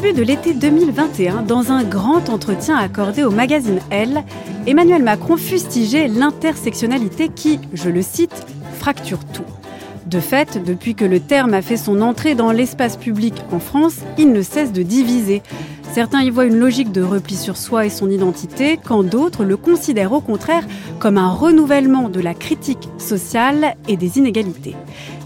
début 0.00 0.12
de 0.12 0.22
l'été 0.22 0.54
2021, 0.54 1.42
dans 1.42 1.72
un 1.72 1.82
grand 1.82 2.28
entretien 2.28 2.76
accordé 2.76 3.24
au 3.24 3.32
magazine 3.32 3.80
Elle, 3.90 4.22
Emmanuel 4.64 5.02
Macron 5.02 5.36
fustigeait 5.36 6.06
l'intersectionnalité 6.06 7.30
qui, 7.34 7.58
je 7.72 7.90
le 7.90 8.00
cite, 8.02 8.46
fracture 8.78 9.24
tout. 9.24 9.42
De 10.06 10.20
fait, 10.20 10.62
depuis 10.64 10.94
que 10.94 11.04
le 11.04 11.18
terme 11.18 11.52
a 11.52 11.62
fait 11.62 11.76
son 11.76 12.00
entrée 12.00 12.36
dans 12.36 12.52
l'espace 12.52 12.96
public 12.96 13.34
en 13.50 13.58
France, 13.58 13.96
il 14.18 14.30
ne 14.30 14.40
cesse 14.40 14.70
de 14.70 14.84
diviser. 14.84 15.42
Certains 15.92 16.22
y 16.22 16.30
voient 16.30 16.46
une 16.46 16.60
logique 16.60 16.92
de 16.92 17.02
repli 17.02 17.34
sur 17.34 17.56
soi 17.56 17.84
et 17.84 17.90
son 17.90 18.08
identité, 18.08 18.78
quand 18.78 19.02
d'autres 19.02 19.42
le 19.42 19.56
considèrent 19.56 20.12
au 20.12 20.20
contraire 20.20 20.64
comme 21.00 21.18
un 21.18 21.32
renouvellement 21.32 22.08
de 22.08 22.20
la 22.20 22.34
critique 22.34 22.88
sociale 22.98 23.74
et 23.88 23.96
des 23.96 24.18
inégalités. 24.18 24.76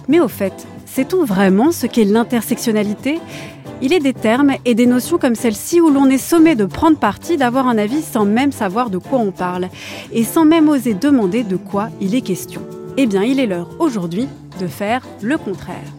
Mais 0.09 0.19
au 0.21 0.29
fait, 0.29 0.67
sait-on 0.87 1.27
vraiment 1.27 1.73
ce 1.73 1.87
qu'est 1.87 2.05
l'intersectionnalité? 2.05 3.21
Il 3.83 3.93
est 3.93 4.01
des 4.01 4.15
termes 4.15 4.53
et 4.65 4.75
des 4.75 4.87
notions 4.87 5.19
comme 5.19 5.35
celle-ci 5.35 5.81
où 5.81 5.91
l'on 5.91 6.09
est 6.09 6.17
sommé 6.17 6.55
de 6.55 6.65
prendre 6.65 6.97
parti, 6.97 7.37
d'avoir 7.37 7.67
un 7.67 7.77
avis 7.77 8.01
sans 8.01 8.25
même 8.25 8.53
savoir 8.53 8.91
de 8.91 8.99
quoi 8.99 9.19
on 9.19 9.33
parle 9.33 9.69
et 10.13 10.23
sans 10.23 10.45
même 10.45 10.69
oser 10.69 10.95
demander 10.95 11.43
de 11.43 11.57
quoi 11.57 11.89
il 12.01 12.15
est 12.15 12.21
question. 12.21 12.63
Eh 12.97 13.07
bien, 13.07 13.23
il 13.25 13.41
est 13.41 13.47
l'heure 13.47 13.71
aujourd'hui 13.81 14.29
de 14.61 14.67
faire 14.69 15.03
le 15.21 15.37
contraire. 15.37 15.93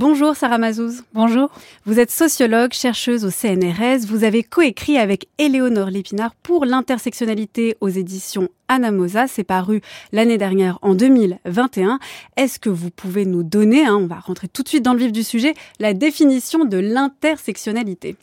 Bonjour 0.00 0.36
Sarah 0.36 0.58
Mazouz. 0.58 1.02
Bonjour. 1.12 1.50
Vous 1.84 1.98
êtes 1.98 2.12
sociologue, 2.12 2.72
chercheuse 2.72 3.24
au 3.24 3.30
CNRS. 3.30 4.06
Vous 4.06 4.22
avez 4.22 4.44
coécrit 4.44 4.96
avec 4.96 5.26
Éléonore 5.38 5.90
Lépinard 5.90 6.36
pour 6.36 6.64
l'intersectionnalité 6.64 7.76
aux 7.80 7.88
éditions 7.88 8.48
Anamosa. 8.68 9.26
C'est 9.26 9.42
paru 9.42 9.80
l'année 10.12 10.38
dernière 10.38 10.78
en 10.82 10.94
2021. 10.94 11.98
Est-ce 12.36 12.60
que 12.60 12.70
vous 12.70 12.90
pouvez 12.90 13.26
nous 13.26 13.42
donner, 13.42 13.86
hein, 13.86 13.96
on 13.96 14.06
va 14.06 14.20
rentrer 14.20 14.46
tout 14.46 14.62
de 14.62 14.68
suite 14.68 14.84
dans 14.84 14.92
le 14.92 15.00
vif 15.00 15.10
du 15.10 15.24
sujet, 15.24 15.54
la 15.80 15.94
définition 15.94 16.64
de 16.64 16.78
l'intersectionnalité? 16.78 18.14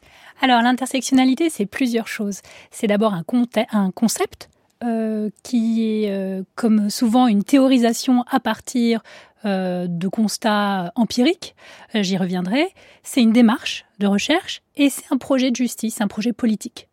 Alors 0.41 0.61
l'intersectionnalité, 0.61 1.49
c'est 1.49 1.65
plusieurs 1.65 2.07
choses. 2.07 2.39
C'est 2.71 2.87
d'abord 2.87 3.13
un, 3.13 3.25
un 3.73 3.91
concept 3.91 4.47
euh, 4.83 5.29
qui 5.41 6.03
est, 6.03 6.11
euh, 6.11 6.43
comme 6.55 6.89
souvent, 6.89 7.27
une 7.27 7.43
théorisation 7.43 8.23
à 8.29 8.39
partir 8.39 9.01
euh, 9.45 9.85
de 9.87 10.07
constats 10.07 10.91
empiriques, 10.95 11.55
euh, 11.93 12.01
j'y 12.01 12.17
reviendrai, 12.17 12.73
c'est 13.03 13.21
une 13.21 13.31
démarche 13.31 13.85
de 13.99 14.07
recherche 14.07 14.63
et 14.75 14.89
c'est 14.89 15.05
un 15.11 15.17
projet 15.17 15.51
de 15.51 15.55
justice, 15.55 16.01
un 16.01 16.07
projet 16.07 16.33
politique. 16.33 16.87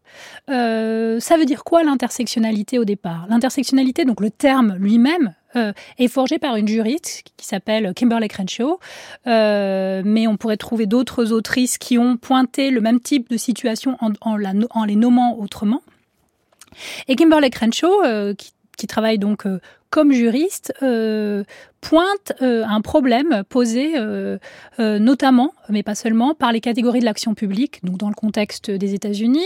Euh, 0.50 1.19
ça 1.19 1.39
veut 1.39 1.47
dire 1.47 1.64
quoi 1.64 1.83
l'intersectionnalité 1.83 2.78
au 2.78 2.84
départ? 2.84 3.27
L'intersectionnalité, 3.30 4.05
donc 4.05 4.20
le 4.20 4.30
terme 4.30 4.77
lui-même, 4.77 5.34
est 5.98 6.08
forgé 6.08 6.39
par 6.39 6.56
une 6.56 6.67
juriste 6.67 7.25
qui 7.36 7.47
s'appelle 7.47 7.92
Kimberly 7.92 8.28
Crenshaw, 8.28 8.80
mais 9.27 10.27
on 10.27 10.39
pourrait 10.39 10.56
trouver 10.56 10.86
d'autres 10.86 11.30
autrices 11.30 11.77
qui 11.77 11.98
ont 11.98 12.17
pointé 12.17 12.70
le 12.70 12.80
même 12.80 13.00
type 13.00 13.28
de 13.28 13.36
situation 13.36 13.98
en, 14.00 14.84
les 14.86 14.97
nommant 14.97 15.39
autrement. 15.39 15.83
Et 17.06 17.17
Kimberly 17.17 17.51
Crenshaw, 17.51 18.02
qui, 18.79 18.86
travaille 18.86 19.18
donc 19.18 19.45
comme 19.91 20.12
juriste, 20.12 20.73
pointe 21.82 22.32
euh, 22.40 22.64
un 22.64 22.80
problème 22.80 23.42
posé 23.48 23.94
euh, 23.96 24.38
euh, 24.78 24.98
notamment, 25.00 25.52
mais 25.68 25.82
pas 25.82 25.96
seulement, 25.96 26.32
par 26.32 26.52
les 26.52 26.60
catégories 26.60 27.00
de 27.00 27.04
l'action 27.04 27.34
publique, 27.34 27.84
donc 27.84 27.98
dans 27.98 28.08
le 28.08 28.14
contexte 28.14 28.70
des 28.70 28.94
États-Unis, 28.94 29.40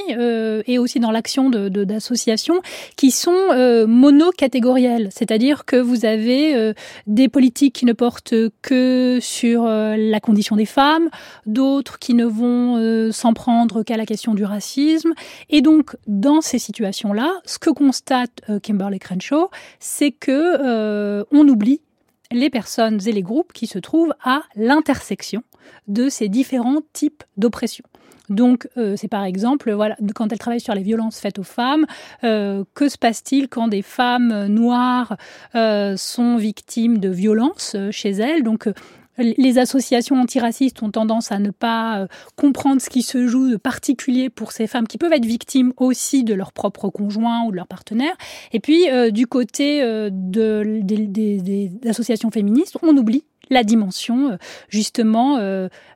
et 0.66 0.78
aussi 0.78 1.00
dans 1.00 1.10
l'action 1.10 1.48
d'associations 1.48 2.56
de, 2.56 2.60
qui 2.96 3.10
sont 3.10 3.86
monocatégorielles, 3.88 5.08
c'est-à-dire 5.12 5.64
que 5.64 5.76
vous 5.76 6.04
avez 6.04 6.74
des 7.06 7.28
politiques 7.28 7.74
qui 7.74 7.86
ne 7.86 7.94
portent 7.94 8.34
que 8.60 9.18
sur 9.22 9.64
la 9.64 10.20
condition 10.20 10.56
des 10.56 10.66
femmes, 10.66 11.08
d'autres 11.46 11.98
qui 11.98 12.14
ne 12.14 12.26
vont 12.26 13.10
s'en 13.12 13.32
prendre 13.32 13.82
qu'à 13.82 13.96
la 13.96 14.04
question 14.04 14.34
du 14.34 14.44
racisme, 14.44 15.14
et 15.48 15.62
donc 15.62 15.96
dans 16.06 16.42
ces 16.42 16.58
situations-là, 16.58 17.32
ce 17.46 17.58
que 17.58 17.70
constate 17.70 18.42
Kimberly 18.62 18.98
Crenshaw, 18.98 19.50
c'est 19.80 20.12
que 20.12 21.24
on 21.32 21.48
oublie 21.48 21.80
les 22.32 22.50
personnes 22.50 23.00
et 23.06 23.12
les 23.12 23.22
groupes 23.22 23.52
qui 23.52 23.66
se 23.66 23.78
trouvent 23.78 24.14
à 24.22 24.42
l'intersection 24.54 25.42
de 25.88 26.08
ces 26.08 26.28
différents 26.28 26.80
types 26.92 27.24
d'oppression. 27.36 27.84
Donc, 28.28 28.68
euh, 28.76 28.94
c'est 28.96 29.08
par 29.08 29.24
exemple, 29.24 29.72
voilà, 29.72 29.96
quand 30.14 30.32
elle 30.32 30.38
travaille 30.38 30.60
sur 30.60 30.74
les 30.74 30.82
violences 30.82 31.20
faites 31.20 31.38
aux 31.38 31.44
femmes, 31.44 31.86
euh, 32.24 32.64
que 32.74 32.88
se 32.88 32.98
passe-t-il 32.98 33.48
quand 33.48 33.68
des 33.68 33.82
femmes 33.82 34.46
noires 34.46 35.16
euh, 35.54 35.96
sont 35.96 36.36
victimes 36.36 36.98
de 36.98 37.08
violences 37.08 37.76
chez 37.90 38.10
elles? 38.10 38.42
Les 39.18 39.58
associations 39.58 40.16
antiracistes 40.16 40.82
ont 40.82 40.90
tendance 40.90 41.32
à 41.32 41.38
ne 41.38 41.50
pas 41.50 42.00
euh, 42.00 42.06
comprendre 42.36 42.80
ce 42.80 42.90
qui 42.90 43.02
se 43.02 43.26
joue 43.26 43.50
de 43.50 43.56
particulier 43.56 44.30
pour 44.30 44.52
ces 44.52 44.66
femmes 44.66 44.86
qui 44.86 44.98
peuvent 44.98 45.12
être 45.12 45.24
victimes 45.24 45.72
aussi 45.76 46.24
de 46.24 46.34
leur 46.34 46.52
propre 46.52 46.88
conjoint 46.88 47.44
ou 47.44 47.50
de 47.50 47.56
leur 47.56 47.66
partenaire. 47.66 48.14
Et 48.52 48.60
puis, 48.60 48.90
euh, 48.90 49.10
du 49.10 49.26
côté 49.26 49.82
euh, 49.82 50.10
de, 50.12 50.80
des, 50.82 51.70
associations 51.88 52.30
féministes, 52.30 52.76
on 52.82 52.96
oublie 52.96 53.24
la 53.48 53.62
dimension 53.62 54.36
justement 54.68 55.38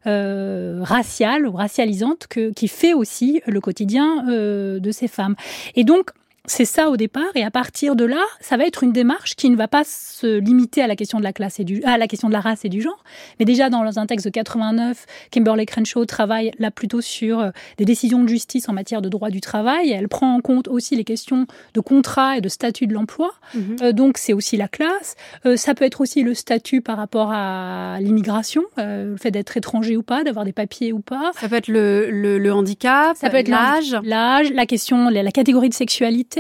raciale 0.05 1.49
ou 1.49 1.53
racialisante 1.53 2.29
qui 2.29 2.69
fait 2.69 2.95
aussi 2.95 3.43
le 3.45 3.61
quotidien 3.61 4.23
de 4.25 4.91
ces 4.93 5.09
femmes. 5.09 5.35
Et 5.75 5.83
donc, 5.83 6.11
c'est 6.51 6.65
ça 6.65 6.91
au 6.91 6.97
départ, 6.97 7.31
et 7.37 7.45
à 7.45 7.51
partir 7.53 7.95
de 7.95 8.05
là, 8.05 8.25
ça 8.41 8.57
va 8.57 8.65
être 8.67 8.83
une 8.83 8.91
démarche 8.91 9.37
qui 9.37 9.51
ne 9.51 9.57
va 9.57 9.69
pas 9.69 9.85
se 9.85 10.39
limiter 10.39 10.83
à 10.83 10.89
la 10.89 10.97
question 10.97 11.19
de 11.19 11.23
la 11.23 11.33
classe 11.33 11.61
et 11.61 11.65
du, 11.65 11.81
à 11.85 11.97
la 11.97 12.09
question 12.09 12.27
de 12.27 12.33
la 12.33 12.41
race 12.41 12.65
et 12.65 12.69
du 12.69 12.83
genre. 12.83 13.05
Mais 13.39 13.45
déjà 13.45 13.71
dans 13.71 14.01
un 14.01 14.07
texte 14.07 14.27
de 14.27 14.31
89, 14.31 15.07
Kimberly 15.31 15.65
Crenshaw 15.65 16.05
travaille 16.07 16.51
là 16.59 16.73
plutôt 16.73 17.01
sur 17.01 17.39
euh, 17.39 17.51
des 17.79 17.85
décisions 17.85 18.25
de 18.25 18.29
justice 18.29 18.69
en 18.69 18.73
matière 18.73 19.01
de 19.01 19.09
droit 19.09 19.31
du 19.31 19.41
travail. 19.41 19.93
Elle 19.93 20.09
prend 20.09 20.35
en 20.35 20.41
compte 20.41 20.67
aussi 20.67 20.97
les 20.97 21.05
questions 21.05 21.47
de 21.75 21.81
contrat 21.81 22.39
et 22.39 22.41
de 22.41 22.49
statut 22.49 22.89
de 22.89 22.95
l'emploi. 22.95 23.31
Mhm. 23.55 23.77
Euh, 23.83 23.93
donc 23.93 24.19
c'est 24.19 24.33
aussi 24.33 24.57
la 24.57 24.67
classe. 24.67 25.15
Euh, 25.47 25.57
ça 25.57 25.75
peut 25.75 25.85
être 25.85 26.01
aussi 26.01 26.25
le 26.25 26.35
statut 26.35 26.81
par 26.81 26.97
rapport 26.97 27.31
à 27.33 27.99
l'immigration, 28.01 28.65
le 28.77 29.17
fait 29.17 29.31
d'être 29.31 29.57
étranger 29.57 29.97
ou 29.97 30.03
pas, 30.03 30.25
d'avoir 30.25 30.45
des 30.45 30.53
papiers 30.53 30.93
ou 30.93 30.99
pas. 30.99 31.31
Ça 31.39 31.49
peut 31.49 31.57
être 31.57 31.69
le, 31.69 32.11
le, 32.11 32.53
handicap, 32.53 33.17
ça 33.17 33.31
peut 33.31 33.37
être 33.37 33.49
l'âge, 33.49 33.97
l'âge, 34.03 34.51
la 34.53 34.67
question, 34.67 35.11
la 35.11 35.31
catégorie 35.31 35.69
de 35.69 35.75
sexualité 35.75 36.40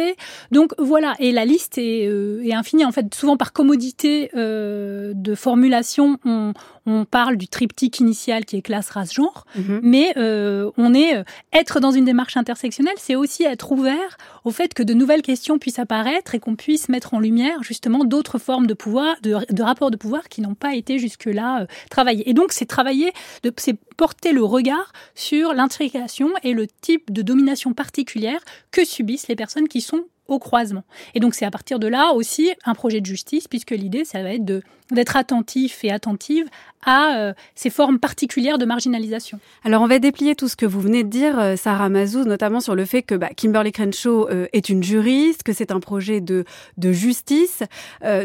donc 0.51 0.73
voilà, 0.79 1.15
et 1.19 1.33
la 1.33 1.45
liste 1.45 1.79
est, 1.79 2.07
euh, 2.07 2.43
est 2.45 2.53
infinie. 2.53 2.85
En 2.85 2.93
fait, 2.93 3.15
souvent 3.15 3.37
par 3.37 3.53
commodité 3.53 4.31
euh, 4.35 5.13
de 5.15 5.35
formulation, 5.35 6.19
on, 6.25 6.53
on 6.91 7.05
parle 7.05 7.37
du 7.37 7.49
triptyque 7.49 8.01
initial 8.01 8.45
qui 8.45 8.57
est 8.57 8.63
classe, 8.63 8.91
race, 8.91 9.13
genre, 9.13 9.47
mhm. 9.57 9.81
mais 9.83 10.13
euh, 10.17 10.71
on 10.77 10.93
est 10.95 11.17
euh, 11.17 11.23
être 11.53 11.81
dans 11.81 11.93
une 11.93 12.05
démarche 12.05 12.37
intersectionnelle, 12.37 12.95
c'est 12.99 13.15
aussi 13.15 13.45
être 13.45 13.73
ouvert 13.73 14.19
au 14.45 14.51
fait 14.51 14.75
que 14.75 14.83
de 14.83 14.95
nouvelles 14.95 15.23
questions 15.23 15.59
puissent 15.59 15.79
apparaître 15.79 16.35
et 16.35 16.41
qu'on 16.41 16.57
puisse 16.57 16.89
mettre 16.89 17.15
en 17.15 17.21
lumière 17.21 17.63
justement 17.63 18.05
d'autres 18.05 18.39
formes 18.39 18.67
de 18.67 18.75
pouvoir, 18.75 19.17
de, 19.23 19.37
de 19.51 19.63
rapports 19.63 19.91
de 19.91 19.97
pouvoir 19.97 20.29
qui 20.29 20.41
n'ont 20.41 20.55
pas 20.55 20.75
été 20.75 20.99
jusque-là 20.99 21.63
euh, 21.63 21.67
travaillés. 21.91 22.29
Et 22.29 22.35
donc 22.35 22.53
c'est 22.53 22.67
travailler, 22.67 23.13
c'est 23.57 23.77
porter 23.97 24.33
le 24.33 24.43
regard 24.43 24.93
sur 25.15 25.55
l'intrication 25.55 26.31
et 26.43 26.53
le 26.53 26.67
type 26.67 27.13
de 27.13 27.23
domination 27.23 27.73
particulière 27.73 28.41
que 28.71 28.85
subissent 28.85 29.29
les 29.29 29.37
personnes 29.37 29.69
qui 29.69 29.81
sont 29.81 30.05
au 30.31 30.39
croisement. 30.39 30.85
Et 31.15 31.21
donc 31.21 31.35
c'est 31.35 31.45
à 31.45 31.51
partir 31.51 31.79
de 31.79 31.87
là 31.87 32.13
aussi 32.13 32.51
un 32.65 32.75
projet 32.75 33.01
de 33.01 33.07
justice, 33.07 33.49
puisque 33.49 33.73
l'idée, 33.73 34.05
ça 34.05 34.23
va 34.23 34.33
être 34.33 34.45
d'être 34.93 35.17
attentif 35.17 35.85
et 35.85 35.91
attentive 35.91 36.47
à 36.85 37.17
euh, 37.17 37.33
ces 37.55 37.71
formes 37.71 37.99
particulières 37.99 38.59
de 38.59 38.65
marginalisation. 38.65 39.39
Alors 39.65 39.83
on 39.83 39.87
va 39.87 39.99
déplier 39.99 40.35
tout 40.35 40.49
ce 40.49 40.57
que 40.57 40.67
vous 40.67 40.81
venez 40.81 41.03
de 41.03 41.09
dire, 41.09 41.39
euh, 41.39 41.57
Sarah 41.57 41.89
Mazouz, 41.89 42.27
notamment 42.27 42.61
sur 42.61 42.75
le 42.75 42.85
fait 42.85 43.03
que 43.03 43.15
bah, 43.15 43.29
Kimberly 43.37 43.73
Crenshaw 43.73 44.29
euh, 44.31 44.47
est 44.53 44.69
une 44.69 44.83
juriste, 44.83 45.43
que 45.43 45.53
c'est 45.53 45.73
un 45.73 45.81
projet 45.81 46.21
de, 46.21 46.45
de 46.79 46.93
justice. 46.93 47.63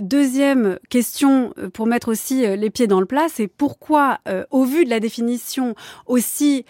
deuxième 0.02 0.80
question, 0.90 1.54
pour 1.74 1.88
mettre 1.88 2.10
aussi 2.10 2.46
les 2.58 2.70
pieds 2.70 2.88
dans 2.88 3.00
le 3.00 3.06
plat, 3.06 3.28
c'est 3.30 3.48
pourquoi, 3.48 4.20
au 4.52 4.64
vu 4.64 4.86
de 4.86 4.90
la 4.90 5.00
définition 5.00 5.76
aussi 6.06 6.66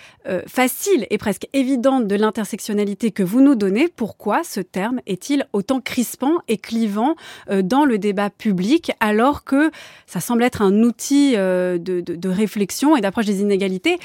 facile 0.48 1.08
et 1.10 1.18
presque 1.18 1.48
évidente 1.54 2.08
de 2.08 2.16
l'intersectionnalité 2.16 3.12
que 3.12 3.24
vous 3.24 3.42
nous 3.42 3.56
donnez, 3.56 3.88
pourquoi 3.88 4.44
ce 4.44 4.60
terme 4.60 5.02
est 5.06 5.30
il 5.30 5.48
autant 5.54 5.82
crispant 5.82 6.36
et 6.48 6.58
clivant 6.58 7.16
dans 7.50 7.86
le 7.86 7.98
débat 7.98 8.30
public 8.30 8.92
alors 9.00 9.44
que 9.44 9.72
ça 10.08 10.20
semble 10.20 10.44
être 10.44 10.62
un 10.62 10.84
outil 10.84 11.36
de, 11.36 11.78
de 11.78 12.30
réflexion 12.30 12.96
et 12.96 13.02
d'approche 13.02 13.26
des 13.26 13.42
inégalités 13.42 13.98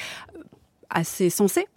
assez 0.89 1.29
sensé. 1.29 1.67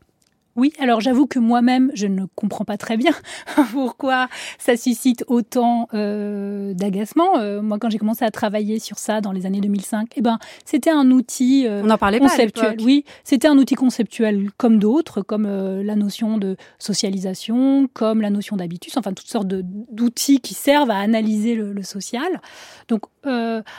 Oui, 0.57 0.73
alors 0.79 1.01
j'avoue 1.01 1.27
que 1.27 1.41
moi-même, 1.41 1.91
je 1.95 2.07
ne 2.07 2.27
comprends 2.37 2.65
pas 2.65 2.77
très 2.77 2.97
bien 2.97 3.13
pourquoi 3.73 4.29
ça 4.59 4.77
suscite 4.77 5.25
autant 5.27 5.89
euh, 5.95 6.75
d'agacement. 6.75 7.39
Euh, 7.39 7.61
moi, 7.61 7.79
quand 7.79 7.91
j'ai 7.91 7.99
commencé 7.99 8.25
à 8.25 8.31
travailler 8.31 8.79
sur 8.79 8.99
ça 8.99 9.21
dans 9.21 9.33
les 9.33 9.47
années 9.47 9.61
2005, 9.61 10.13
eh 10.17 10.21
ben, 10.21 10.39
c'était 10.65 10.91
un 10.91 11.11
outil 11.11 11.67
euh, 11.67 11.83
On 11.85 11.91
en 11.91 11.99
parlait 11.99 12.21
conceptuel. 12.21 12.77
oui, 12.83 13.05
c'était 13.25 13.49
un 13.49 13.59
outil 13.59 13.75
conceptuel 13.75 14.51
comme 14.57 14.79
d'autres, 14.79 15.23
comme 15.23 15.45
la 15.47 15.97
notion 15.97 16.39
de 16.39 16.57
socialisation, 16.79 17.89
comme 17.93 18.21
la 18.21 18.31
notion 18.31 18.57
d'habitus, 18.57 18.97
enfin 18.97 19.13
toutes 19.13 19.29
sortes 19.29 19.49
d'outils 19.49 20.41
qui 20.41 20.55
servent 20.55 20.91
à 20.91 20.99
analyser 20.99 21.57
le, 21.57 21.73
le 21.73 21.83
social. 21.83 22.41
Donc 22.89 23.03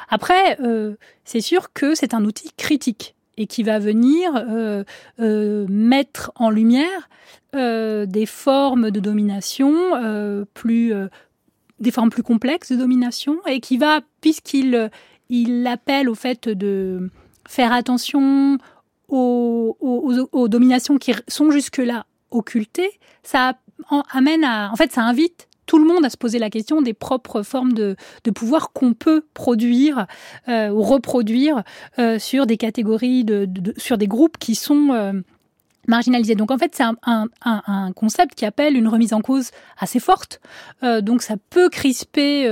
après, 0.09 0.57
c'est 1.23 1.41
sûr 1.41 1.71
que 1.73 1.95
c'est 1.95 2.13
un 2.13 2.25
outil 2.25 2.51
critique 2.57 3.15
et 3.37 3.47
qui 3.47 3.63
va 3.63 3.79
venir 3.79 4.31
euh, 4.35 4.83
euh, 5.19 5.65
mettre 5.69 6.31
en 6.35 6.49
lumière 6.49 7.09
euh, 7.55 8.05
des 8.05 8.25
formes 8.25 8.91
de 8.91 8.99
domination 8.99 9.73
plus 10.53 10.93
des 11.79 11.91
formes 11.91 12.09
plus 12.09 12.23
complexes 12.23 12.71
de 12.71 12.77
domination 12.77 13.37
et 13.47 13.59
qui 13.59 13.77
va 13.77 14.01
puisqu'il 14.21 14.89
il 15.29 15.67
appelle 15.67 16.09
au 16.09 16.15
fait 16.15 16.47
de 16.47 17.09
faire 17.47 17.73
attention 17.73 18.57
aux, 19.07 19.77
aux 19.79 20.47
dominations 20.47 20.97
qui 20.97 21.13
sont 21.27 21.51
jusque-là 21.51 22.05
occultées, 22.31 22.89
ça 23.23 23.53
amène 24.11 24.43
à 24.43 24.71
en 24.71 24.75
fait 24.75 24.91
ça 24.91 25.03
invite 25.03 25.47
tout 25.65 25.79
le 25.79 25.85
monde 25.85 26.05
à 26.05 26.09
se 26.09 26.17
poser 26.17 26.39
la 26.39 26.49
question 26.49 26.81
des 26.81 26.93
propres 26.93 27.43
formes 27.43 27.73
de, 27.73 27.95
pouvoir 28.33 28.71
qu'on 28.73 28.93
peut 28.93 29.25
produire 29.33 30.07
euh, 30.49 30.69
ou 30.69 30.81
reproduire 30.81 31.63
euh, 31.99 32.19
sur 32.19 32.45
des 32.45 32.57
catégories, 32.57 33.23
de, 33.23 33.47
sur 33.77 33.97
des 33.97 34.07
groupes 34.07 34.37
qui 34.37 34.55
sont 34.55 34.89
euh, 34.91 35.13
marginalisés. 35.87 36.35
Donc 36.35 36.51
en 36.51 36.57
fait, 36.57 36.75
c'est 36.75 36.83
un, 36.83 37.91
concept 37.95 38.35
qui 38.35 38.45
appelle 38.45 38.75
une 38.75 38.87
remise 38.87 39.13
en 39.13 39.21
cause 39.21 39.51
assez 39.79 39.99
forte. 39.99 40.41
donc 41.01 41.21
ça 41.21 41.35
peut 41.49 41.69
crisper 41.69 42.49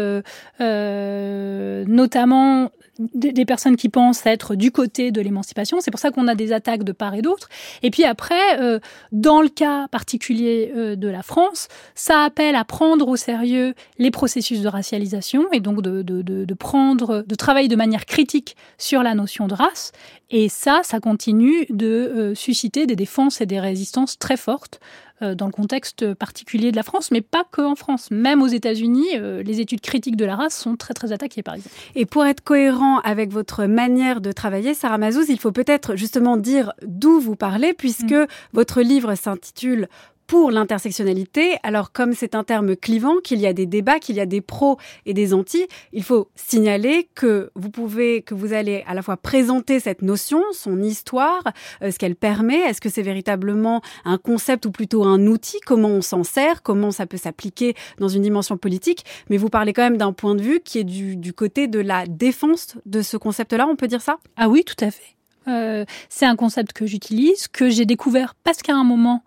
notamment 1.88 2.70
des, 3.00 3.46
personnes 3.46 3.76
qui 3.76 3.90
pensent 3.90 4.26
être 4.26 4.56
du 4.56 4.72
côté 4.72 5.12
de 5.12 5.22
l'émancipation. 5.22 5.80
C'est 5.82 5.92
pour 5.92 6.00
ça 6.00 6.12
qu'on 6.12 6.28
a 6.28 6.36
des 6.36 6.54
attaques 6.54 6.84
de 6.84 6.92
part 6.92 7.16
et 7.16 7.22
d'autre. 7.22 7.50
Et 7.82 7.90
puis 7.90 8.04
après, 8.04 8.60
euh, 8.60 8.80
dans 9.12 9.42
le 9.42 9.50
cas 9.50 9.88
particulier 9.88 10.72
euh, 10.76 10.96
de 10.96 11.08
la 11.08 11.24
France, 11.24 11.68
ça 11.96 12.24
appelle 12.24 12.56
à 12.56 12.64
prendre 12.64 13.08
au 13.08 13.16
sérieux 13.16 13.74
les 13.98 14.12
processus 14.12 14.62
de 14.62 14.68
racialisation 14.68 15.52
et 15.52 15.60
donc 15.60 15.82
de, 15.82 16.02
de, 16.02 16.22
de, 16.22 16.46
de 16.46 16.54
prendre, 16.54 17.24
de 17.28 17.36
travailler 17.36 17.68
de 17.68 17.76
manière 17.76 18.06
critique 18.06 18.56
sur 18.78 19.04
la 19.04 19.16
notion 19.16 19.48
de 19.48 19.54
race. 19.54 19.92
Et 20.30 20.50
ça, 20.50 20.82
ça 20.84 21.00
continue 21.00 21.66
de 21.70 21.86
euh, 21.86 22.36
susciter 22.36 22.88
des 22.88 22.96
défenses 22.96 23.42
et 23.42 23.46
des 23.46 23.60
résistances 23.60 24.18
très 24.18 24.38
fortes 24.38 24.80
dans 25.22 25.46
le 25.46 25.52
contexte 25.52 26.14
particulier 26.16 26.72
de 26.72 26.76
la 26.76 26.84
France, 26.84 27.12
mais 27.12 27.22
pas 27.22 27.44
que 27.52 27.62
en 27.62 27.76
France. 27.76 28.10
Même 28.12 28.42
aux 28.42 28.48
États-Unis, 28.48 29.08
euh, 29.16 29.44
les 29.44 29.62
études 29.62 29.82
critiques 29.82 30.16
de 30.16 30.26
la 30.26 30.36
race 30.36 30.58
sont 30.58 30.76
très 30.76 30.94
très 30.94 31.12
attaquées, 31.12 31.44
par 31.44 31.56
exemple. 31.56 31.76
Et 31.96 32.06
pour 32.06 32.26
être 32.26 32.42
cohérent 32.42 33.00
avec 33.00 33.32
votre 33.32 33.66
manière 33.66 34.22
de 34.22 34.32
travailler, 34.32 34.74
Sarah 34.74 34.98
Mazouz, 34.98 35.30
il 35.30 35.40
faut 35.40 35.52
peut-être 35.52 35.96
justement 35.96 36.38
dire 36.38 36.74
d'où 36.86 37.20
vous 37.20 37.36
parlez, 37.36 37.74
puisque 37.74 38.12
mm. 38.12 38.28
votre 38.54 38.82
livre 38.82 39.16
s'intitule 39.16 39.88
pour 40.34 40.50
l'intersectionnalité. 40.50 41.58
Alors 41.62 41.92
comme 41.92 42.14
c'est 42.14 42.34
un 42.34 42.44
terme 42.44 42.76
clivant, 42.76 43.18
qu'il 43.24 43.40
y 43.40 43.46
a 43.46 43.54
des 43.54 43.68
débats, 43.68 44.00
qu'il 44.00 44.16
y 44.16 44.20
a 44.20 44.26
des 44.26 44.42
pros 44.42 44.80
et 45.06 45.14
des 45.14 45.32
anti, 45.32 45.68
il 45.92 46.02
faut 46.02 46.28
signaler 46.34 47.08
que 47.14 47.52
vous 47.54 47.70
pouvez, 47.70 48.24
que 48.24 48.34
vous 48.34 48.52
allez 48.52 48.84
à 48.88 48.96
la 48.96 49.04
fois 49.04 49.16
présenter 49.16 49.80
cette 49.80 50.02
notion, 50.02 50.42
son 50.52 50.82
histoire, 50.82 51.44
euh, 51.84 51.92
ce 51.92 52.00
qu'elle 52.00 52.16
permet. 52.16 52.62
Est-ce 52.62 52.82
que 52.82 52.90
c'est 52.90 53.04
véritablement 53.04 53.84
un 54.06 54.18
concept 54.18 54.66
ou 54.66 54.72
plutôt 54.72 55.04
un 55.04 55.28
outil? 55.28 55.60
Comment 55.68 55.90
on 55.90 56.02
s'en 56.02 56.24
sert? 56.24 56.64
Comment 56.64 56.90
ça 56.90 57.06
peut 57.06 57.18
s'appliquer 57.18 57.76
dans 58.00 58.10
une 58.10 58.24
dimension 58.24 58.58
politique? 58.58 59.06
Mais 59.30 59.38
vous 59.38 59.50
parlez 59.50 59.72
quand 59.72 59.84
même 59.84 59.98
d'un 59.98 60.14
point 60.14 60.34
de 60.34 60.42
vue 60.42 60.62
qui 60.62 60.80
est 60.80 60.84
du, 60.84 61.34
côté 61.34 61.68
de 61.68 61.80
la 61.80 62.08
défense 62.08 62.76
de 62.88 63.04
ce 63.04 63.18
concept-là. 63.18 63.68
On 63.70 63.76
peut 63.76 63.88
dire 63.88 64.02
ça? 64.02 64.18
Ah 64.36 64.50
oui, 64.50 64.64
tout 64.64 64.84
à 64.84 64.90
fait. 64.90 65.16
Euh, 65.48 65.86
c'est 66.10 66.26
un 66.26 66.38
concept 66.38 66.74
que 66.74 66.86
j'utilise, 66.88 67.48
que 67.50 67.70
j'ai 67.70 67.86
découvert 67.86 68.34
parce 68.44 68.64
qu'à 68.64 68.74
un 68.74 68.86
moment, 68.86 69.24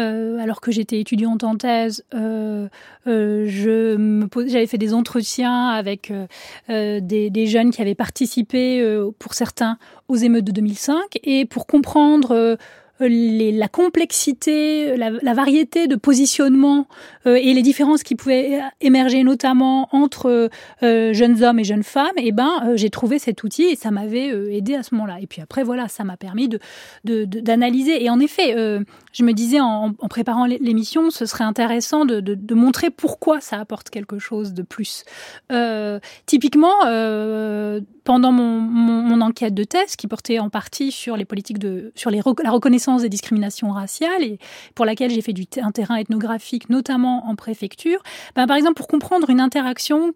euh, 0.00 0.38
alors 0.38 0.60
que 0.60 0.72
j'étais 0.72 0.98
étudiante 1.00 1.44
en 1.44 1.56
thèse, 1.56 2.04
euh, 2.14 2.68
euh, 3.06 4.24
j'avais 4.46 4.66
fait 4.66 4.78
des 4.78 4.94
entretiens 4.94 5.68
avec 5.68 6.12
des, 6.68 7.46
jeunes 7.46 7.70
qui 7.70 7.82
avaient 7.82 7.94
participé, 7.94 8.82
pour 9.18 9.34
certains, 9.34 9.78
aux 10.08 10.16
émeutes 10.16 10.44
de 10.44 10.52
2005, 10.52 11.18
et 11.24 11.44
pour 11.44 11.66
comprendre 11.66 12.56
la 13.00 13.68
complexité, 13.68 14.96
la, 14.96 15.34
variété 15.34 15.86
de 15.86 15.96
positionnement 15.96 16.86
et 17.24 17.52
les 17.54 17.62
différences 17.62 18.02
qui 18.02 18.14
pouvaient 18.14 18.60
émerger 18.80 19.24
notamment 19.24 19.88
entre 19.92 20.50
jeunes 20.82 21.42
hommes 21.42 21.58
et 21.58 21.64
jeunes 21.64 21.82
femmes, 21.82 22.16
et 22.18 22.28
eh 22.28 22.32
ben 22.32 22.72
j'ai 22.74 22.90
trouvé 22.90 23.18
cet 23.18 23.42
outil 23.42 23.64
et 23.64 23.76
ça 23.76 23.90
m'avait 23.90 24.28
aidé 24.54 24.74
à 24.74 24.82
ce 24.82 24.94
moment-là. 24.94 25.18
Et 25.20 25.26
puis 25.26 25.40
après 25.40 25.62
voilà, 25.62 25.88
ça 25.88 26.04
m'a 26.04 26.16
permis 26.16 26.48
d'analyser. 27.04 28.04
et 28.04 28.10
en 28.10 28.20
effet, 28.20 28.54
je 29.12 29.24
me 29.24 29.32
disais 29.32 29.60
en, 29.60 29.92
préparant 30.08 30.46
l'émission, 30.46 31.10
ce 31.10 31.26
serait 31.26 31.44
intéressant 31.44 32.04
de, 32.04 32.20
de, 32.20 32.54
montrer 32.54 32.90
pourquoi 32.90 33.40
ça 33.40 33.58
apporte 33.58 33.90
quelque 33.90 34.18
chose 34.18 34.52
de 34.54 34.62
plus. 34.62 35.04
typiquement, 36.26 36.74
pendant 38.04 38.32
mon, 38.32 38.60
mon, 38.60 39.02
mon, 39.02 39.20
enquête 39.20 39.54
de 39.54 39.64
thèse 39.64 39.96
qui 39.96 40.06
portait 40.06 40.38
en 40.38 40.50
partie 40.50 40.90
sur 40.90 41.16
les 41.16 41.24
politiques 41.24 41.58
de 41.58 41.92
sur 41.94 42.10
les, 42.10 42.20
la 42.42 42.50
reconnaissance 42.50 43.02
des 43.02 43.08
discriminations 43.08 43.70
raciales 43.70 44.22
et 44.22 44.38
pour 44.74 44.84
laquelle 44.84 45.10
j'ai 45.10 45.22
fait 45.22 45.32
du 45.32 45.46
un 45.62 45.72
terrain 45.72 45.96
ethnographique, 45.96 46.70
notamment 46.70 47.26
en 47.28 47.36
préfecture. 47.36 48.02
Ben, 48.34 48.46
par 48.46 48.56
exemple, 48.56 48.74
pour 48.74 48.88
comprendre 48.88 49.30
une 49.30 49.40
interaction 49.40 50.12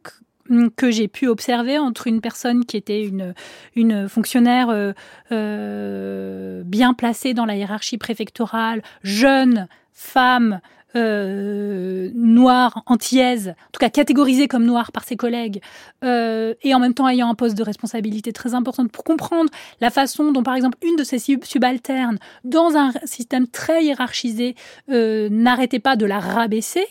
que 0.76 0.90
j'ai 0.90 1.08
pu 1.08 1.26
observer 1.26 1.78
entre 1.78 2.06
une 2.06 2.20
personne 2.20 2.64
qui 2.64 2.76
était 2.76 3.02
une, 3.02 3.34
une 3.74 4.08
fonctionnaire 4.08 4.68
euh, 4.70 4.92
euh, 5.32 6.62
bien 6.64 6.94
placée 6.94 7.34
dans 7.34 7.46
la 7.46 7.56
hiérarchie 7.56 7.98
préfectorale, 7.98 8.82
jeune, 9.02 9.68
femme, 9.92 10.60
euh, 10.96 12.10
noire, 12.14 12.84
antillaise, 12.86 13.48
en 13.48 13.70
tout 13.72 13.80
cas 13.80 13.90
catégorisée 13.90 14.46
comme 14.46 14.64
noire 14.64 14.92
par 14.92 15.02
ses 15.02 15.16
collègues, 15.16 15.60
euh, 16.04 16.54
et 16.62 16.72
en 16.72 16.78
même 16.78 16.94
temps 16.94 17.08
ayant 17.08 17.28
un 17.28 17.34
poste 17.34 17.58
de 17.58 17.64
responsabilité 17.64 18.32
très 18.32 18.54
importante 18.54 18.92
pour 18.92 19.02
comprendre 19.02 19.50
la 19.80 19.90
façon 19.90 20.30
dont, 20.30 20.44
par 20.44 20.54
exemple, 20.54 20.78
une 20.82 20.94
de 20.94 21.02
ses 21.02 21.18
subalternes, 21.18 22.18
dans 22.44 22.76
un 22.76 22.92
système 23.06 23.48
très 23.48 23.84
hiérarchisé, 23.84 24.54
euh, 24.90 25.28
n'arrêtait 25.30 25.80
pas 25.80 25.96
de 25.96 26.06
la 26.06 26.20
rabaisser, 26.20 26.86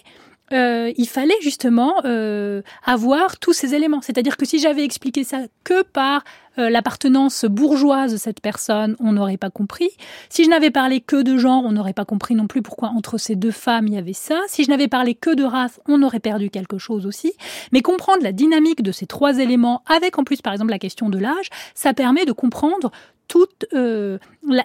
euh, 0.54 0.92
il 0.98 1.08
fallait 1.08 1.34
justement 1.42 1.96
euh, 2.06 2.62
avoir 2.86 3.40
tous 3.40 3.54
ces 3.54 3.74
éléments. 3.74 4.02
C'est-à-dire 4.02 4.38
que 4.38 4.46
si 4.46 4.60
j'avais 4.60 4.84
expliqué 4.84 5.24
ça 5.24 5.42
que 5.64 5.84
par 5.84 6.24
euh, 6.60 6.70
l'appartenance 6.70 7.46
bourgeoise 7.46 8.12
de 8.12 8.18
cette 8.18 8.40
personne, 8.40 8.96
on 9.00 9.14
n'aurait 9.14 9.38
pas 9.38 9.50
compris. 9.50 9.90
Si 10.30 10.44
je 10.44 10.50
n'avais 10.50 10.70
parlé 10.70 11.02
que 11.02 11.24
de 11.24 11.38
genre, 11.38 11.64
on 11.66 11.72
n'aurait 11.72 11.94
pas 11.94 12.06
compris 12.06 12.36
non 12.36 12.46
plus 12.46 12.62
pourquoi 12.62 12.90
entre 12.90 13.18
ces 13.18 13.36
deux 13.36 13.52
femmes 13.52 13.88
il 13.88 13.96
y 13.96 13.98
avait 13.98 14.14
ça. 14.14 14.40
Si 14.48 14.64
je 14.64 14.70
n'avais 14.70 14.88
parlé 14.88 15.16
que 15.16 15.34
de 15.34 15.44
race, 15.44 15.80
on 15.88 16.04
aurait 16.04 16.20
perdu 16.20 16.52
quelque 16.52 16.78
chose 16.78 17.08
aussi. 17.08 17.34
Mais 17.72 17.82
comprendre 17.82 18.22
la 18.22 18.32
dynamique 18.32 18.84
de 18.84 18.92
ces 18.92 19.08
trois 19.08 19.40
éléments, 19.40 19.84
avec 19.88 20.20
en 20.20 20.24
plus 20.24 20.44
par 20.44 20.54
exemple 20.54 20.72
la 20.72 20.80
question 20.80 21.10
de 21.10 21.18
l'âge, 21.18 21.50
ça 21.74 21.94
permet 21.94 22.26
de 22.26 22.32
comprendre 22.32 22.92
toute 23.28 23.66
euh, 23.74 24.18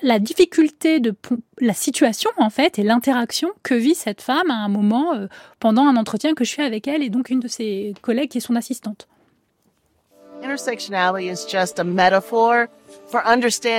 la, 0.03 0.19
difficulté 0.19 1.01
de 1.01 1.15
la 1.61 1.75
situation 1.75 2.31
en 2.37 2.51
fait 2.51 2.79
et 2.79 2.83
l'interaction 2.83 3.49
que 3.63 3.75
vit 3.75 3.95
cette 3.95 4.21
femme 4.21 4.51
à 4.51 4.57
un 4.57 4.69
moment 4.69 5.15
euh, 5.15 5.27
pendant 5.61 5.87
un 5.87 5.97
entretien 5.97 6.35
que 6.35 6.45
je 6.45 6.55
fais 6.55 6.65
avec 6.65 6.89
elle 6.89 7.03
et 7.03 7.11
donc 7.11 7.31
une 7.31 7.41
de 7.41 7.49
ses 7.49 7.95
collègues 8.03 8.31
qui 8.31 8.39
est 8.39 8.43
son 8.43 8.57
assistante. 8.57 9.09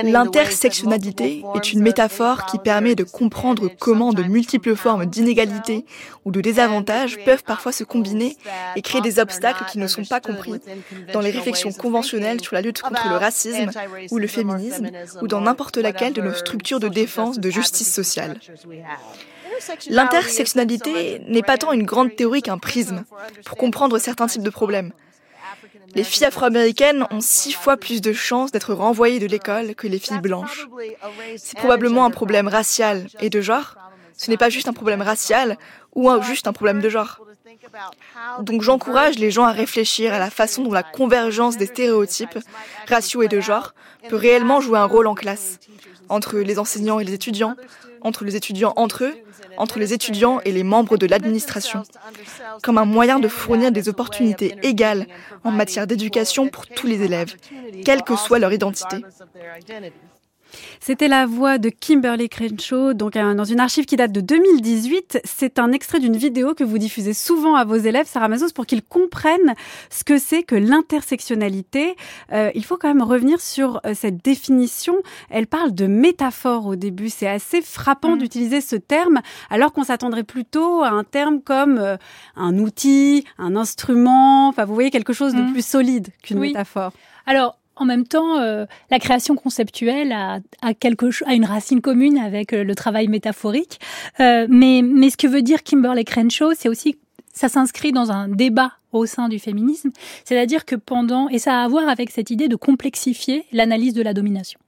L'intersectionnalité 0.04 1.44
est 1.54 1.72
une 1.72 1.82
métaphore 1.82 2.46
qui 2.46 2.58
permet 2.58 2.94
de 2.94 3.04
comprendre 3.04 3.68
comment 3.78 4.12
de 4.12 4.22
multiples 4.22 4.74
formes 4.74 5.06
d'inégalité 5.06 5.84
ou 6.24 6.30
de 6.30 6.40
désavantages 6.40 7.18
peuvent 7.24 7.44
parfois 7.44 7.72
se 7.72 7.84
combiner 7.84 8.36
et 8.76 8.82
créer 8.82 9.00
des 9.00 9.18
obstacles 9.18 9.64
qui 9.70 9.78
ne 9.78 9.86
sont 9.86 10.04
pas 10.04 10.20
compris 10.20 10.60
dans 11.12 11.20
les 11.20 11.30
réflexions 11.30 11.72
conventionnelles 11.72 12.40
sur 12.40 12.54
la 12.54 12.62
lutte 12.62 12.82
contre 12.82 13.08
le 13.08 13.16
racisme 13.16 13.70
ou 14.10 14.18
le 14.18 14.26
féminisme 14.26 14.90
ou 15.22 15.28
dans 15.28 15.40
n'importe 15.40 15.76
laquelle 15.76 16.12
de 16.12 16.22
nos 16.22 16.34
structures 16.34 16.80
de 16.80 16.88
défense 16.88 17.38
de 17.38 17.50
justice 17.50 17.92
sociale. 17.92 18.38
L'intersectionnalité 19.88 21.20
n'est 21.28 21.42
pas 21.42 21.58
tant 21.58 21.72
une 21.72 21.84
grande 21.84 22.14
théorie 22.16 22.42
qu'un 22.42 22.58
prisme 22.58 23.04
pour 23.44 23.56
comprendre 23.56 23.98
certains 23.98 24.26
types 24.26 24.42
de 24.42 24.50
problèmes. 24.50 24.92
Les 25.94 26.04
filles 26.04 26.26
afro-américaines 26.26 27.06
ont 27.10 27.20
six 27.20 27.52
fois 27.52 27.76
plus 27.76 28.00
de 28.00 28.12
chances 28.12 28.52
d'être 28.52 28.74
renvoyées 28.74 29.18
de 29.18 29.26
l'école 29.26 29.74
que 29.74 29.86
les 29.86 29.98
filles 29.98 30.20
blanches. 30.20 30.68
C'est 31.36 31.58
probablement 31.58 32.04
un 32.04 32.10
problème 32.10 32.48
racial 32.48 33.06
et 33.20 33.30
de 33.30 33.40
genre. 33.40 33.76
Ce 34.16 34.30
n'est 34.30 34.36
pas 34.36 34.50
juste 34.50 34.68
un 34.68 34.72
problème 34.72 35.02
racial 35.02 35.56
ou 35.94 36.10
juste 36.22 36.46
un 36.46 36.52
problème 36.52 36.80
de 36.80 36.88
genre. 36.88 37.20
Donc 38.40 38.62
j'encourage 38.62 39.18
les 39.18 39.30
gens 39.30 39.44
à 39.44 39.52
réfléchir 39.52 40.12
à 40.12 40.18
la 40.18 40.30
façon 40.30 40.62
dont 40.62 40.72
la 40.72 40.82
convergence 40.82 41.56
des 41.56 41.66
stéréotypes, 41.66 42.38
raciaux 42.88 43.22
et 43.22 43.28
de 43.28 43.40
genre 43.40 43.74
peut 44.08 44.16
réellement 44.16 44.60
jouer 44.60 44.78
un 44.78 44.84
rôle 44.84 45.06
en 45.06 45.14
classe, 45.14 45.58
entre 46.08 46.38
les 46.38 46.58
enseignants 46.58 47.00
et 47.00 47.04
les 47.04 47.14
étudiants, 47.14 47.56
entre 48.02 48.24
les 48.24 48.36
étudiants 48.36 48.72
entre 48.76 49.04
eux, 49.04 49.14
entre 49.56 49.78
les 49.78 49.92
étudiants 49.92 50.40
et 50.44 50.52
les 50.52 50.62
membres 50.62 50.96
de 50.96 51.06
l'administration, 51.06 51.82
comme 52.62 52.78
un 52.78 52.84
moyen 52.84 53.18
de 53.18 53.28
fournir 53.28 53.72
des 53.72 53.88
opportunités 53.88 54.56
égales 54.62 55.06
en 55.44 55.50
matière 55.50 55.86
d'éducation 55.86 56.48
pour 56.48 56.66
tous 56.66 56.86
les 56.86 57.02
élèves, 57.02 57.34
quelle 57.84 58.02
que 58.02 58.16
soit 58.16 58.38
leur 58.38 58.52
identité. 58.52 59.04
C'était 60.80 61.08
la 61.08 61.26
voix 61.26 61.58
de 61.58 61.68
Kimberly 61.68 62.28
Crenshaw, 62.28 62.94
donc 62.94 63.14
dans 63.14 63.44
une 63.44 63.60
archive 63.60 63.84
qui 63.84 63.96
date 63.96 64.12
de 64.12 64.20
2018. 64.20 65.20
C'est 65.24 65.58
un 65.58 65.72
extrait 65.72 66.00
d'une 66.00 66.16
vidéo 66.16 66.54
que 66.54 66.64
vous 66.64 66.78
diffusez 66.78 67.14
souvent 67.14 67.54
à 67.54 67.64
vos 67.64 67.76
élèves, 67.76 68.06
Sarah 68.06 68.28
Mazos, 68.28 68.52
pour 68.54 68.66
qu'ils 68.66 68.82
comprennent 68.82 69.54
ce 69.90 70.04
que 70.04 70.18
c'est 70.18 70.42
que 70.42 70.54
l'intersectionnalité. 70.54 71.96
Euh, 72.32 72.50
il 72.54 72.64
faut 72.64 72.76
quand 72.76 72.88
même 72.88 73.02
revenir 73.02 73.40
sur 73.40 73.80
euh, 73.84 73.94
cette 73.94 74.24
définition. 74.24 74.94
Elle 75.28 75.46
parle 75.46 75.74
de 75.74 75.86
métaphore 75.86 76.66
au 76.66 76.76
début. 76.76 77.08
C'est 77.08 77.28
assez 77.28 77.62
frappant 77.62 78.16
mm. 78.16 78.18
d'utiliser 78.18 78.60
ce 78.60 78.76
terme, 78.76 79.20
alors 79.50 79.72
qu'on 79.72 79.84
s'attendrait 79.84 80.24
plutôt 80.24 80.82
à 80.82 80.90
un 80.90 81.04
terme 81.04 81.40
comme 81.40 81.78
euh, 81.78 81.96
un 82.36 82.58
outil, 82.58 83.24
un 83.38 83.56
instrument. 83.56 84.48
Enfin, 84.48 84.64
vous 84.64 84.74
voyez 84.74 84.90
quelque 84.90 85.12
chose 85.12 85.34
de 85.34 85.42
mm. 85.42 85.52
plus 85.52 85.66
solide 85.66 86.08
qu'une 86.22 86.38
métaphore. 86.38 86.92
Alors, 87.26 87.58
en 87.80 87.86
même 87.86 88.06
temps, 88.06 88.38
euh, 88.38 88.66
la 88.90 88.98
création 88.98 89.34
conceptuelle 89.34 90.12
a, 90.12 90.40
a 90.62 91.34
une 91.34 91.44
racine 91.46 91.80
commune 91.80 92.18
avec 92.18 92.52
euh, 92.52 92.62
le 92.62 92.74
travail 92.74 93.08
métaphorique. 93.08 93.80
Euh, 94.20 94.46
mais, 94.50 94.82
ce 95.10 95.16
que 95.16 95.26
veut 95.26 95.42
dire 95.42 95.62
Kimberly 95.62 96.04
Crenshaw, 96.04 96.52
c'est 96.54 96.68
aussi 96.68 96.98
ça 97.32 97.48
s'inscrit 97.48 97.92
dans 97.92 98.12
un 98.12 98.28
débat 98.28 98.72
au 98.92 99.06
sein 99.06 99.28
du 99.28 99.38
féminisme, 99.38 99.90
c'est-à-dire 100.24 100.64
que 100.64 100.74
pendant, 100.74 101.28
et 101.28 101.38
ça 101.38 101.60
a 101.60 101.64
à 101.64 101.68
voir 101.68 101.88
avec 101.88 102.10
cette 102.10 102.30
idée 102.30 102.48
de 102.48 102.56
complexifier 102.56 103.46
l'analyse 103.52 103.94
de 103.94 104.02
la 104.02 104.12
domination. 104.12 104.58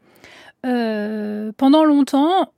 pendant 0.63 1.85
longtemps, 1.85 2.53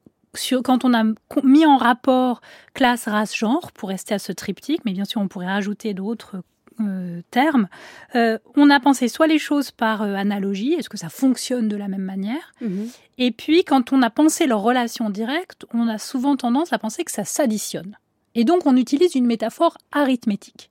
quand 0.62 0.84
on 0.84 0.94
a 0.94 1.04
mis 1.42 1.64
en 1.64 1.78
rapport 1.78 2.42
classe, 2.75 3.08
race, 3.08 3.34
genre, 3.34 3.73
pour 3.73 3.88
rester 3.88 4.14
à 4.14 4.18
ce 4.18 4.30
triptyque, 4.30 4.82
mais 4.84 4.92
bien 4.92 5.06
sûr 5.06 5.23
on 5.23 5.26
pourrait 5.28 5.46
ajouter 5.46 5.94
d'autres 5.94 6.37
euh, 6.81 7.23
terme, 7.31 7.69
euh, 8.14 8.38
on 8.57 8.71
a 8.71 8.81
pensé 8.81 9.09
soit 9.09 9.26
les 9.26 9.38
choses 9.38 9.71
par 9.71 10.02
euh, 10.02 10.14
analogie, 10.14 10.75
est-ce 10.75 10.88
que 10.88 10.97
ça 10.97 11.09
fonctionne 11.09 11.69
de 11.69 11.76
la 11.76 11.88
même 11.88 12.02
manière 12.02 12.52
mhm. 12.61 12.88
Et 13.19 13.31
puis, 13.31 13.62
quand 13.64 13.93
on 13.93 14.02
a 14.02 14.11
pensé 14.11 14.47
leur 14.47 14.61
relation 14.61 15.09
directe, 15.09 15.66
on 15.73 15.87
a 15.87 15.99
souvent 15.99 16.37
tendance 16.37 16.73
à 16.73 16.78
penser 16.78 17.04
que 17.04 17.12
ça 17.12 17.25
s'additionne. 17.25 17.97
Et 18.35 18.45
donc, 18.45 18.66
on 18.66 18.76
utilise 18.76 19.14
une 19.14 19.26
métaphore 19.26 19.78
arithmétique. 19.93 20.71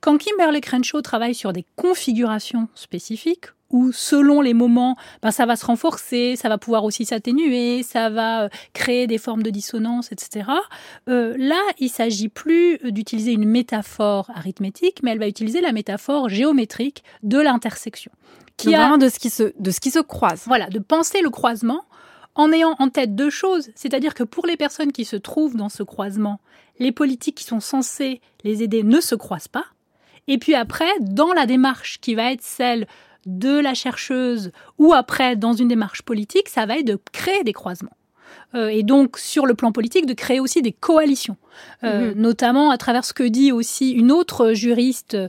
Quand 0.00 0.16
Kimberly 0.16 0.62
Crenshaw 0.62 1.02
travaille 1.02 1.34
sur 1.34 1.52
des 1.52 1.66
configurations 1.76 2.68
spécifiques, 2.74 3.46
où 3.72 3.90
selon 3.90 4.40
les 4.40 4.54
moments, 4.54 4.96
ben, 5.22 5.30
ça 5.30 5.46
va 5.46 5.56
se 5.56 5.66
renforcer, 5.66 6.36
ça 6.36 6.48
va 6.48 6.58
pouvoir 6.58 6.84
aussi 6.84 7.04
s'atténuer, 7.04 7.82
ça 7.82 8.10
va 8.10 8.44
euh, 8.44 8.48
créer 8.74 9.06
des 9.06 9.18
formes 9.18 9.42
de 9.42 9.50
dissonance, 9.50 10.12
etc. 10.12 10.50
Euh, 11.08 11.34
là, 11.38 11.60
il 11.78 11.88
s'agit 11.88 12.28
plus 12.28 12.78
d'utiliser 12.84 13.32
une 13.32 13.48
métaphore 13.48 14.30
arithmétique, 14.34 15.00
mais 15.02 15.12
elle 15.12 15.18
va 15.18 15.28
utiliser 15.28 15.60
la 15.60 15.72
métaphore 15.72 16.28
géométrique 16.28 17.02
de 17.22 17.38
l'intersection. 17.38 18.12
Qui 18.58 18.74
a 18.74 18.96
de 18.96 19.08
ce 19.08 19.18
qui 19.18 19.30
se 19.30 19.52
de 19.58 19.70
ce 19.70 19.80
qui 19.80 19.90
se 19.90 19.98
croise. 19.98 20.44
Voilà, 20.46 20.68
de 20.68 20.78
penser 20.78 21.20
le 21.22 21.30
croisement 21.30 21.84
en 22.34 22.52
ayant 22.52 22.76
en 22.78 22.88
tête 22.88 23.14
deux 23.14 23.30
choses, 23.30 23.70
c'est-à-dire 23.74 24.14
que 24.14 24.22
pour 24.22 24.46
les 24.46 24.56
personnes 24.56 24.92
qui 24.92 25.04
se 25.04 25.16
trouvent 25.16 25.56
dans 25.56 25.68
ce 25.68 25.82
croisement, 25.82 26.40
les 26.78 26.92
politiques 26.92 27.36
qui 27.36 27.44
sont 27.44 27.60
censées 27.60 28.20
les 28.44 28.62
aider 28.62 28.82
ne 28.82 29.00
se 29.00 29.14
croisent 29.14 29.48
pas. 29.48 29.64
Et 30.28 30.38
puis 30.38 30.54
après, 30.54 30.90
dans 31.00 31.32
la 31.32 31.46
démarche 31.46 32.00
qui 32.00 32.14
va 32.14 32.32
être 32.32 32.42
celle 32.42 32.86
de 33.26 33.58
la 33.58 33.74
chercheuse 33.74 34.52
ou 34.78 34.92
après 34.92 35.36
dans 35.36 35.52
une 35.52 35.68
démarche 35.68 36.02
politique, 36.02 36.48
ça 36.48 36.66
va 36.66 36.78
être 36.78 36.86
de 36.86 36.98
créer 37.12 37.44
des 37.44 37.52
croisements. 37.52 37.96
Euh, 38.54 38.68
et 38.68 38.82
donc 38.82 39.18
sur 39.18 39.46
le 39.46 39.54
plan 39.54 39.72
politique 39.72 40.06
de 40.06 40.14
créer 40.14 40.40
aussi 40.40 40.62
des 40.62 40.72
coalitions. 40.72 41.36
Euh, 41.84 42.14
mhm. 42.14 42.20
notamment 42.20 42.70
à 42.70 42.78
travers 42.78 43.04
ce 43.04 43.12
que 43.12 43.24
dit 43.24 43.50
aussi 43.50 43.90
une 43.90 44.12
autre 44.12 44.52
juriste 44.52 45.14
euh, 45.14 45.28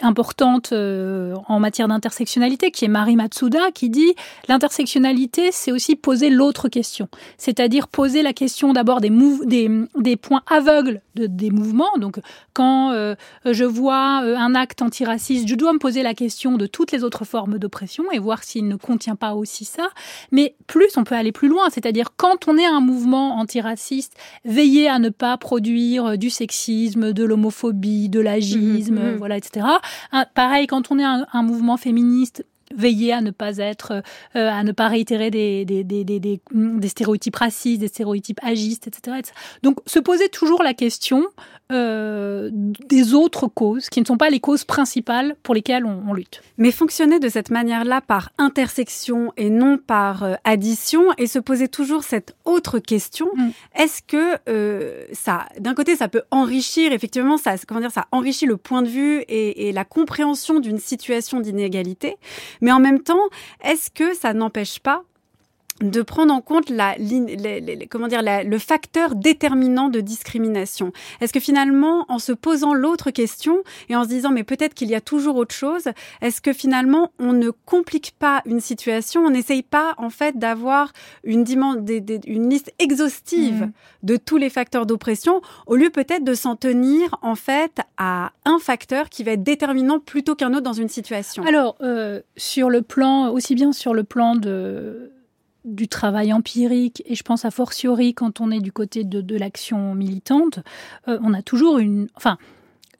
importante 0.00 0.72
euh, 0.72 1.34
en 1.46 1.60
matière 1.60 1.86
d'intersectionnalité, 1.86 2.72
qui 2.72 2.84
est 2.84 2.88
Marie 2.88 3.14
Matsuda, 3.14 3.70
qui 3.72 3.90
dit 3.90 4.14
l'intersectionnalité, 4.48 5.50
c'est 5.52 5.70
aussi 5.70 5.94
poser 5.94 6.30
l'autre 6.30 6.68
question, 6.68 7.08
c'est-à-dire 7.38 7.86
poser 7.86 8.22
la 8.22 8.32
question 8.32 8.72
d'abord 8.72 9.00
des, 9.00 9.10
des, 9.44 9.70
des, 9.96 10.16
points 10.16 10.42
aveugles 10.48 11.00
de, 11.14 11.26
des 11.26 11.50
mouvements. 11.50 11.96
Donc, 11.98 12.18
quand 12.54 12.92
je 13.44 13.64
vois 13.64 13.96
un 13.96 14.54
acte 14.54 14.82
antiraciste, 14.82 15.46
je 15.48 15.54
dois 15.54 15.72
me 15.72 15.78
poser 15.78 16.02
la 16.02 16.14
question 16.14 16.56
de 16.56 16.66
toutes 16.66 16.90
les 16.92 17.04
autres 17.04 17.24
formes 17.24 17.58
d'oppression 17.58 18.04
et 18.12 18.18
voir 18.18 18.42
s'il 18.42 18.66
ne 18.66 18.76
contient 18.76 19.16
pas 19.16 19.34
aussi 19.34 19.64
ça. 19.64 19.88
Mais 20.32 20.56
plus, 20.66 20.96
on 20.96 21.04
peut 21.04 21.14
aller 21.14 21.32
plus 21.32 21.48
loin, 21.48 21.70
c'est-à-dire 21.70 22.10
quand 22.16 22.48
on 22.48 22.53
est 22.56 22.66
un 22.66 22.80
mouvement 22.80 23.36
antiraciste, 23.36 24.14
veiller 24.44 24.88
à 24.88 24.98
ne 24.98 25.08
pas 25.08 25.36
produire 25.36 26.06
euh, 26.06 26.16
du 26.16 26.30
sexisme, 26.30 27.12
de 27.12 27.24
l'homophobie, 27.24 28.08
de 28.08 28.20
l'agisme, 28.20 28.94
mhm, 28.94 29.10
mhm. 29.12 29.16
voilà, 29.16 29.36
etc. 29.36 29.66
pareil, 30.34 30.66
quand 30.66 30.90
on 30.90 30.98
est 30.98 31.04
un, 31.04 31.26
un 31.32 31.42
mouvement 31.42 31.76
féministe, 31.76 32.44
veiller 32.74 33.12
à 33.12 33.20
ne 33.20 33.30
pas 33.30 33.58
être, 33.58 34.02
euh, 34.36 34.48
à 34.48 34.62
ne 34.62 34.72
pas 34.72 34.88
réitérer 34.88 35.30
des, 35.30 35.64
des, 35.64 35.84
des, 35.84 36.04
des, 36.04 36.40
des 36.50 36.88
stéréotypes 36.88 37.36
racistes, 37.36 37.80
des 37.80 37.88
stéréotypes 37.88 38.40
agistes, 38.42 38.86
etc. 38.86 39.16
etc. 39.18 39.34
Donc, 39.62 39.78
se 39.86 39.98
poser 39.98 40.28
toujours 40.28 40.62
la 40.62 40.74
question 40.74 41.24
euh, 41.72 42.50
des 42.52 43.14
autres 43.14 43.46
causes 43.46 43.88
qui 43.88 44.00
ne 44.00 44.04
sont 44.04 44.18
pas 44.18 44.28
les 44.28 44.38
causes 44.38 44.64
principales 44.64 45.34
pour 45.42 45.54
lesquelles 45.54 45.86
on, 45.86 46.12
lutte. 46.12 46.42
Mais 46.58 46.70
fonctionner 46.70 47.18
de 47.18 47.28
cette 47.30 47.50
manière-là 47.50 48.02
par 48.02 48.30
intersection 48.36 49.32
et 49.38 49.48
non 49.48 49.78
par 49.78 50.24
euh, 50.24 50.34
addition 50.44 51.04
et 51.16 51.26
se 51.26 51.38
poser 51.38 51.68
toujours 51.68 52.04
cette 52.04 52.36
autre 52.44 52.78
question, 52.78 53.30
mm. 53.34 53.50
est-ce 53.76 54.02
que 54.02 54.36
euh, 54.46 55.06
ça, 55.12 55.46
d'un 55.58 55.72
côté, 55.74 55.96
ça 55.96 56.08
peut 56.08 56.22
enrichir, 56.30 56.92
effectivement, 56.92 57.38
ça, 57.38 57.54
comment 57.66 57.80
dire, 57.80 57.90
ça 57.90 58.08
enrichit 58.12 58.44
le 58.44 58.58
point 58.58 58.82
de 58.82 58.88
vue 58.88 59.20
et, 59.20 59.68
et 59.68 59.72
la 59.72 59.86
compréhension 59.86 60.60
d'une 60.60 60.78
situation 60.78 61.40
d'inégalité, 61.40 62.18
mais 62.60 62.72
en 62.72 62.80
même 62.80 63.00
temps, 63.00 63.30
est-ce 63.64 63.90
que 63.90 64.14
ça 64.14 64.34
n'empêche 64.34 64.80
pas 64.80 65.02
de 65.80 66.02
prendre 66.02 66.32
en 66.32 66.40
compte 66.40 66.70
la, 66.70 66.94
comment 67.90 68.06
dire, 68.06 68.22
le 68.22 68.58
facteur 68.58 69.16
déterminant 69.16 69.88
de 69.88 70.00
discrimination. 70.00 70.92
Est-ce 71.20 71.32
que 71.32 71.40
finalement, 71.40 72.04
en 72.08 72.20
se 72.20 72.32
posant 72.32 72.74
l'autre 72.74 73.10
question 73.10 73.62
et 73.88 73.96
en 73.96 74.04
se 74.04 74.08
disant 74.08 74.30
mais 74.30 74.44
peut-être 74.44 74.74
qu'il 74.74 74.88
y 74.88 74.94
a 74.94 75.00
toujours 75.00 75.36
autre 75.36 75.54
chose, 75.54 75.88
est-ce 76.20 76.40
que 76.40 76.52
finalement 76.52 77.12
on 77.18 77.32
ne 77.32 77.50
complique 77.50 78.14
pas 78.18 78.42
une 78.46 78.60
situation, 78.60 79.22
on 79.22 79.30
n'essaye 79.30 79.62
pas 79.62 79.94
en 79.98 80.10
fait 80.10 80.38
d'avoir 80.38 80.92
une, 81.24 81.44
une 82.26 82.50
liste 82.50 82.72
exhaustive 82.78 83.64
mmh. 83.64 83.72
de 84.04 84.16
tous 84.16 84.36
les 84.36 84.50
facteurs 84.50 84.86
d'oppression 84.86 85.42
au 85.66 85.74
lieu 85.74 85.90
peut-être 85.90 86.24
de 86.24 86.34
s'en 86.34 86.54
tenir 86.54 87.16
en 87.20 87.34
fait 87.34 87.80
à 87.96 88.32
un 88.44 88.58
facteur 88.60 89.08
qui 89.08 89.24
va 89.24 89.32
être 89.32 89.42
déterminant 89.42 89.98
plutôt 89.98 90.36
qu'un 90.36 90.52
autre 90.52 90.62
dans 90.62 90.72
une 90.72 90.88
situation? 90.88 91.42
Alors 91.44 91.76
euh, 91.80 92.20
sur 92.36 92.70
le 92.70 92.82
plan 92.82 93.30
aussi 93.30 93.56
bien 93.56 93.72
sur 93.72 93.92
le 93.92 94.04
plan 94.04 94.36
de 94.36 95.13
du 95.64 95.88
travail 95.88 96.32
empirique, 96.32 97.02
et 97.06 97.14
je 97.14 97.22
pense 97.22 97.44
à 97.44 97.50
fortiori 97.50 98.14
quand 98.14 98.40
on 98.40 98.50
est 98.50 98.60
du 98.60 98.72
côté 98.72 99.04
de, 99.04 99.36
l'action 99.36 99.94
militante, 99.94 100.60
euh, 101.08 101.18
on 101.22 101.34
a 101.34 101.42
toujours 101.42 101.78
une... 101.78 102.08
Enfin, 102.16 102.38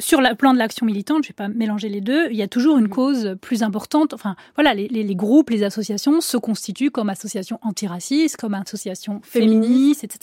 sur 0.01 0.21
le 0.21 0.35
plan 0.35 0.53
de 0.53 0.59
l'action 0.59 0.87
militante, 0.87 1.25
je 1.25 1.29
ne 1.29 1.33
vais 1.33 1.35
pas 1.35 1.49
mélanger 1.49 1.89
les 1.89 2.01
deux, 2.01 2.29
il 2.31 2.37
y 2.37 2.43
a 2.43 2.49
toujours 2.49 2.79
une 2.79 2.89
cause 2.89 3.37
plus 3.41 3.63
importante. 3.63 4.13
Enfin, 4.13 4.35
voilà, 4.57 4.75
les, 4.75 5.15
groupes, 5.15 5.51
les 5.51 5.63
associations 5.63 6.21
se 6.21 6.37
constituent 6.37 6.91
comme 6.91 7.11
associations 7.11 7.61
antiracistes, 7.63 8.37
comme 8.37 8.55
associations 8.55 9.21
féministes, 9.23 10.03
etc. 10.03 10.21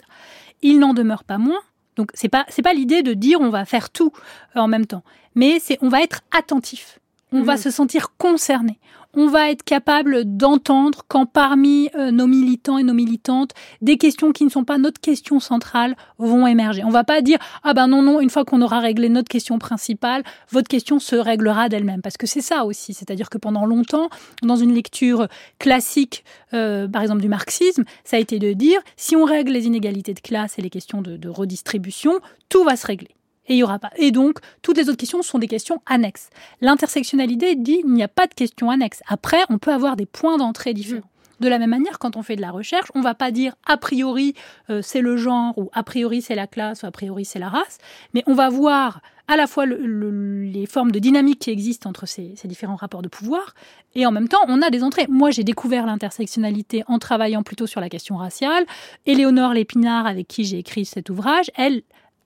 Il 0.61 0.79
n'en 0.79 0.93
demeure 0.93 1.23
pas 1.23 1.37
moins. 1.37 1.61
Donc, 1.95 2.11
c'est 2.13 2.29
pas 2.29 2.45
c'est 2.49 2.61
pas 2.61 2.73
l'idée 2.73 3.03
de 3.03 3.13
dire 3.13 3.39
on 3.41 3.49
va 3.49 3.65
faire 3.65 3.89
tout 3.89 4.11
en 4.55 4.67
même 4.67 4.85
temps, 4.85 5.03
mais 5.35 5.59
c'est 5.59 5.77
on 5.81 5.89
va 5.89 6.01
être 6.01 6.21
attentif 6.31 6.99
on 7.31 7.43
va 7.43 7.53
mhm. 7.53 7.59
se 7.59 7.71
sentir 7.71 8.15
concerné. 8.17 8.79
On 9.13 9.27
va 9.27 9.51
être 9.51 9.63
capable 9.63 10.23
d'entendre 10.23 11.01
quand 11.09 11.25
parmi 11.25 11.89
euh, 11.95 12.11
nos 12.11 12.27
militants 12.27 12.77
et 12.77 12.83
nos 12.83 12.93
militantes, 12.93 13.51
des 13.81 13.97
questions 13.97 14.31
qui 14.31 14.45
ne 14.45 14.49
sont 14.49 14.63
pas 14.63 14.77
notre 14.77 15.01
question 15.01 15.41
centrale 15.41 15.97
vont 16.17 16.47
émerger. 16.47 16.83
On 16.85 16.91
va 16.91 17.03
pas 17.03 17.21
dire 17.21 17.37
ah 17.63 17.73
ben 17.73 17.87
non 17.87 18.01
non, 18.01 18.21
une 18.21 18.29
fois 18.29 18.45
qu'on 18.45 18.61
aura 18.61 18.79
réglé 18.79 19.09
notre 19.09 19.27
question 19.27 19.59
principale, 19.59 20.23
votre 20.49 20.69
question 20.69 20.99
se 20.99 21.17
réglera 21.17 21.67
d'elle-même 21.67 22.01
parce 22.01 22.15
que 22.15 22.25
c'est 22.25 22.41
ça 22.41 22.63
aussi, 22.63 22.93
c'est-à-dire 22.93 23.29
que 23.29 23.37
pendant 23.37 23.65
longtemps, 23.65 24.09
dans 24.43 24.55
une 24.55 24.73
lecture 24.73 25.27
classique, 25.59 26.23
euh, 26.53 26.87
par 26.87 27.01
exemple 27.01 27.21
du 27.21 27.29
marxisme, 27.29 27.83
ça 28.05 28.15
a 28.15 28.19
été 28.19 28.39
de 28.39 28.53
dire 28.53 28.79
si 28.95 29.17
on 29.17 29.25
règle 29.25 29.51
les 29.51 29.67
inégalités 29.67 30.13
de 30.13 30.21
classe 30.21 30.57
et 30.57 30.61
les 30.61 30.69
questions 30.69 31.01
de 31.01 31.29
redistribution, 31.29 32.13
tout 32.47 32.63
va 32.63 32.77
se 32.77 32.87
régler 32.87 33.09
et 33.51 33.55
il 33.55 33.63
aura 33.63 33.79
pas. 33.79 33.91
Et 33.97 34.11
donc, 34.11 34.39
toutes 34.61 34.77
les 34.77 34.87
autres 34.87 34.97
questions 34.97 35.21
sont 35.21 35.37
des 35.37 35.47
questions 35.47 35.81
annexes. 35.85 36.29
L'intersectionnalité 36.61 37.55
dit 37.55 37.81
il 37.83 37.91
n'y 37.91 38.01
a 38.01 38.07
pas 38.07 38.25
de 38.25 38.33
questions 38.33 38.69
annexes. 38.69 39.03
Après, 39.07 39.43
on 39.49 39.57
peut 39.57 39.73
avoir 39.73 39.97
des 39.97 40.05
points 40.05 40.37
d'entrée 40.37 40.73
différents. 40.73 41.03
De 41.41 41.49
la 41.49 41.57
même 41.57 41.71
manière, 41.71 41.97
quand 41.99 42.17
on 42.17 42.23
fait 42.23 42.35
de 42.35 42.41
la 42.41 42.51
recherche, 42.51 42.89
on 42.93 43.01
va 43.01 43.15
pas 43.15 43.31
dire 43.31 43.55
a 43.65 43.75
priori 43.75 44.35
c'est 44.81 45.01
le 45.01 45.17
genre 45.17 45.57
ou 45.57 45.71
a 45.73 45.81
priori 45.81 46.21
c'est 46.21 46.35
la 46.35 46.45
classe 46.45 46.83
ou 46.83 46.85
a 46.85 46.91
priori 46.91 47.25
c'est 47.25 47.39
la 47.39 47.49
race, 47.49 47.79
mais 48.13 48.23
on 48.27 48.35
va 48.35 48.49
voir 48.49 49.01
à 49.27 49.37
la 49.37 49.47
fois 49.47 49.65
les 49.65 50.65
formes 50.67 50.91
de 50.91 50.99
dynamique 50.99 51.39
qui 51.39 51.49
existent 51.49 51.89
entre 51.89 52.05
ces, 52.05 52.35
différents 52.45 52.75
rapports 52.75 53.01
de 53.01 53.07
pouvoir, 53.07 53.55
et 53.95 54.05
en 54.05 54.11
même 54.11 54.27
temps, 54.27 54.41
on 54.47 54.61
a 54.61 54.69
des 54.69 54.83
entrées. 54.83 55.07
Moi, 55.09 55.31
j'ai 55.31 55.43
découvert 55.43 55.85
l'intersectionnalité 55.85 56.83
en 56.87 56.99
travaillant 56.99 57.41
plutôt 57.41 57.65
sur 57.65 57.81
la 57.81 57.89
question 57.89 58.17
raciale. 58.17 58.65
Éléonore 59.05 59.53
Lépinard, 59.53 60.05
avec 60.05 60.27
qui 60.27 60.43
j'ai 60.43 60.59
écrit 60.59 60.85
cet 60.85 61.09
ouvrage, 61.09 61.49
elle 61.55 61.81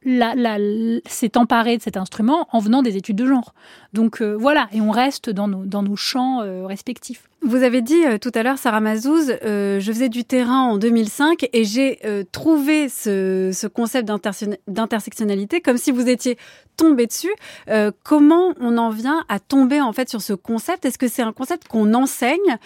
s'est 0.06 1.38
emparée 1.38 1.78
de 1.78 1.82
cet 1.82 1.98
instrument 1.98 2.48
en 2.52 2.60
venant 2.60 2.82
des 2.82 2.98
études 2.98 3.18
de 3.18 3.26
genre. 3.26 3.54
Donc 3.94 4.22
euh, 4.22 4.36
voilà, 4.36 4.68
et 4.72 4.82
on 4.82 4.92
reste 4.92 5.30
dans 5.30 5.48
nos, 5.48 5.66
dans 5.66 5.84
nos 5.84 5.96
champs 5.96 6.42
euh, 6.42 6.66
respectifs. 6.66 7.30
Vous 7.48 7.62
avez 7.62 7.84
dit 7.84 8.04
euh, 8.04 8.18
tout 8.18 8.32
à 8.34 8.42
l'heure, 8.42 8.58
Sarah 8.58 8.80
Mazouz, 8.80 9.32
euh, 9.44 9.80
je 9.80 9.92
faisais 9.92 10.10
du 10.10 10.24
terrain 10.24 10.62
en 10.62 10.78
2005 10.80 11.48
et 11.54 11.64
j'ai 11.64 12.00
euh, 12.04 12.24
trouvé 12.32 12.90
ce, 12.90 13.52
ce 13.54 13.68
concept 13.68 14.10
d'intersectionnalité 14.68 15.62
comme 15.62 15.78
si 15.78 15.92
vous 15.92 16.10
étiez 16.10 16.40
tombé 16.76 17.06
dessus. 17.06 17.32
comment 18.04 18.54
on 18.60 18.78
en 18.78 18.90
vient 18.90 19.24
à 19.30 19.40
tomber 19.40 19.80
en 19.80 19.94
fait 19.94 20.10
sur 20.10 20.22
ce 20.22 20.34
concept? 20.34 20.84
Est-ce 20.84 20.98
que 20.98 21.08
c'est 21.08 21.22
un 21.22 21.32
concept 21.32 21.70
qu'on 21.70 21.94
enseigne? 21.94 22.58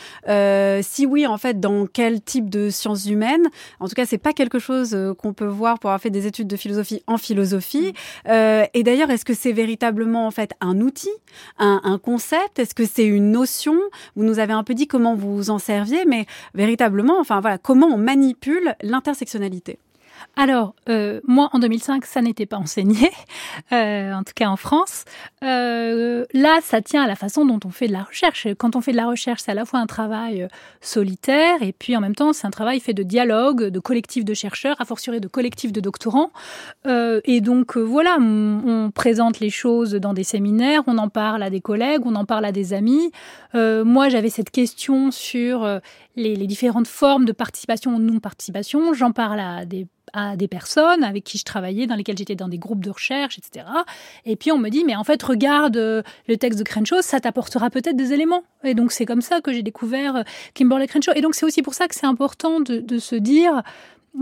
Si 0.82 1.06
oui, 1.06 1.28
en 1.28 1.38
fait, 1.38 1.60
dans 1.60 1.86
quel 1.86 2.20
type 2.20 2.50
de 2.50 2.72
sciences 2.72 3.06
humaines? 3.06 3.46
En 3.80 3.88
tout 3.88 3.94
cas, 3.94 4.08
c'est 4.08 4.18
pas 4.18 4.34
quelque 4.34 4.58
chose 4.58 4.98
qu'on 5.20 5.34
peut 5.34 5.46
voir 5.46 5.78
pour 5.78 5.92
avoir 5.92 6.02
fait 6.02 6.10
des 6.10 6.26
études 6.26 6.48
de 6.48 6.58
philosophie 6.58 7.04
en 7.06 7.20
philosophie. 7.20 7.94
et 8.26 8.84
d'ailleurs, 8.84 9.12
est-ce 9.12 9.26
que 9.26 9.36
c'est 9.36 9.52
véritablement 9.52 10.26
en 10.26 10.32
fait 10.32 10.54
un 10.60 10.82
outil, 10.82 11.14
un, 11.60 11.80
un 11.84 12.00
concept? 12.00 12.58
Est-ce 12.58 12.74
que 12.74 12.88
c'est 12.88 13.06
une 13.06 13.30
notion? 13.30 13.78
Vous 14.16 14.24
nous 14.24 14.40
avez 14.40 14.54
un 14.54 14.64
peu 14.64 14.69
dit 14.76 14.88
comment 14.88 15.16
vous 15.16 15.50
en 15.50 15.60
serviez, 15.60 16.06
mais 16.06 16.26
véritablement, 16.54 17.20
enfin 17.20 17.42
voilà, 17.42 17.58
comment 17.58 17.88
on 17.88 17.98
manipule 17.98 18.76
l'intersectionnalité. 18.82 19.80
Alors, 20.36 20.74
euh, 20.90 21.20
moi, 21.28 21.50
en 21.54 21.60
2005, 21.60 22.06
ça 22.06 22.22
n'était 22.22 22.46
pas 22.46 22.58
enseigné, 22.58 23.12
euh, 23.72 24.14
en 24.14 24.24
tout 24.24 24.34
cas 24.36 24.48
en 24.48 24.56
France. 24.56 25.06
Euh, 25.44 26.26
là, 26.34 26.60
ça 26.62 26.82
tient 26.82 27.04
à 27.04 27.08
la 27.08 27.16
façon 27.16 27.46
dont 27.46 27.60
on 27.66 27.72
fait 27.72 27.88
de 27.88 27.94
la 27.94 28.04
recherche. 28.04 28.48
Quand 28.58 28.76
on 28.76 28.82
fait 28.82 28.92
de 28.92 28.98
la 28.98 29.08
recherche, 29.08 29.42
c'est 29.44 29.52
à 29.52 29.56
la 29.56 29.66
fois 29.66 29.80
un 29.80 29.86
travail 29.86 30.48
solitaire 30.82 31.62
et 31.62 31.74
puis 31.74 31.96
en 31.98 32.02
même 32.02 32.16
temps, 32.16 32.34
c'est 32.34 32.48
un 32.48 32.52
travail 32.52 32.80
fait 32.80 32.94
de 32.94 33.04
dialogue, 33.04 33.66
de 33.66 33.80
collectifs 33.80 34.26
de 34.26 34.34
chercheurs, 34.34 34.80
à 34.80 34.86
fortiori 34.86 35.20
de 35.20 35.28
collectifs 35.28 35.72
de 35.72 35.82
doctorants. 35.82 36.32
et 36.86 37.42
donc, 37.42 37.78
voilà, 37.78 38.18
on, 38.20 38.92
présente 38.94 39.40
les 39.40 39.50
choses 39.50 39.94
dans 39.94 40.14
des 40.14 40.24
séminaires, 40.24 40.84
on 40.88 40.98
en 40.98 41.10
parle 41.10 41.44
à 41.44 41.50
des 41.50 41.62
collègues, 41.62 42.02
on 42.06 42.16
en 42.16 42.26
parle 42.26 42.46
à 42.46 42.52
des 42.52 42.74
amis. 42.74 43.12
moi, 43.54 44.10
j'avais 44.10 44.30
cette 44.30 44.52
question 44.52 45.12
sur 45.12 45.80
les, 46.20 46.36
les 46.36 46.48
différentes 46.48 46.88
formes 46.88 47.26
de 47.26 47.32
participation 47.32 47.96
ou 47.96 48.00
non-participation. 48.00 48.94
J'en 48.94 49.12
parle 49.12 49.40
à 49.40 49.66
des 49.66 49.88
à 50.14 50.36
des 50.36 50.48
personnes 50.48 51.04
avec 51.04 51.24
qui 51.24 51.38
je 51.38 51.46
travaillais, 51.46 51.88
dans 51.88 51.96
lesquelles 51.96 52.18
j'étais 52.18 52.36
dans 52.36 52.48
des 52.48 52.58
groupes 52.58 52.84
de 52.84 52.90
recherche, 52.90 53.38
etc. 53.38 53.66
Et 54.26 54.36
puis 54.36 54.52
on 54.52 54.58
me 54.58 54.70
dit, 54.70 54.84
mais 54.86 54.96
en 54.96 55.04
fait, 55.04 55.22
regarde 55.22 55.78
euh, 55.78 56.02
le 56.28 56.38
texte 56.38 56.60
de 56.60 56.64
Crenshaw, 56.64 57.02
ça 57.02 57.20
t'apportera 57.20 57.70
peut-être 57.70 57.96
des 57.96 58.14
éléments. 58.14 58.44
Et 58.64 58.74
donc 58.74 58.92
c'est 58.92 59.06
comme 59.06 59.22
ça 59.22 59.42
que 59.42 59.54
j'ai 59.54 59.64
découvert 59.64 60.18
euh, 60.18 60.24
Kimberley 60.54 60.88
Crenshaw. 60.88 61.14
Et 61.16 61.22
donc 61.22 61.36
c'est 61.36 61.46
aussi 61.46 61.62
pour 61.62 61.74
ça 61.74 61.88
que 61.88 61.96
c'est 61.96 62.06
important 62.06 62.60
de, 62.60 63.00
se 63.00 63.16
dire, 63.16 63.62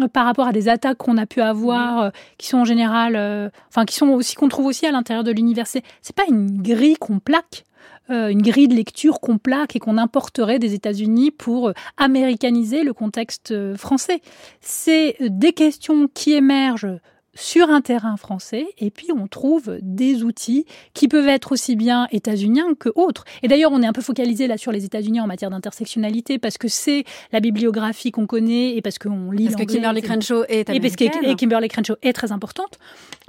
euh, 0.02 0.08
par 0.08 0.26
rapport 0.26 0.48
à 0.48 0.52
des 0.52 0.70
attaques 0.70 0.98
qu'on 0.98 1.18
a 1.18 1.26
pu 1.26 1.42
avoir, 1.42 2.12
qui 2.38 2.48
sont 2.48 2.60
en 2.60 2.66
général, 2.66 3.52
enfin 3.70 3.86
qui 3.86 3.96
sont 3.96 4.10
aussi 4.10 4.36
qu'on 4.36 4.50
trouve 4.50 4.66
aussi 4.66 4.86
à 4.86 4.92
l'intérieur 4.92 5.24
de 5.24 5.32
l'université. 5.32 5.84
C'est 6.02 6.16
pas 6.16 6.26
une 6.28 6.62
grille 6.62 6.98
qu'on 6.98 7.20
plaque. 7.20 7.64
Euh, 8.10 8.30
une 8.30 8.42
grille 8.42 8.70
de 8.70 8.76
lecture 8.76 9.20
qu'on 9.20 9.38
plaque 9.38 9.76
et 9.76 9.80
qu'on 9.80 9.98
importerait 9.98 10.60
des 10.60 10.74
États-Unis 10.74 11.32
pour 11.32 11.70
euh, 11.70 11.74
américaniser 11.98 12.84
le 12.84 12.94
contexte 12.94 13.52
euh, 13.52 13.76
français. 13.76 14.22
C'est 14.62 15.18
des 15.20 15.52
questions 15.52 16.08
qui 16.14 16.34
émergent 16.34 17.00
sur 17.38 17.70
un 17.70 17.82
terrain 17.82 18.18
français 18.18 18.66
et 18.80 18.90
puis 18.90 19.08
on 19.16 19.28
trouve 19.28 19.78
des 19.82 20.24
outils 20.24 20.66
qui 20.94 21.08
peuvent 21.08 21.28
être 21.28 21.52
aussi 21.52 21.76
bien 21.76 22.08
états-uniens 22.12 22.74
que 22.80 22.90
autres. 22.96 23.26
Et 23.44 23.48
d'ailleurs, 23.48 23.72
on 23.72 23.82
est 23.84 23.86
un 23.86 23.94
peu 23.94 24.02
focalisé 24.02 24.48
là 24.48 24.58
sur 24.58 24.72
les 24.72 24.86
États-Unis 24.86 25.22
en 25.22 25.28
matière 25.28 25.52
d'intersectionnalité 25.52 26.40
parce 26.40 26.58
que 26.58 26.68
c'est 26.68 27.04
la 27.32 27.40
bibliographie 27.40 28.12
qu'on 28.12 28.26
connaît 28.26 28.76
et 28.76 28.82
parce 28.82 28.98
qu'on 28.98 29.32
lit 29.32 29.50
Parce 29.50 29.66
que 29.66 29.72
Kimberly 29.72 30.02
Crenshaw 30.02 30.46
est 30.50 30.70
et 30.70 30.80
parce 30.80 30.96
que 30.96 31.36
Kimberly 31.36 31.68
Crenshaw 31.68 31.96
est 32.02 32.14
très 32.14 32.32
importante. 32.32 32.80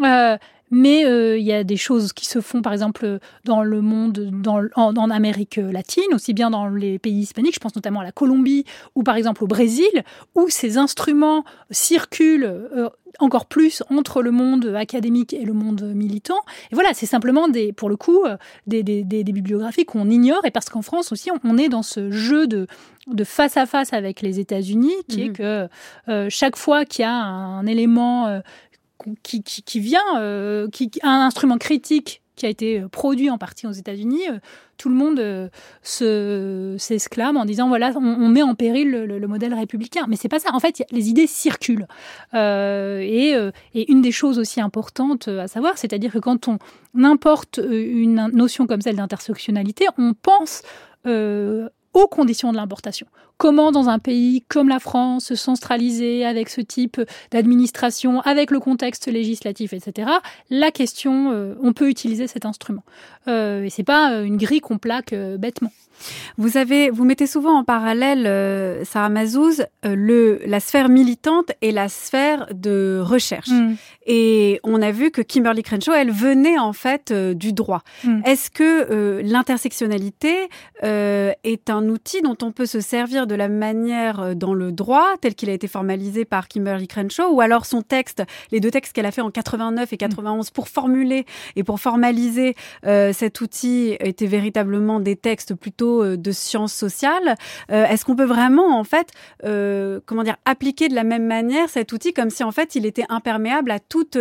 Euh, 0.00 0.38
mais 0.70 1.04
euh, 1.04 1.38
il 1.38 1.44
y 1.44 1.52
a 1.52 1.64
des 1.64 1.76
choses 1.76 2.12
qui 2.12 2.26
se 2.26 2.40
font, 2.40 2.62
par 2.62 2.72
exemple, 2.72 3.18
dans 3.44 3.62
le 3.62 3.80
monde, 3.80 4.30
dans, 4.32 4.62
en, 4.74 5.10
Amérique 5.10 5.56
latine, 5.56 6.12
aussi 6.12 6.34
bien 6.34 6.50
dans 6.50 6.68
les 6.68 6.98
pays 6.98 7.20
hispaniques, 7.20 7.54
je 7.54 7.60
pense 7.60 7.74
notamment 7.74 8.00
à 8.00 8.04
la 8.04 8.12
Colombie 8.12 8.64
ou 8.94 9.02
par 9.02 9.16
exemple 9.16 9.44
au 9.44 9.46
Brésil, 9.46 10.04
où 10.34 10.48
ces 10.48 10.76
instruments 10.76 11.44
circulent 11.70 12.44
euh, 12.44 12.88
encore 13.20 13.46
plus 13.46 13.82
entre 13.90 14.22
le 14.22 14.30
monde 14.30 14.74
académique 14.76 15.32
et 15.32 15.44
le 15.44 15.54
monde 15.54 15.82
militant. 15.94 16.40
Et 16.70 16.74
voilà, 16.74 16.90
c'est 16.92 17.06
simplement 17.06 17.48
des, 17.48 17.72
pour 17.72 17.88
le 17.88 17.96
coup, 17.96 18.24
euh, 18.26 18.36
des, 18.66 18.82
des, 18.82 19.02
des, 19.02 19.24
bibliographies 19.24 19.86
qu'on 19.86 20.10
ignore, 20.10 20.44
et 20.44 20.50
parce 20.50 20.68
qu'en 20.68 20.82
France 20.82 21.10
aussi, 21.10 21.30
on, 21.42 21.56
est 21.56 21.68
dans 21.68 21.82
ce 21.82 22.10
jeu 22.10 22.46
de, 22.46 22.66
de 23.06 23.24
face 23.24 23.56
à 23.56 23.64
face 23.64 23.92
avec 23.94 24.20
les 24.20 24.40
États-Unis, 24.40 24.92
qui 25.08 25.22
est 25.22 25.28
mmh. 25.30 25.32
que 25.32 26.28
chaque 26.28 26.56
fois 26.56 26.84
qu'il 26.84 27.02
y 27.02 27.06
a 27.06 27.14
un, 27.14 27.66
élément 27.66 28.42
qui, 29.22 29.42
qui, 29.42 29.80
vient, 29.80 30.00
euh, 30.18 30.68
qui, 30.68 30.90
un 31.02 31.20
instrument 31.20 31.58
critique 31.58 32.22
qui 32.36 32.46
a 32.46 32.48
été 32.48 32.80
euh, 32.80 32.88
produit 32.88 33.30
en 33.30 33.38
partie 33.38 33.66
aux 33.66 33.72
États-Unis, 33.72 34.28
euh, 34.30 34.38
tout 34.76 34.88
le 34.88 34.94
monde 34.94 35.50
se 35.82 36.76
s'exclame 36.78 37.36
en 37.36 37.44
disant 37.44 37.66
voilà, 37.66 37.92
on, 37.96 38.28
met 38.28 38.42
en 38.42 38.54
péril 38.54 38.90
le, 38.90 39.26
modèle 39.26 39.52
républicain. 39.52 40.06
Mais 40.08 40.14
c'est 40.14 40.28
pas 40.28 40.38
ça. 40.38 40.50
En 40.52 40.60
fait, 40.60 40.84
les 40.92 41.08
idées 41.08 41.26
circulent. 41.26 41.88
et, 42.32 43.34
une 43.74 44.02
des 44.02 44.12
choses 44.12 44.38
aussi 44.38 44.60
importantes 44.60 45.26
à 45.26 45.48
savoir, 45.48 45.76
c'est-à-dire 45.78 46.12
que 46.12 46.18
quand 46.18 46.46
on 46.46 46.58
importe 47.02 47.58
une 47.60 48.30
notion 48.32 48.68
comme 48.68 48.80
celle 48.80 48.94
d'intersectionnalité, 48.94 49.86
on 49.98 50.14
pense 50.14 50.62
aux 51.04 52.06
conditions 52.06 52.52
de 52.52 52.56
l'importation. 52.56 53.08
Comment 53.38 53.72
dans 53.72 53.88
un 53.88 53.98
pays 53.98 54.42
comme 54.48 54.68
la 54.68 54.80
France 54.80 55.26
se 55.26 55.34
centraliser 55.34 56.24
avec 56.24 56.48
ce 56.48 56.60
type 56.60 57.00
d'administration, 57.30 58.20
avec 58.22 58.50
le 58.50 58.60
contexte 58.60 59.06
législatif, 59.06 59.72
etc. 59.72 60.10
La 60.50 60.70
question, 60.70 61.30
euh, 61.32 61.54
on 61.62 61.72
peut 61.72 61.88
utiliser 61.88 62.26
cet 62.26 62.44
instrument. 62.44 62.82
Euh, 63.28 63.62
et 63.64 63.70
c'est 63.70 63.84
pas 63.84 64.12
euh, 64.12 64.24
une 64.24 64.36
grille 64.36 64.60
qu'on 64.60 64.78
plaque 64.78 65.14
bêtement. 65.14 65.70
Vous 66.36 66.56
avez, 66.56 66.90
vous 66.90 67.04
mettez 67.04 67.26
souvent 67.26 67.58
en 67.58 67.64
parallèle, 67.64 68.26
euh, 68.26 68.84
Sarah 68.84 69.08
Mazouz, 69.08 69.64
euh, 69.84 69.94
le, 69.96 70.40
la 70.46 70.60
sphère 70.60 70.88
militante 70.88 71.52
et 71.62 71.72
la 71.72 71.88
sphère 71.88 72.48
de 72.52 73.00
recherche. 73.02 73.50
Mm. 73.50 73.74
Et 74.06 74.60
on 74.64 74.80
a 74.80 74.90
vu 74.90 75.10
que 75.10 75.20
Kimberly 75.20 75.62
Crenshaw, 75.62 75.92
elle 75.92 76.10
venait 76.10 76.58
en 76.58 76.72
fait 76.72 77.10
euh, 77.10 77.34
du 77.34 77.52
droit. 77.52 77.82
Mm. 78.04 78.22
Est-ce 78.24 78.50
que 78.50 79.20
l'intersectionnalité 79.22 80.48
est 80.82 81.70
un 81.70 81.88
outil 81.88 82.22
dont 82.22 82.36
on 82.42 82.52
peut 82.52 82.66
se 82.66 82.80
servir 82.80 83.26
de 83.28 83.34
la 83.34 83.48
manière 83.48 84.34
dans 84.34 84.54
le 84.54 84.72
droit, 84.72 85.06
tel 85.20 85.34
qu'il 85.34 85.50
a 85.50 85.52
été 85.52 85.68
formalisé 85.68 86.24
par 86.24 86.48
Kimberly 86.48 86.88
Crenshaw, 86.88 87.30
ou 87.30 87.40
alors 87.40 87.66
son 87.66 87.82
texte, 87.82 88.24
les 88.50 88.60
deux 88.60 88.70
textes 88.70 88.92
qu'elle 88.92 89.06
a 89.06 89.12
fait 89.12 89.20
en 89.20 89.30
89 89.30 89.92
et 89.92 89.96
91 89.96 90.50
pour 90.50 90.68
formuler 90.68 91.26
et 91.54 91.62
pour 91.62 91.78
formaliser 91.78 92.56
cet 92.82 93.40
outil 93.40 93.96
étaient 94.00 94.26
véritablement 94.26 95.00
des 95.00 95.16
textes 95.16 95.54
plutôt 95.54 96.02
euh, 96.02 96.16
de 96.16 96.32
sciences 96.32 96.72
sociales. 96.72 97.36
Euh, 97.70 97.86
est-ce 97.86 98.04
qu'on 98.04 98.16
peut 98.16 98.24
vraiment, 98.24 98.78
en 98.78 98.84
fait, 98.84 99.10
euh, 99.44 100.00
comment 100.06 100.22
dire, 100.22 100.36
appliquer 100.44 100.88
de 100.88 100.94
la 100.94 101.04
même 101.04 101.26
manière 101.26 101.68
cet 101.68 101.92
outil 101.92 102.12
comme 102.12 102.30
si, 102.30 102.42
en 102.42 102.52
fait, 102.52 102.74
il 102.74 102.86
était 102.86 103.04
imperméable 103.08 103.70
à 103.70 103.78
toute, 103.78 104.18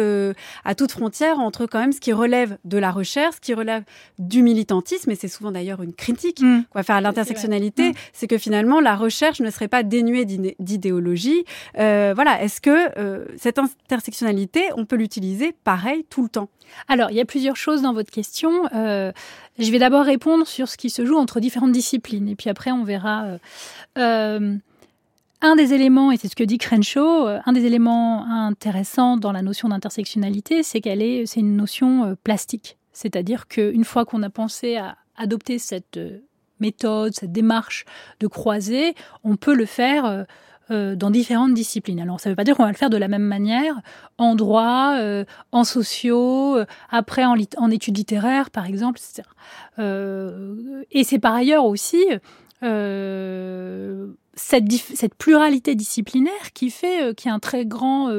à 0.65 0.75
toute 0.75 0.91
frontière 0.91 1.39
entre 1.39 1.65
quand 1.65 1.79
même 1.79 1.91
ce 1.91 1.99
qui 1.99 2.13
relève 2.13 2.57
de 2.65 2.77
la 2.77 2.91
recherche, 2.91 3.35
ce 3.35 3.41
qui 3.41 3.53
relève 3.53 3.83
du 4.19 4.41
militantisme, 4.41 5.11
et 5.11 5.15
c'est 5.15 5.27
souvent 5.27 5.51
d'ailleurs 5.51 5.81
une 5.81 5.93
critique 5.93 6.41
mmh. 6.41 6.63
qu'on 6.69 6.79
va 6.79 6.83
faire 6.83 6.95
à 6.97 7.01
l'intersectionnalité, 7.01 7.89
mmh. 7.89 7.93
c'est 8.13 8.27
que 8.27 8.37
finalement, 8.37 8.79
la 8.79 8.95
recherche 8.97 9.39
ne 9.39 9.49
serait 9.49 9.67
pas 9.67 9.83
dénuée 9.83 10.25
d'idéologie. 10.59 11.43
voilà, 11.75 12.41
est-ce 12.41 12.61
que 12.61 13.27
cette 13.37 13.59
intersectionnalité, 13.59 14.63
on 14.75 14.85
peut 14.85 14.95
l'utiliser 14.95 15.53
pareil 15.63 16.05
tout 16.09 16.23
le 16.23 16.29
temps? 16.29 16.49
Alors, 16.89 17.11
il 17.11 17.17
y 17.17 17.21
a 17.21 17.25
plusieurs 17.25 17.55
choses 17.55 17.81
dans 17.81 17.93
votre 17.93 18.11
question. 18.11 18.63
Je 19.59 19.71
vais 19.71 19.79
d'abord 19.79 20.05
répondre 20.05 20.45
sur 20.45 20.69
ce 20.69 20.77
qui 20.77 20.89
se 20.89 21.05
joue 21.05 21.17
entre 21.17 21.39
différentes 21.39 21.71
disciplines, 21.71 22.29
et 22.29 22.35
puis 22.35 22.49
après 22.49 22.71
on 22.71 22.83
verra. 22.83 23.25
Euh, 23.25 23.37
euh, 23.97 24.55
un 25.41 25.55
des 25.55 25.73
éléments, 25.73 26.11
et 26.11 26.17
c'est 26.17 26.27
ce 26.27 26.35
que 26.35 26.43
dit 26.43 26.57
Crenshaw, 26.57 27.27
euh, 27.27 27.39
un 27.45 27.53
des 27.53 27.65
éléments 27.65 28.25
intéressants 28.25 29.17
dans 29.17 29.31
la 29.31 29.41
notion 29.41 29.69
d'intersectionnalité, 29.69 30.63
c'est 30.63 30.81
qu'elle 30.81 31.01
est, 31.01 31.25
c'est 31.25 31.39
une 31.39 31.55
notion 31.55 32.15
plastique. 32.23 32.77
C'est-à-dire 32.91 33.47
qu'une 33.47 33.83
fois 33.83 34.05
qu'on 34.05 34.23
a 34.23 34.29
pensé 34.29 34.77
à 34.77 34.97
adopter 35.15 35.59
cette 35.59 35.99
méthode, 36.59 37.13
cette 37.13 37.31
démarche 37.31 37.85
de 38.19 38.27
croiser, 38.27 38.95
on 39.23 39.35
peut 39.35 39.55
le 39.55 39.65
faire 39.65 40.25
euh, 40.69 40.97
dans 40.97 41.11
différentes 41.11 41.53
disciplines. 41.53 42.01
Alors 42.01 42.19
ça 42.19 42.27
ne 42.27 42.33
veut 42.33 42.35
pas 42.35 42.43
dire 42.43 42.57
qu'on 42.57 42.63
va 42.63 42.71
le 42.71 42.75
faire 42.75 42.89
de 42.89 42.97
la 42.97 43.07
même 43.07 43.23
manière 43.23 43.79
en 44.17 44.35
droit, 44.35 44.95
euh, 44.97 45.23
en 45.53 45.63
sociaux, 45.63 46.57
euh, 46.57 46.65
après 46.89 47.23
en, 47.23 47.37
en, 47.55 47.71
études 47.71 47.97
littéraires 47.97 48.49
par 48.49 48.65
exemple, 48.65 48.99
etc. 48.99 49.29
et 50.91 51.03
c'est 51.05 51.19
par 51.19 51.35
ailleurs 51.35 51.63
aussi 51.63 52.03
cette, 54.35 54.71
cette, 54.73 55.15
pluralité 55.15 55.73
disciplinaire 55.73 56.51
qui 56.53 56.69
fait 56.69 57.15
qu'il 57.15 57.29
y 57.29 57.31
a 57.31 57.35
un 57.35 57.39
très 57.39 57.65
grand 57.65 58.09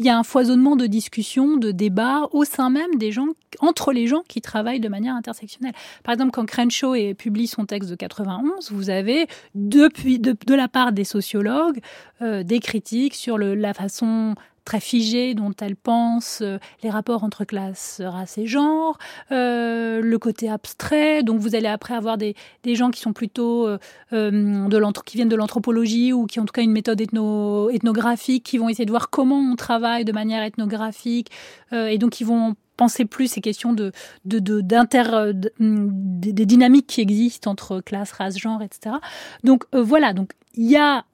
il 0.00 0.06
y 0.06 0.08
a 0.08 0.18
un 0.18 0.22
foisonnement 0.22 0.76
de 0.76 0.86
discussions, 0.86 1.58
de 1.58 1.72
débats 1.72 2.22
au 2.32 2.44
sein 2.44 2.70
même 2.70 2.94
des 2.96 3.12
gens, 3.12 3.26
entre 3.58 3.92
les 3.92 4.06
gens 4.06 4.22
qui 4.26 4.40
travaillent 4.40 4.80
de 4.80 4.88
manière 4.88 5.14
intersectionnelle. 5.14 5.74
Par 6.04 6.14
exemple, 6.14 6.30
quand 6.30 6.46
Crenshaw 6.46 6.94
publie 7.18 7.46
son 7.46 7.66
texte 7.66 7.90
de 7.90 7.96
91, 7.96 8.72
vous 8.72 8.88
avez 8.88 9.26
depuis 9.54 10.18
de, 10.18 10.34
la 10.54 10.68
part 10.68 10.92
des 10.92 11.04
sociologues 11.04 11.80
euh, 12.22 12.42
des 12.42 12.60
critiques 12.60 13.14
sur 13.14 13.36
la 13.36 13.74
façon 13.74 14.36
très 14.64 14.80
figée 14.80 15.34
dont 15.34 15.52
elle 15.60 15.76
pense 15.76 16.40
euh, 16.42 16.58
les 16.82 16.90
rapports 16.90 17.24
entre 17.24 17.44
classe, 17.44 18.00
race 18.04 18.38
et 18.38 18.46
genre, 18.46 18.98
euh, 19.32 20.00
le 20.00 20.18
côté 20.18 20.48
abstrait. 20.48 21.22
Donc 21.22 21.40
vous 21.40 21.54
allez 21.54 21.66
après 21.66 21.94
avoir 21.94 22.18
des, 22.18 22.34
des 22.62 22.74
gens 22.74 22.90
qui 22.90 23.00
sont 23.00 23.12
plutôt 23.12 23.66
euh, 23.66 23.78
de 24.12 25.02
qui 25.02 25.16
viennent 25.16 25.28
de 25.28 25.36
l'anthropologie 25.36 26.12
ou 26.12 26.26
qui 26.26 26.38
ont 26.38 26.42
en 26.42 26.46
tout 26.46 26.52
cas 26.52 26.62
une 26.62 26.72
méthode 26.72 27.00
ethno, 27.00 27.70
ethnographique, 27.70 28.44
qui 28.44 28.58
vont 28.58 28.68
essayer 28.68 28.86
de 28.86 28.90
voir 28.90 29.10
comment 29.10 29.38
on 29.38 29.56
travaille 29.56 30.04
de 30.04 30.12
manière 30.12 30.42
ethnographique 30.42 31.30
et 31.72 31.98
donc 31.98 32.10
qui 32.10 32.24
vont 32.24 32.56
penser 32.76 33.04
plus 33.04 33.28
ces 33.28 33.40
questions 33.40 33.72
de, 33.72 33.92
de, 34.24 34.60
d'inter, 34.60 35.32
des 35.58 36.46
dynamiques 36.46 36.86
qui 36.86 37.00
existent 37.02 37.50
entre 37.50 37.80
classe, 37.80 38.12
race, 38.12 38.38
genre, 38.38 38.62
etc. 38.62 38.96
Donc 39.44 39.64
voilà, 39.72 40.12
donc 40.12 40.32
il 40.54 40.68
y 40.68 40.76
a 40.76 41.04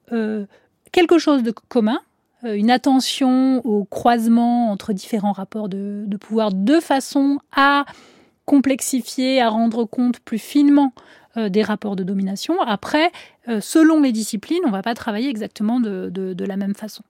quelque 0.91 1.19
chose 1.19 1.43
de 1.43 1.51
commun 1.51 1.99
euh, 1.99 2.06
une 2.43 2.69
attention 2.69 3.65
au 3.65 3.83
croisement 3.85 4.71
entre 4.71 4.93
différents 4.93 5.31
rapports 5.31 5.69
de, 5.69 6.05
pouvoir 6.19 6.53
de 6.53 6.79
façon 6.79 7.39
à 7.55 7.85
complexifier, 8.45 9.41
à 9.41 9.49
rendre 9.49 9.85
compte 9.85 10.19
plus 10.19 10.39
finement 10.39 10.93
euh, 11.35 11.49
des 11.49 11.63
rapports 11.63 11.95
de 11.95 12.03
domination. 12.03 12.61
Après, 12.61 13.11
euh, 13.47 13.59
selon 13.59 14.01
les 14.01 14.11
disciplines, 14.11 14.61
on 14.63 14.67
ne 14.67 14.73
va 14.73 14.83
pas 14.83 14.93
travailler 14.93 15.29
exactement 15.29 15.79
de 15.79 16.45
la 16.45 16.57
même 16.57 16.75
façon. 16.75 17.03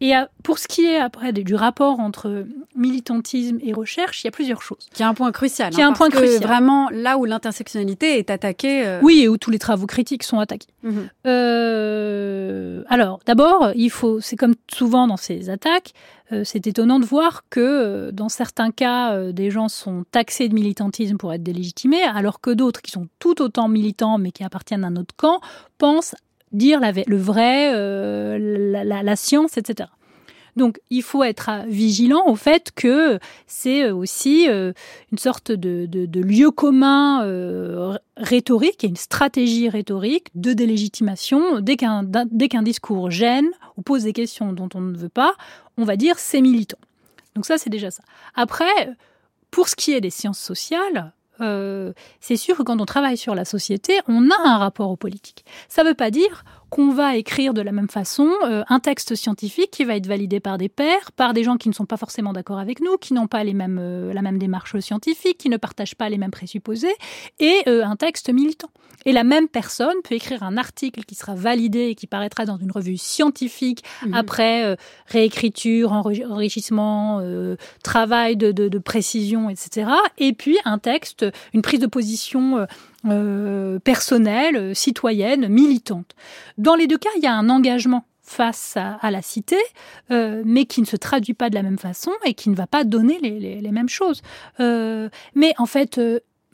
Et 0.00 0.12
pour 0.42 0.58
ce 0.58 0.68
qui 0.68 0.84
est 0.84 0.98
après 0.98 1.32
du 1.32 1.54
rapport 1.54 2.00
entre 2.00 2.44
militantisme 2.74 3.58
et 3.62 3.72
recherche, 3.72 4.22
il 4.22 4.26
y 4.26 4.28
a 4.28 4.30
plusieurs 4.30 4.62
choses. 4.62 4.88
Qui 4.92 5.02
est 5.02 5.06
un 5.06 5.14
point 5.14 5.32
crucial. 5.32 5.72
Qui 5.72 5.80
est 5.80 5.84
un 5.84 5.90
hein, 5.90 5.92
point 5.92 6.10
crucial. 6.10 6.42
Vraiment 6.42 6.88
là 6.90 7.16
où 7.16 7.24
l'intersectionnalité 7.24 8.18
est 8.18 8.30
attaquée. 8.30 8.86
Euh, 8.86 9.00
oui, 9.02 9.20
et 9.22 9.28
où 9.28 9.38
tous 9.38 9.50
les 9.50 9.58
travaux 9.58 9.86
critiques 9.86 10.22
sont 10.22 10.38
attaqués. 10.38 10.68
Mhm. 10.82 11.08
euh, 11.26 12.82
alors, 12.88 13.20
d'abord, 13.26 13.72
il 13.74 13.90
faut, 13.90 14.20
c'est 14.20 14.36
comme 14.36 14.54
souvent 14.72 15.06
dans 15.06 15.16
ces 15.16 15.50
attaques, 15.50 15.92
euh, 16.32 16.42
c'est 16.44 16.66
étonnant 16.66 16.98
de 16.98 17.04
voir 17.04 17.44
que 17.50 17.60
euh, 17.60 18.12
dans 18.12 18.28
certains 18.28 18.70
cas, 18.70 19.32
des 19.32 19.50
gens 19.50 19.68
sont 19.68 20.04
taxés 20.10 20.48
de 20.48 20.54
militantisme 20.54 21.16
pour 21.16 21.32
être 21.32 21.42
délégitimés, 21.42 22.02
alors 22.02 22.40
que 22.40 22.50
d'autres 22.50 22.82
qui 22.82 22.90
sont 22.90 23.08
tout 23.18 23.40
autant 23.42 23.68
militants 23.68 24.18
mais 24.18 24.32
qui 24.32 24.44
appartiennent 24.44 24.84
à 24.84 24.88
un 24.88 24.96
autre 24.96 25.14
camp 25.16 25.40
pensent 25.78 26.14
dire 26.56 26.80
le 26.80 27.16
vrai, 27.16 27.72
euh, 27.74 28.82
la, 28.84 29.16
science, 29.16 29.56
etc. 29.56 29.88
Donc 30.56 30.80
il 30.88 31.02
faut 31.02 31.22
être 31.22 31.50
vigilant 31.68 32.26
au 32.26 32.34
fait 32.34 32.70
que 32.74 33.18
c'est 33.46 33.90
aussi 33.90 34.48
euh, 34.48 34.72
une 35.12 35.18
sorte 35.18 35.52
de, 35.52 36.08
lieu 36.18 36.50
commun 36.50 37.24
euh, 37.24 37.98
rhétorique 38.16 38.82
et 38.82 38.86
une 38.86 38.96
stratégie 38.96 39.68
rhétorique 39.68 40.28
de 40.34 40.54
délégitimation. 40.54 41.60
Dès 41.60 41.76
qu'un 41.76 42.62
discours 42.62 43.10
gêne 43.10 43.50
ou 43.76 43.82
pose 43.82 44.04
des 44.04 44.14
questions 44.14 44.52
dont 44.54 44.70
on 44.74 44.80
ne 44.80 44.96
veut 44.96 45.10
pas, 45.10 45.34
on 45.76 45.84
va 45.84 45.96
dire 45.96 46.18
c'est 46.18 46.40
militant. 46.40 46.78
Donc 47.34 47.44
ça 47.44 47.58
c'est 47.58 47.70
déjà 47.70 47.90
ça. 47.90 48.02
Après, 48.34 48.96
pour 49.50 49.68
ce 49.68 49.76
qui 49.76 49.92
est 49.92 50.00
des 50.00 50.10
sciences 50.10 50.40
sociales, 50.40 51.12
euh, 51.40 51.92
c'est 52.20 52.36
sûr 52.36 52.56
que 52.56 52.62
quand 52.62 52.80
on 52.80 52.86
travaille 52.86 53.16
sur 53.16 53.34
la 53.34 53.44
société, 53.44 53.98
on 54.08 54.30
a 54.30 54.36
un 54.44 54.58
rapport 54.58 54.90
aux 54.90 54.96
politiques. 54.96 55.44
Ça 55.68 55.82
ne 55.82 55.88
veut 55.88 55.94
pas 55.94 56.10
dire 56.10 56.44
qu'on 56.70 56.90
va 56.90 57.16
écrire 57.16 57.54
de 57.54 57.62
la 57.62 57.72
même 57.72 57.88
façon 57.88 58.28
euh, 58.44 58.64
un 58.68 58.80
texte 58.80 59.14
scientifique 59.14 59.70
qui 59.70 59.84
va 59.84 59.96
être 59.96 60.06
validé 60.06 60.40
par 60.40 60.58
des 60.58 60.68
pairs, 60.68 61.12
par 61.12 61.32
des 61.32 61.44
gens 61.44 61.56
qui 61.56 61.68
ne 61.68 61.74
sont 61.74 61.86
pas 61.86 61.96
forcément 61.96 62.32
d'accord 62.32 62.58
avec 62.58 62.80
nous, 62.80 62.96
qui 62.96 63.14
n'ont 63.14 63.28
pas 63.28 63.44
les 63.44 63.54
mêmes, 63.54 63.78
euh, 63.80 64.12
la 64.12 64.22
même 64.22 64.38
démarche 64.38 64.78
scientifique, 64.80 65.38
qui 65.38 65.48
ne 65.48 65.56
partagent 65.56 65.94
pas 65.94 66.08
les 66.08 66.18
mêmes 66.18 66.30
présupposés, 66.30 66.94
et 67.38 67.62
un 67.66 67.96
texte 67.96 68.32
militant. 68.32 68.70
Et 69.06 69.12
la 69.12 69.24
même 69.24 69.48
personne 69.48 69.96
peut 70.04 70.14
écrire 70.14 70.42
un 70.42 70.58
article 70.58 71.04
qui 71.04 71.14
sera 71.14 71.34
validé 71.34 71.86
et 71.86 71.94
qui 71.94 72.06
paraîtra 72.06 72.44
dans 72.44 72.58
une 72.58 72.70
revue 72.70 72.98
scientifique 72.98 73.82
mhm. 74.04 74.12
après 74.14 74.76
réécriture, 75.06 75.92
enrichissement, 75.92 77.22
travail 77.82 78.36
de, 78.36 78.52
de, 78.52 78.78
précision, 78.78 79.48
etc. 79.48 79.88
Et 80.18 80.32
puis 80.32 80.58
un 80.64 80.78
texte 80.78 81.26
une 81.52 81.62
prise 81.62 81.80
de 81.80 81.86
position 81.86 82.58
euh, 82.58 82.66
euh, 83.06 83.78
personnelle, 83.78 84.74
citoyenne, 84.74 85.48
militante. 85.48 86.14
Dans 86.58 86.74
les 86.74 86.86
deux 86.86 86.98
cas, 86.98 87.10
il 87.16 87.22
y 87.22 87.26
a 87.26 87.34
un 87.34 87.48
engagement 87.48 88.04
face 88.22 88.76
à, 88.76 89.10
la 89.12 89.22
cité, 89.22 89.56
euh, 90.10 90.42
mais 90.44 90.64
qui 90.64 90.80
ne 90.80 90.86
se 90.86 90.96
traduit 90.96 91.34
pas 91.34 91.48
de 91.48 91.54
la 91.54 91.62
même 91.62 91.78
façon 91.78 92.10
et 92.24 92.34
qui 92.34 92.50
ne 92.50 92.56
va 92.56 92.66
pas 92.66 92.82
donner 92.82 93.20
les, 93.20 93.70
mêmes 93.70 93.88
choses. 93.88 94.20
mais 94.58 95.54
en 95.58 95.66
fait, 95.66 96.00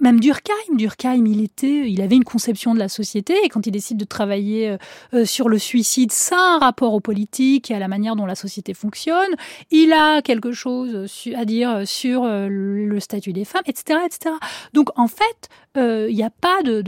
même 0.02 0.18
Durkheim, 0.18 0.76
Durkheim, 0.76 1.24
il 1.26 1.42
était, 1.44 1.88
il 1.88 2.02
avait 2.02 2.16
une 2.16 2.24
conception 2.24 2.74
de 2.74 2.80
la 2.80 2.88
société 2.88 3.34
et 3.44 3.48
quand 3.48 3.66
il 3.66 3.70
décide 3.70 3.96
de 3.96 4.04
travailler 4.04 4.70
euh, 4.70 4.76
euh, 5.14 5.24
sur 5.24 5.48
le 5.48 5.58
suicide, 5.58 6.10
ça 6.10 6.36
a 6.36 6.56
un 6.56 6.58
rapport 6.58 6.92
aux 6.92 7.00
politiques 7.00 7.70
et 7.70 7.74
à 7.74 7.78
la 7.78 7.86
manière 7.86 8.16
dont 8.16 8.26
la 8.26 8.34
société 8.34 8.74
fonctionne. 8.74 9.30
Il 9.70 9.92
a 9.92 10.20
quelque 10.20 10.50
chose 10.50 11.08
à 11.36 11.44
dire 11.44 11.86
sur 11.86 12.24
euh, 12.24 12.48
le 12.50 13.00
statut 13.00 13.32
des 13.32 13.44
femmes, 13.44 13.62
etc., 13.66 14.00
etc. 14.04 14.34
Donc 14.72 14.88
en 14.96 15.06
fait, 15.06 15.48
il 15.76 16.14
n'y 16.14 16.24
a 16.24 16.30
pas 16.30 16.62
de, 16.64 16.82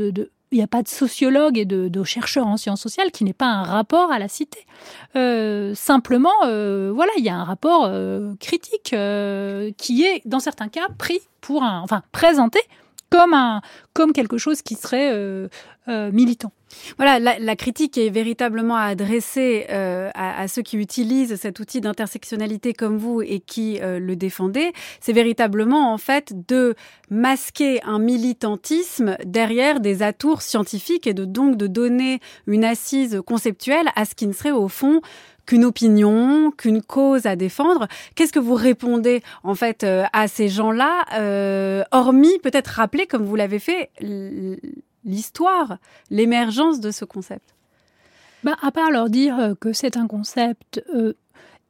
il 0.50 0.58
n'y 0.58 0.62
a 0.62 0.66
pas 0.66 0.82
de 0.82 0.88
sociologue 0.88 1.56
et 1.56 1.64
de, 1.64 1.88
de 1.88 2.04
chercheur 2.04 2.48
en 2.48 2.56
sciences 2.56 2.80
sociales 2.80 3.12
qui 3.12 3.22
n'ait 3.22 3.32
pas 3.32 3.46
un 3.46 3.62
rapport 3.62 4.10
à 4.10 4.18
la 4.18 4.26
cité. 4.26 4.58
simplement, 5.74 6.34
voilà, 6.42 7.12
il 7.16 7.24
y 7.24 7.28
a 7.28 7.36
un 7.36 7.44
rapport 7.44 7.88
critique 8.40 8.94
qui 9.78 10.04
est, 10.04 10.22
dans 10.24 10.40
certains 10.40 10.68
cas, 10.68 10.88
pris 10.98 11.20
pour 11.40 11.62
un, 11.62 11.80
enfin, 11.80 12.02
présenté 12.10 12.58
comme, 13.14 13.32
un, 13.32 13.60
comme 13.92 14.12
quelque 14.12 14.38
chose 14.38 14.60
qui 14.60 14.74
serait 14.74 15.12
euh, 15.12 15.46
euh, 15.86 16.10
militant. 16.10 16.50
Voilà, 16.98 17.38
la, 17.38 17.54
critique 17.54 17.96
est 17.96 18.10
véritablement 18.10 18.74
adressée 18.74 19.66
euh, 19.70 20.10
à, 20.14 20.48
ceux 20.48 20.62
qui 20.62 20.76
utilisent 20.76 21.36
cet 21.36 21.60
outil 21.60 21.80
d'intersectionnalité 21.80 22.72
comme 22.72 22.98
vous 22.98 23.22
et 23.22 23.38
qui 23.38 23.78
le 23.80 24.16
défendez. 24.16 24.72
C'est 24.98 25.12
véritablement 25.12 25.92
en 25.92 25.98
fait 25.98 26.32
de 26.48 26.74
masquer 27.10 27.80
un 27.84 28.00
militantisme 28.00 29.16
derrière 29.24 29.78
des 29.78 30.02
atours 30.02 30.42
scientifiques 30.42 31.06
et 31.06 31.14
de 31.14 31.24
donc 31.24 31.56
de 31.56 31.68
donner 31.68 32.18
une 32.48 32.64
assise 32.64 33.22
conceptuelle 33.24 33.86
à 33.94 34.04
ce 34.04 34.16
qui 34.16 34.26
ne 34.26 34.32
serait 34.32 34.50
au 34.50 34.66
fond 34.66 35.00
qu'une 35.46 35.64
opinion, 35.64 36.50
qu'une 36.50 36.82
cause 36.82 37.26
à 37.26 37.36
défendre. 37.36 37.88
Qu'est-ce 38.14 38.32
que 38.32 38.38
vous 38.38 38.54
répondez 38.54 39.22
en 39.42 39.54
fait 39.54 39.84
euh, 39.84 40.04
à 40.12 40.28
ces 40.28 40.48
gens-là, 40.48 41.04
euh, 41.14 41.82
hormis 41.90 42.38
peut-être 42.42 42.68
rappeler, 42.68 43.06
comme 43.06 43.24
vous 43.24 43.36
l'avez 43.36 43.58
fait, 43.58 43.90
l'histoire, 45.04 45.78
l'émergence 46.10 46.80
de 46.80 46.90
ce 46.90 47.04
concept? 47.04 47.54
Bah, 48.42 48.56
À 48.62 48.70
part 48.70 48.90
leur 48.90 49.08
dire 49.08 49.38
euh, 49.38 49.54
que 49.58 49.72
c'est 49.72 49.96
un 49.96 50.06
concept 50.06 50.82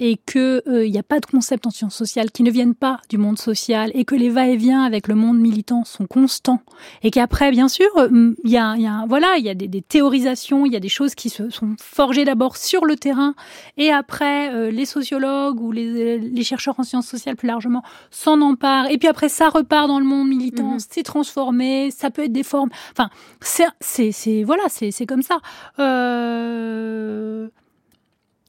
et 0.05 0.19
qu'il 0.19 0.62
n'y 0.67 0.97
euh, 0.97 1.01
a 1.01 1.03
pas 1.03 1.19
de 1.19 1.25
concept 1.25 1.67
en 1.67 1.71
sciences 1.71 1.95
sociales 1.95 2.31
qui 2.31 2.43
ne 2.43 2.51
viennent 2.51 2.75
pas 2.75 3.01
du 3.09 3.17
monde 3.17 3.38
social 3.38 3.90
et 3.95 4.05
que 4.05 4.14
les 4.14 4.29
va-et-vient 4.29 4.83
avec 4.83 5.09
le 5.09 5.14
monde 5.14 5.38
militant 5.38 5.85
sont 5.85 6.05
constants 6.07 6.61
et 7.03 7.11
qu'après, 7.11 7.51
bien 7.51 7.69
sûr, 7.69 7.88
euh, 7.97 8.35
il 8.45 8.51
y 8.51 8.59
a, 8.59 8.77
y 8.77 8.87
a, 8.87 9.07
voilà, 9.09 9.37
il 9.38 9.45
y 9.47 9.49
a 9.49 9.55
des, 9.55 9.67
des 9.67 9.81
théorisations, 9.81 10.67
il 10.67 10.75
y 10.75 10.77
a 10.77 10.81
des 10.81 10.90
choses 10.90 11.14
qui 11.14 11.31
se 11.31 11.49
sont 11.49 11.75
forgées 11.81 12.27
d'abord 12.27 12.59
sur 12.59 12.85
le 12.85 12.97
terrain 12.97 13.35
et 13.79 13.90
après, 13.90 14.53
euh, 14.53 14.71
les 14.71 14.85
sociologues 14.85 15.59
ou 15.59 15.73
les, 15.73 16.19
les, 16.19 16.45
chercheurs 16.45 16.79
en 16.79 16.83
sciences 16.83 17.07
sociales 17.07 17.37
plus 17.37 17.49
largement 17.49 17.83
s'en 18.11 18.43
emparent 18.43 18.90
et 18.90 18.99
puis 18.99 19.09
après, 19.09 19.31
ça 19.31 19.49
repart 19.49 19.88
dans 19.88 20.01
le 20.01 20.05
monde 20.05 20.29
militant, 20.29 20.77
mm-hmm. 20.77 20.87
c'est 20.90 21.03
transformé, 21.03 21.90
ça 21.90 22.11
peut 22.11 22.25
être 22.25 22.33
des 22.33 22.43
formes, 22.43 22.69
enfin, 22.93 23.09
c'est, 23.40 24.12
c'est, 24.12 24.45
voilà, 24.45 24.64
c'est 24.69 25.07
comme 25.07 25.23
ça. 25.23 25.38
Euh 25.79 27.49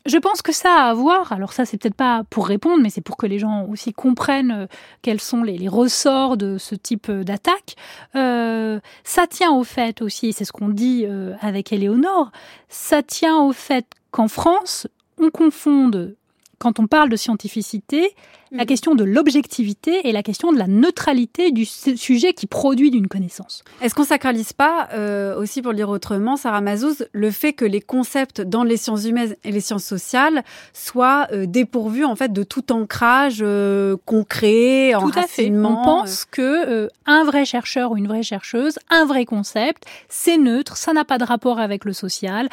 je 0.06 0.18
pense 0.18 0.41
que 0.41 0.52
ça 0.52 0.72
a 0.72 0.89
à 0.89 0.94
voir, 0.94 1.32
alors 1.32 1.54
ça 1.54 1.65
c'est 1.65 1.78
peut-être 1.78 1.96
pas 1.96 2.24
pour 2.30 2.48
répondre, 2.48 2.82
mais 2.82 2.89
c'est 2.89 3.02
pour 3.02 3.18
que 3.18 3.26
les 3.26 3.39
gens 3.39 3.65
aussi 3.65 3.91
comprennent 3.91 4.52
euh, 4.52 4.68
quels 5.02 5.20
sont 5.20 5.41
les, 5.44 5.68
ressorts 5.68 6.38
de 6.38 6.58
ce 6.60 6.76
type 6.76 7.10
euh, 7.10 7.24
d'attaque. 7.24 7.76
Euh, 8.15 8.80
ça 9.04 9.26
tient 9.26 9.52
au 9.52 9.63
fait 9.63 10.02
aussi, 10.02 10.32
c'est 10.32 10.46
ce 10.46 10.52
qu'on 10.52 10.70
dit 10.70 11.06
avec 11.41 11.74
Éléonore, 11.74 12.32
ça 12.70 13.02
tient 13.02 13.38
au 13.38 13.52
fait 13.52 13.86
qu'en 14.12 14.28
France, 14.28 14.88
on 15.18 15.30
confonde 15.30 16.15
quand 16.58 16.80
on 16.80 16.88
parle 16.88 17.10
de 17.10 17.15
scientificité, 17.15 18.15
la 18.52 18.63
mm. 18.63 18.68
question 18.68 18.96
de 18.96 19.04
l'objectivité 19.04 20.08
et 20.08 20.12
la 20.12 20.24
question 20.24 20.54
de 20.54 20.58
la 20.58 20.68
neutralité 20.68 21.52
du 21.52 21.65
sujet 21.65 22.34
qui 22.34 22.48
produit 22.48 22.91
d'une 22.91 23.08
connaissance. 23.08 23.63
Est-ce 23.82 23.96
qu'on 23.96 24.04
sacralise 24.04 24.54
pas 24.54 24.89
euh, 24.94 25.36
aussi, 25.38 25.62
pour 25.62 25.72
le 25.72 25.78
dire 25.78 25.89
autrement, 25.89 26.38
Sarah 26.38 26.62
Mazouz, 26.62 27.08
le 27.12 27.32
fait 27.32 27.54
que 27.54 27.65
les 27.65 27.82
concepts 27.82 28.41
dans 28.41 28.63
les 28.63 28.78
sciences 28.78 29.06
humaines 29.06 29.36
et 29.44 29.52
les 29.52 29.60
sciences 29.60 29.86
sociales 29.86 30.44
soient 30.74 31.28
euh, 31.32 31.46
dépourvus 31.46 32.06
en 32.06 32.15
fait 32.15 32.32
de 32.32 32.44
tout 32.44 32.72
ancrage 32.72 33.39
euh, 33.41 33.98
concret, 34.06 34.94
tout 35.00 35.12
à 35.15 35.24
fait. 35.24 35.52
On 35.52 35.84
pense 35.84 36.26
que 36.26 36.89
un 37.06 37.24
vrai 37.24 37.46
chercheur 37.46 37.91
ou 37.91 37.98
une 37.98 38.08
vraie 38.08 38.24
chercheuse, 38.24 38.78
un 38.89 39.06
vrai 39.06 39.26
concept, 39.26 39.86
c'est 40.10 40.38
neutre, 40.38 40.78
ça 40.78 40.94
n'a 40.94 41.06
pas 41.06 41.18
de 41.18 41.24
rapport 41.24 41.60
avec 41.60 41.86
le 41.86 41.94
social, 41.94 42.50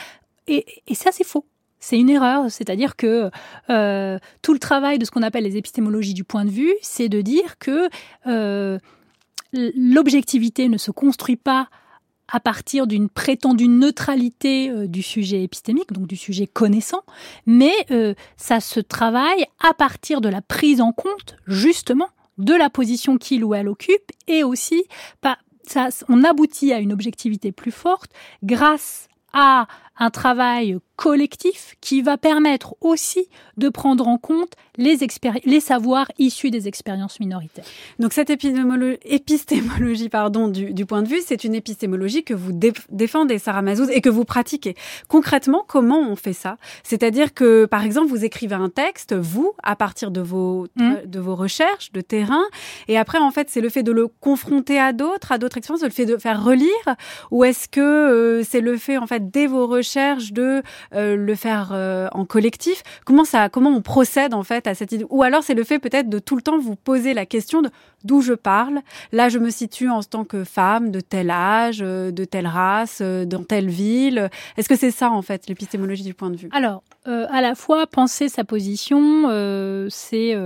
et, 0.47 0.65
et 0.87 0.95
ça 0.95 1.11
c'est 1.12 1.25
faux 1.25 1.45
c'est 1.83 1.99
une 1.99 2.09
erreur. 2.09 2.51
C'est-à-dire 2.51 2.97
que 2.97 3.31
euh, 3.68 4.18
tout 4.40 4.55
le 4.55 4.59
travail 4.59 4.99
de 4.99 5.05
ce 5.05 5.11
qu'on 5.11 5.23
appelle 5.23 5.45
les 5.45 5.57
épistémologies 5.59 6.14
du 6.14 6.25
point 6.25 6.47
de 6.47 6.51
vue, 6.51 6.73
c'est 6.81 7.09
de 7.09 7.21
dire 7.21 7.59
que 7.59 7.90
euh, 8.27 8.79
l'objectivité 9.53 10.68
ne 10.68 10.79
se 10.79 10.90
construit 10.90 11.37
pas 11.37 11.68
à 12.29 12.40
partir 12.40 12.87
d'une 12.87 13.11
prétendue 13.11 13.68
neutralité 13.68 14.71
euh, 14.71 14.87
du 14.87 15.03
sujet 15.03 15.42
épistémique, 15.42 15.92
donc 15.92 16.07
du 16.07 16.16
sujet 16.16 16.47
connaissant, 16.47 17.03
mais 17.47 17.75
ça 18.37 18.61
se 18.61 18.81
travaille 18.81 19.45
à 19.68 19.75
partir 19.75 20.21
de 20.21 20.29
la 20.29 20.40
prise 20.40 20.81
en 20.81 20.92
compte, 20.92 21.37
justement, 21.47 22.09
de 22.38 22.55
la 22.55 22.71
position 22.71 23.18
qu'il 23.18 23.45
ou 23.45 23.55
elle 23.55 23.68
occupe, 23.68 24.12
et 24.29 24.45
aussi, 24.45 24.85
ça, 25.66 25.88
on 26.09 26.23
aboutit 26.23 26.73
à 26.73 26.79
une 26.79 26.92
objectivité 26.92 27.51
plus 27.51 27.73
forte 27.73 28.12
grâce 28.42 29.09
à 29.33 29.66
un 29.99 30.11
travail 30.11 30.79
collectif 30.97 31.75
qui 31.81 32.01
va 32.01 32.16
permettre 32.16 32.77
aussi 32.81 33.29
de 33.57 33.68
prendre 33.68 34.07
en 34.07 34.18
compte 34.18 34.53
les, 34.77 34.99
les 35.45 35.61
savoirs 35.61 36.07
issus 36.18 36.51
des 36.51 36.68
expériences 36.68 37.18
minoritaires. 37.21 37.64
Donc 37.99 38.12
cette 38.12 38.31
épistémologie 38.31 40.09
pardon, 40.09 40.49
du, 40.49 40.87
point 40.87 41.03
de 41.03 41.09
vue, 41.09 41.21
c'est 41.25 41.45
une 41.45 41.55
épistémologie 41.55 42.25
que 42.25 42.35
vous 42.35 42.53
défendez, 42.90 43.38
Sarah 43.38 43.62
Mazouz, 43.62 43.90
et 43.90 44.01
que 44.01 44.09
vous 44.09 44.25
pratiquez. 44.25 44.77
Concrètement, 45.09 45.64
comment 45.66 46.01
on 46.01 46.16
fait 46.16 46.33
ça? 46.33 46.57
C'est-à-dire 46.85 47.35
que, 47.35 47.66
par 47.66 47.85
exemple, 47.85 48.09
vous 48.09 48.25
écrivez 48.25 48.55
un 48.55 48.68
texte, 48.68 49.14
vous, 49.14 49.53
à 49.62 49.77
partir 49.77 50.11
de 50.11 50.21
vos, 50.21 50.68
mmh. 50.77 51.07
de 51.07 51.21
vos 51.21 51.35
recherches 51.35 51.92
de 51.92 52.01
terrain, 52.01 52.45
et 52.88 52.97
après, 52.97 53.18
en 53.18 53.31
fait, 53.31 53.51
c'est 53.51 53.61
le 53.61 53.68
fait 53.68 53.83
de 53.83 53.92
le 53.92 54.09
confronter 54.09 54.79
à 54.79 54.92
d'autres, 54.92 55.33
à 55.33 55.38
d'autres 55.38 55.59
expériences, 55.59 55.83
le 55.83 55.90
fait 55.90 56.07
de 56.07 56.16
faire 56.16 56.42
relire, 56.45 56.97
ou 57.31 57.45
est-ce 57.45 57.68
que 57.68 57.81
euh, 57.81 58.42
c'est 58.45 58.61
le 58.61 58.77
fait, 58.77 58.99
en 58.99 59.07
fait, 59.07 59.22
dès 59.23 59.47
vos 59.47 59.67
recherches 59.67 60.33
de 60.33 60.63
euh, 60.95 61.17
le 61.17 61.35
faire 61.35 61.71
euh, 61.73 62.09
en 62.13 62.25
collectif 62.25 62.83
Comment 63.05 63.25
ça, 63.25 63.49
comment 63.49 63.71
on 63.71 63.83
procède 63.83 64.35
en 64.35 64.43
fait 64.43 64.67
à 64.67 64.75
cette 64.75 64.93
idée? 64.93 65.07
Ou 65.11 65.23
alors 65.23 65.43
c'est 65.43 65.55
le 65.55 65.65
fait 65.65 65.79
peut-être 65.79 66.09
de 66.09 66.19
tout 66.19 66.37
le 66.37 66.43
temps 66.43 66.59
vous 66.59 66.77
poser 66.77 67.15
la 67.15 67.27
question 67.27 67.63
de 67.63 67.71
d'où 68.05 68.21
je 68.21 68.33
parle. 68.33 68.81
Là, 69.13 69.29
je 69.29 69.39
me 69.39 69.51
situe 69.51 69.89
en 69.89 70.03
tant 70.03 70.25
que 70.25 70.43
femme 70.43 70.91
de 70.91 71.01
tel 71.01 71.31
âge, 71.31 71.81
euh, 71.83 72.11
de 72.11 72.25
telle 72.25 72.49
race, 72.49 73.01
dans 73.01 73.45
telle 73.45 73.69
ville. 73.69 74.29
Est-ce 74.57 74.69
que 74.69 74.77
c'est 74.77 74.91
ça 74.91 75.11
en 75.11 75.23
fait 75.23 75.47
l'épistémologie 75.47 76.03
du 76.03 76.15
point 76.15 76.31
de 76.31 76.37
vue? 76.37 76.49
Alors, 76.53 76.83
à 77.05 77.41
la 77.41 77.55
fois 77.55 77.87
penser 77.87 78.29
sa 78.29 78.45
position, 78.45 79.29
c'est 79.89 80.37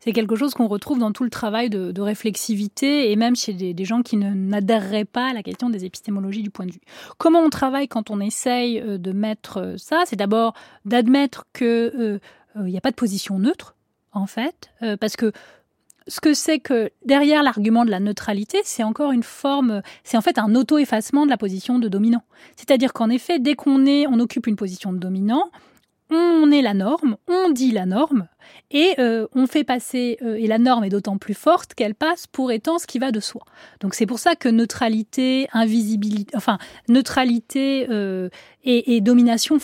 c'est 0.00 0.12
quelque 0.12 0.34
chose 0.34 0.54
qu'on 0.54 0.66
retrouve 0.66 0.98
dans 0.98 1.12
tout 1.12 1.24
le 1.24 1.30
travail 1.30 1.68
de, 1.70 2.00
réflexivité 2.00 3.12
et 3.12 3.16
même 3.16 3.36
chez 3.36 3.52
des, 3.52 3.84
gens 3.84 4.02
qui 4.02 4.16
n'adhéreraient 4.16 5.04
pas 5.04 5.30
à 5.30 5.32
la 5.34 5.42
question 5.42 5.68
des 5.68 5.84
épistémologies 5.84 6.42
du 6.42 6.50
point 6.50 6.66
de 6.66 6.72
vue. 6.72 6.80
Comment 7.18 7.40
on 7.40 7.50
travaille 7.50 7.88
quand 7.88 8.10
on 8.10 8.20
essaye 8.20 8.80
euh, 8.80 8.96
de 8.96 9.12
mettre 9.12 9.58
euh, 9.58 9.76
ça? 9.76 10.02
C'est 10.06 10.16
d'abord 10.16 10.54
d'admettre 10.86 11.44
qu'il 11.52 11.66
euh, 11.66 12.18
n'y 12.56 12.78
a 12.78 12.80
pas 12.80 12.90
de 12.90 12.96
position 12.96 13.38
neutre, 13.38 13.76
en 14.12 14.26
fait, 14.26 14.70
parce 14.98 15.14
que 15.14 15.30
ce 16.08 16.20
que 16.20 16.34
c'est 16.34 16.58
que 16.58 16.90
derrière 17.04 17.44
l'argument 17.44 17.84
de 17.84 17.90
la 17.90 18.00
neutralité, 18.00 18.58
c'est 18.64 18.82
encore 18.82 19.12
une 19.12 19.22
forme, 19.22 19.82
c'est 20.02 20.16
en 20.16 20.20
fait 20.20 20.38
un 20.38 20.54
auto-effacement 20.56 21.26
de 21.26 21.30
la 21.30 21.36
position 21.36 21.78
de 21.78 21.88
dominant. 21.88 22.24
C'est-à-dire 22.56 22.92
qu'en 22.92 23.08
effet, 23.10 23.38
dès 23.38 23.54
qu'on 23.54 23.86
est, 23.86 24.06
on 24.08 24.18
occupe 24.18 24.48
une 24.48 24.56
position 24.56 24.92
de 24.92 24.98
dominant, 24.98 25.50
on 26.10 26.50
est 26.50 26.62
la 26.62 26.74
norme, 26.74 27.16
on 27.28 27.50
dit 27.50 27.70
la 27.70 27.86
norme, 27.86 28.26
et 28.70 28.94
euh, 28.98 29.26
on 29.34 29.46
fait 29.46 29.64
passer, 29.64 30.18
euh, 30.22 30.34
et 30.34 30.46
la 30.46 30.58
norme 30.58 30.84
est 30.84 30.88
d'autant 30.88 31.18
plus 31.18 31.34
forte 31.34 31.74
qu'elle 31.74 31.94
passe 31.94 32.26
pour 32.26 32.52
étant 32.52 32.78
ce 32.78 32.86
qui 32.86 32.98
va 32.98 33.12
de 33.12 33.20
soi. 33.20 33.42
Donc 33.80 33.94
c'est 33.94 34.06
pour 34.06 34.18
ça 34.18 34.34
que 34.34 34.48
neutralité, 34.48 35.48
invisibilité, 35.52 36.36
enfin 36.36 36.58
neutralité 36.88 37.86
euh, 37.90 38.28
et, 38.64 39.00
domination 39.00 39.58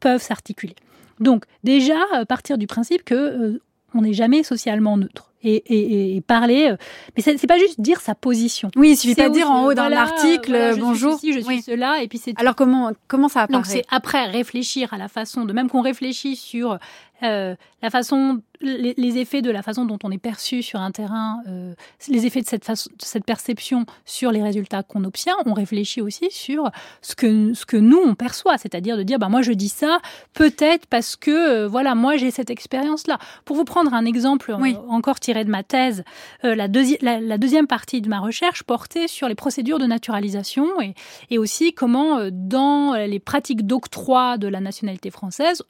peuvent 0.00 0.22
s'articuler. 0.22 0.74
Donc 1.20 1.44
déjà, 1.62 1.98
partir 2.28 2.58
du 2.58 2.66
principe 2.66 3.04
que 3.04 3.60
on 3.94 4.02
n'est 4.02 4.12
jamais 4.12 4.42
socialement 4.42 4.96
neutre 4.96 5.33
et, 5.44 6.22
parler. 6.26 6.70
Euh, 6.70 6.76
mais 7.16 7.22
c'est 7.22 7.46
pas 7.46 7.58
juste 7.58 7.80
dire 7.80 8.00
sa 8.00 8.14
position. 8.14 8.70
Oui, 8.76 8.90
il 8.90 8.96
suffit 8.96 9.14
pas 9.14 9.28
de 9.28 9.34
dire 9.34 9.50
en 9.50 9.66
haut 9.66 9.74
d'un 9.74 9.92
article 9.92 10.76
bonjour. 10.78 11.18
je 11.22 11.40
suis 11.40 11.62
cela 11.62 12.02
et 12.02 12.08
puis 12.08 12.18
c'est. 12.18 12.38
Alors 12.38 12.54
comment 12.54 12.92
comment 13.08 13.28
ça 13.28 13.42
apparaît? 13.42 13.58
Donc 13.58 13.66
c'est 13.66 13.84
après 13.90 14.24
réfléchir 14.26 14.92
à 14.92 14.98
la 14.98 15.08
façon 15.08 15.44
de 15.44 15.52
même 15.52 15.68
qu'on 15.68 15.82
réfléchit 15.82 16.36
sur 16.36 16.78
euh, 17.22 17.54
la 17.82 17.90
façon, 17.90 18.40
les, 18.64 19.18
effets 19.18 19.42
de 19.42 19.50
la 19.50 19.62
façon 19.62 19.84
dont 19.84 19.98
on 20.02 20.10
est 20.10 20.18
perçu 20.18 20.62
sur 20.62 20.80
un 20.80 20.90
terrain, 20.90 21.42
euh, 21.48 21.74
les 22.08 22.26
effets 22.26 22.40
de 22.40 22.46
cette, 22.46 22.64
façon, 22.64 22.90
cette 22.98 23.24
perception 23.24 23.86
sur 24.04 24.32
les 24.32 24.42
résultats 24.42 24.82
qu'on 24.82 25.04
obtient, 25.04 25.34
on 25.46 25.52
réfléchit 25.52 26.00
aussi 26.00 26.28
sur 26.30 26.70
ce 27.02 27.14
que, 27.14 27.54
ce 27.54 27.66
que 27.66 27.76
nous, 27.76 28.00
on 28.04 28.14
perçoit. 28.14 28.58
C'est-à-dire 28.58 28.96
de 28.96 29.02
dire, 29.02 29.18
bah, 29.18 29.28
moi, 29.28 29.42
je 29.42 29.52
dis 29.52 29.68
ça, 29.68 29.98
peut-être 30.32 30.86
parce 30.86 31.16
que, 31.16 31.30
euh, 31.30 31.68
voilà, 31.68 31.94
moi, 31.94 32.16
j'ai 32.16 32.30
cette 32.30 32.50
expérience-là. 32.50 33.18
Pour 33.44 33.56
vous 33.56 33.64
prendre 33.64 33.94
un 33.94 34.04
exemple 34.04 34.54
encore 34.88 35.20
tiré 35.20 35.44
de 35.44 35.50
ma 35.50 35.62
thèse, 35.62 36.04
la, 36.42 36.66
la, 36.66 37.38
deuxième 37.38 37.66
partie 37.66 38.00
de 38.00 38.08
ma 38.08 38.20
recherche 38.20 38.62
portait 38.62 39.08
sur 39.08 39.28
les 39.28 39.34
procédures 39.34 39.78
de 39.78 39.86
naturalisation 39.86 40.80
et, 40.80 40.94
et 41.30 41.38
aussi 41.38 41.72
comment, 41.72 42.28
dans 42.30 42.94
les 42.94 43.20
pratiques 43.20 43.66
d'octroi 43.66 44.38
de 44.38 44.48
la 44.48 44.60
nationalité 44.60 45.10
française, 45.10 45.62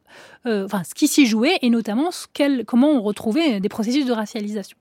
enfin, 0.44 0.82
ce 0.84 0.94
qui 0.94 1.08
s'y 1.08 1.26
jouait, 1.26 1.58
et 1.62 1.70
notamment 1.70 2.10
comment 2.66 2.83
on 2.86 3.02
retrouvait 3.02 3.60
des 3.60 3.68
processus 3.68 4.06
de 4.06 4.12
racialisation. 4.12 4.76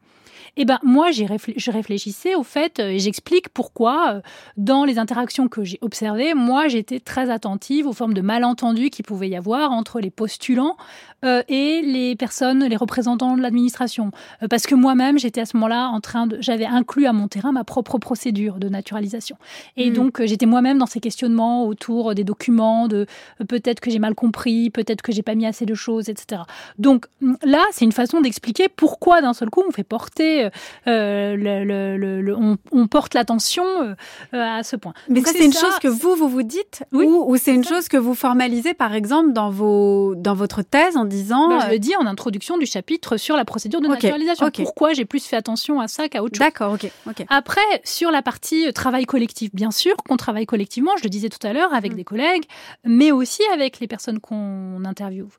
Eh 0.55 0.65
ben 0.65 0.79
moi, 0.83 1.11
je 1.11 1.71
réfléchissais 1.71 2.35
au 2.35 2.43
fait, 2.43 2.79
euh, 2.79 2.89
et 2.89 2.99
j'explique 2.99 3.49
pourquoi, 3.49 4.13
euh, 4.13 4.21
dans 4.55 4.85
les 4.85 4.99
interactions 4.99 5.47
que 5.47 5.63
j'ai 5.63 5.79
observées, 5.81 6.33
moi, 6.35 6.67
j'étais 6.67 6.99
très 6.99 7.31
attentive 7.31 7.87
aux 7.87 7.93
formes 7.93 8.13
de 8.13 8.21
malentendus 8.21 8.89
qu'il 8.89 9.05
pouvait 9.05 9.29
y 9.29 9.35
avoir 9.35 9.71
entre 9.71 9.99
les 9.99 10.11
postulants 10.11 10.77
euh, 11.25 11.41
et 11.47 11.81
les 11.81 12.15
personnes, 12.15 12.65
les 12.65 12.75
représentants 12.75 13.35
de 13.35 13.41
l'administration. 13.41 14.11
parce 14.49 14.67
que 14.67 14.75
moi-même, 14.75 15.17
j'étais 15.17 15.41
à 15.41 15.45
ce 15.45 15.57
moment-là 15.57 15.89
en 15.89 16.01
train 16.01 16.27
de, 16.27 16.37
j'avais 16.39 16.65
inclus 16.65 17.07
à 17.07 17.13
mon 17.13 17.27
terrain 17.27 17.51
ma 17.51 17.63
propre 17.63 17.97
procédure 17.97 18.59
de 18.59 18.69
naturalisation. 18.69 19.37
Et 19.77 19.89
hmm. 19.89 19.93
donc, 19.93 20.21
j'étais 20.23 20.45
moi-même 20.45 20.77
dans 20.77 20.85
ces 20.85 20.99
questionnements 20.99 21.65
autour 21.65 22.13
des 22.13 22.23
documents, 22.23 22.87
de 22.87 23.07
peut-être 23.47 23.79
que 23.79 23.89
j'ai 23.89 23.99
mal 23.99 24.15
compris, 24.15 24.69
peut-être 24.69 25.01
que 25.01 25.11
j'ai 25.11 25.23
pas 25.23 25.35
mis 25.35 25.45
assez 25.45 25.65
de 25.65 25.73
choses, 25.73 26.09
etc. 26.09 26.43
Donc 26.77 27.07
là, 27.43 27.63
c'est 27.71 27.85
une 27.85 27.91
façon 27.91 28.21
d'expliquer 28.21 28.67
pourquoi 28.69 29.21
d'un 29.21 29.33
seul 29.33 29.49
coup 29.49 29.63
on 29.67 29.71
fait 29.71 29.83
porter 29.83 30.12
euh, 30.21 31.35
le, 31.35 32.35
on, 32.71 32.87
porte 32.87 33.13
l'attention 33.13 33.63
euh, 33.63 33.95
à 34.31 34.63
ce 34.63 34.75
point. 34.75 34.93
Mais 35.09 35.21
c'est 35.25 35.45
une 35.45 35.53
chose 35.53 35.79
que 35.81 35.87
vous, 35.87 36.15
vous 36.15 36.27
vous 36.27 36.43
dites 36.43 36.83
ou, 36.91 37.35
c'est 37.37 37.53
une 37.53 37.63
chose 37.63 37.87
que 37.87 37.97
vous 37.97 38.15
formalisez, 38.15 38.73
par 38.73 38.93
exemple, 38.93 39.33
dans, 39.33 39.49
vos, 39.49 40.15
dans 40.15 40.35
votre 40.35 40.61
thèse 40.61 40.97
en 40.97 41.05
disant... 41.05 41.49
Ben, 41.49 41.59
je 41.61 41.71
le 41.71 41.79
dis 41.79 41.95
en 41.95 42.05
introduction 42.05 42.57
du 42.57 42.65
chapitre 42.65 43.17
sur 43.17 43.35
la 43.35 43.45
procédure 43.45 43.81
de 43.81 43.87
naturalisation. 43.87 44.49
Pourquoi 44.51 44.93
j'ai 44.93 45.05
plus 45.05 45.25
fait 45.25 45.35
attention 45.35 45.79
à 45.79 45.87
ça 45.87 46.09
qu'à 46.09 46.23
autre 46.23 46.35
chose? 46.35 46.45
D'accord, 46.45 46.73
ok. 46.73 47.25
Après, 47.29 47.61
sur 47.83 48.11
la 48.11 48.21
partie 48.21 48.71
travail 48.73 49.05
collectif, 49.05 49.53
bien 49.53 49.71
sûr 49.71 49.95
qu'on 49.97 50.17
travaille 50.17 50.45
collectivement, 50.45 50.91
je 50.97 51.03
le 51.03 51.09
disais 51.09 51.29
tout 51.29 51.45
à 51.45 51.53
l'heure, 51.53 51.73
avec 51.73 51.93
mm. 51.93 51.95
des 51.95 52.03
collègues, 52.03 52.43
mais 52.85 53.11
aussi 53.11 53.41
avec 53.53 53.79
les 53.79 53.87
personnes 53.87 54.19
qu'on 54.19 54.83
interviewe. 54.85 55.29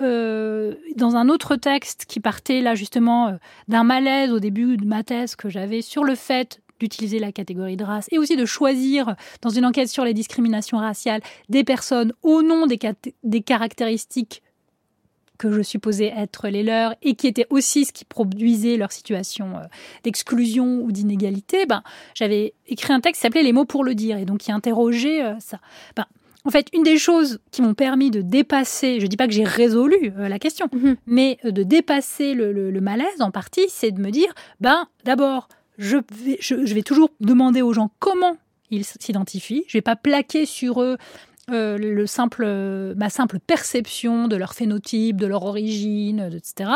Euh, 0.00 0.74
dans 0.96 1.16
un 1.16 1.28
autre 1.28 1.54
texte 1.56 2.06
qui 2.06 2.18
partait 2.18 2.62
là 2.62 2.74
justement 2.74 3.28
euh, 3.28 3.32
d'un 3.68 3.84
malaise 3.84 4.32
au 4.32 4.40
début 4.40 4.78
de 4.78 4.86
ma 4.86 5.02
thèse 5.02 5.36
que 5.36 5.50
j'avais 5.50 5.82
sur 5.82 6.02
le 6.02 6.14
fait 6.14 6.62
d'utiliser 6.80 7.18
la 7.18 7.30
catégorie 7.30 7.76
de 7.76 7.84
race 7.84 8.06
et 8.10 8.18
aussi 8.18 8.34
de 8.34 8.46
choisir 8.46 9.14
dans 9.42 9.50
une 9.50 9.66
enquête 9.66 9.88
sur 9.88 10.04
les 10.04 10.14
discriminations 10.14 10.78
raciales 10.78 11.20
des 11.50 11.62
personnes 11.62 12.14
au 12.22 12.42
nom 12.42 12.66
des, 12.66 13.42
caractéristiques 13.42 14.42
que 15.36 15.52
je 15.52 15.60
supposais 15.60 16.12
être 16.16 16.48
les 16.48 16.62
leurs 16.62 16.94
et 17.02 17.14
qui 17.14 17.26
étaient 17.26 17.46
aussi 17.50 17.84
ce 17.84 17.92
qui 17.92 18.06
produisait 18.06 18.78
leur 18.78 18.92
situation 18.92 19.58
euh, 19.58 19.64
d'exclusion 20.04 20.80
ou 20.82 20.90
d'inégalité, 20.90 21.66
ben, 21.66 21.82
j'avais 22.14 22.54
écrit 22.66 22.94
un 22.94 23.00
texte 23.00 23.20
qui 23.20 23.26
s'appelait 23.26 23.42
Les 23.42 23.52
mots 23.52 23.66
pour 23.66 23.84
le 23.84 23.94
dire 23.94 24.16
et 24.16 24.24
donc 24.24 24.38
qui 24.38 24.52
interrogeait 24.52 25.22
ça. 25.38 25.58
Ben, 25.96 26.06
en 26.44 26.50
fait, 26.50 26.66
une 26.72 26.82
des 26.82 26.98
choses 26.98 27.38
qui 27.50 27.62
m'ont 27.62 27.74
permis 27.74 28.10
de 28.10 28.20
dépasser, 28.20 28.98
je 28.98 29.04
ne 29.04 29.08
dis 29.08 29.16
pas 29.16 29.26
que 29.26 29.32
j'ai 29.32 29.44
résolu 29.44 30.12
euh, 30.18 30.28
la 30.28 30.38
question, 30.38 30.68
mhm. 30.72 30.96
mais 31.06 31.38
euh, 31.44 31.50
de 31.50 31.62
dépasser 31.62 32.34
le, 32.34 32.80
malaise 32.80 33.20
en 33.20 33.30
partie, 33.30 33.66
c'est 33.68 33.92
de 33.92 34.00
me 34.00 34.10
dire, 34.10 34.32
ben 34.60 34.86
d'abord, 35.04 35.48
je 35.78 35.98
vais, 36.74 36.82
toujours 36.82 37.10
demander 37.20 37.62
aux 37.62 37.72
gens 37.72 37.90
comment 37.98 38.36
ils 38.70 38.84
s'identifient. 38.84 39.64
Je 39.68 39.76
ne 39.76 39.78
vais 39.78 39.82
pas 39.82 39.96
plaquer 39.96 40.46
sur 40.46 40.82
eux 40.82 40.96
euh, 41.52 41.78
le 41.78 42.06
simple, 42.06 42.44
ma 42.96 43.10
simple 43.10 43.38
perception 43.38 44.28
de 44.28 44.36
leur 44.36 44.54
phénotype, 44.54 45.20
de 45.20 45.26
leur 45.26 45.44
origine, 45.44 46.30
etc. 46.32 46.70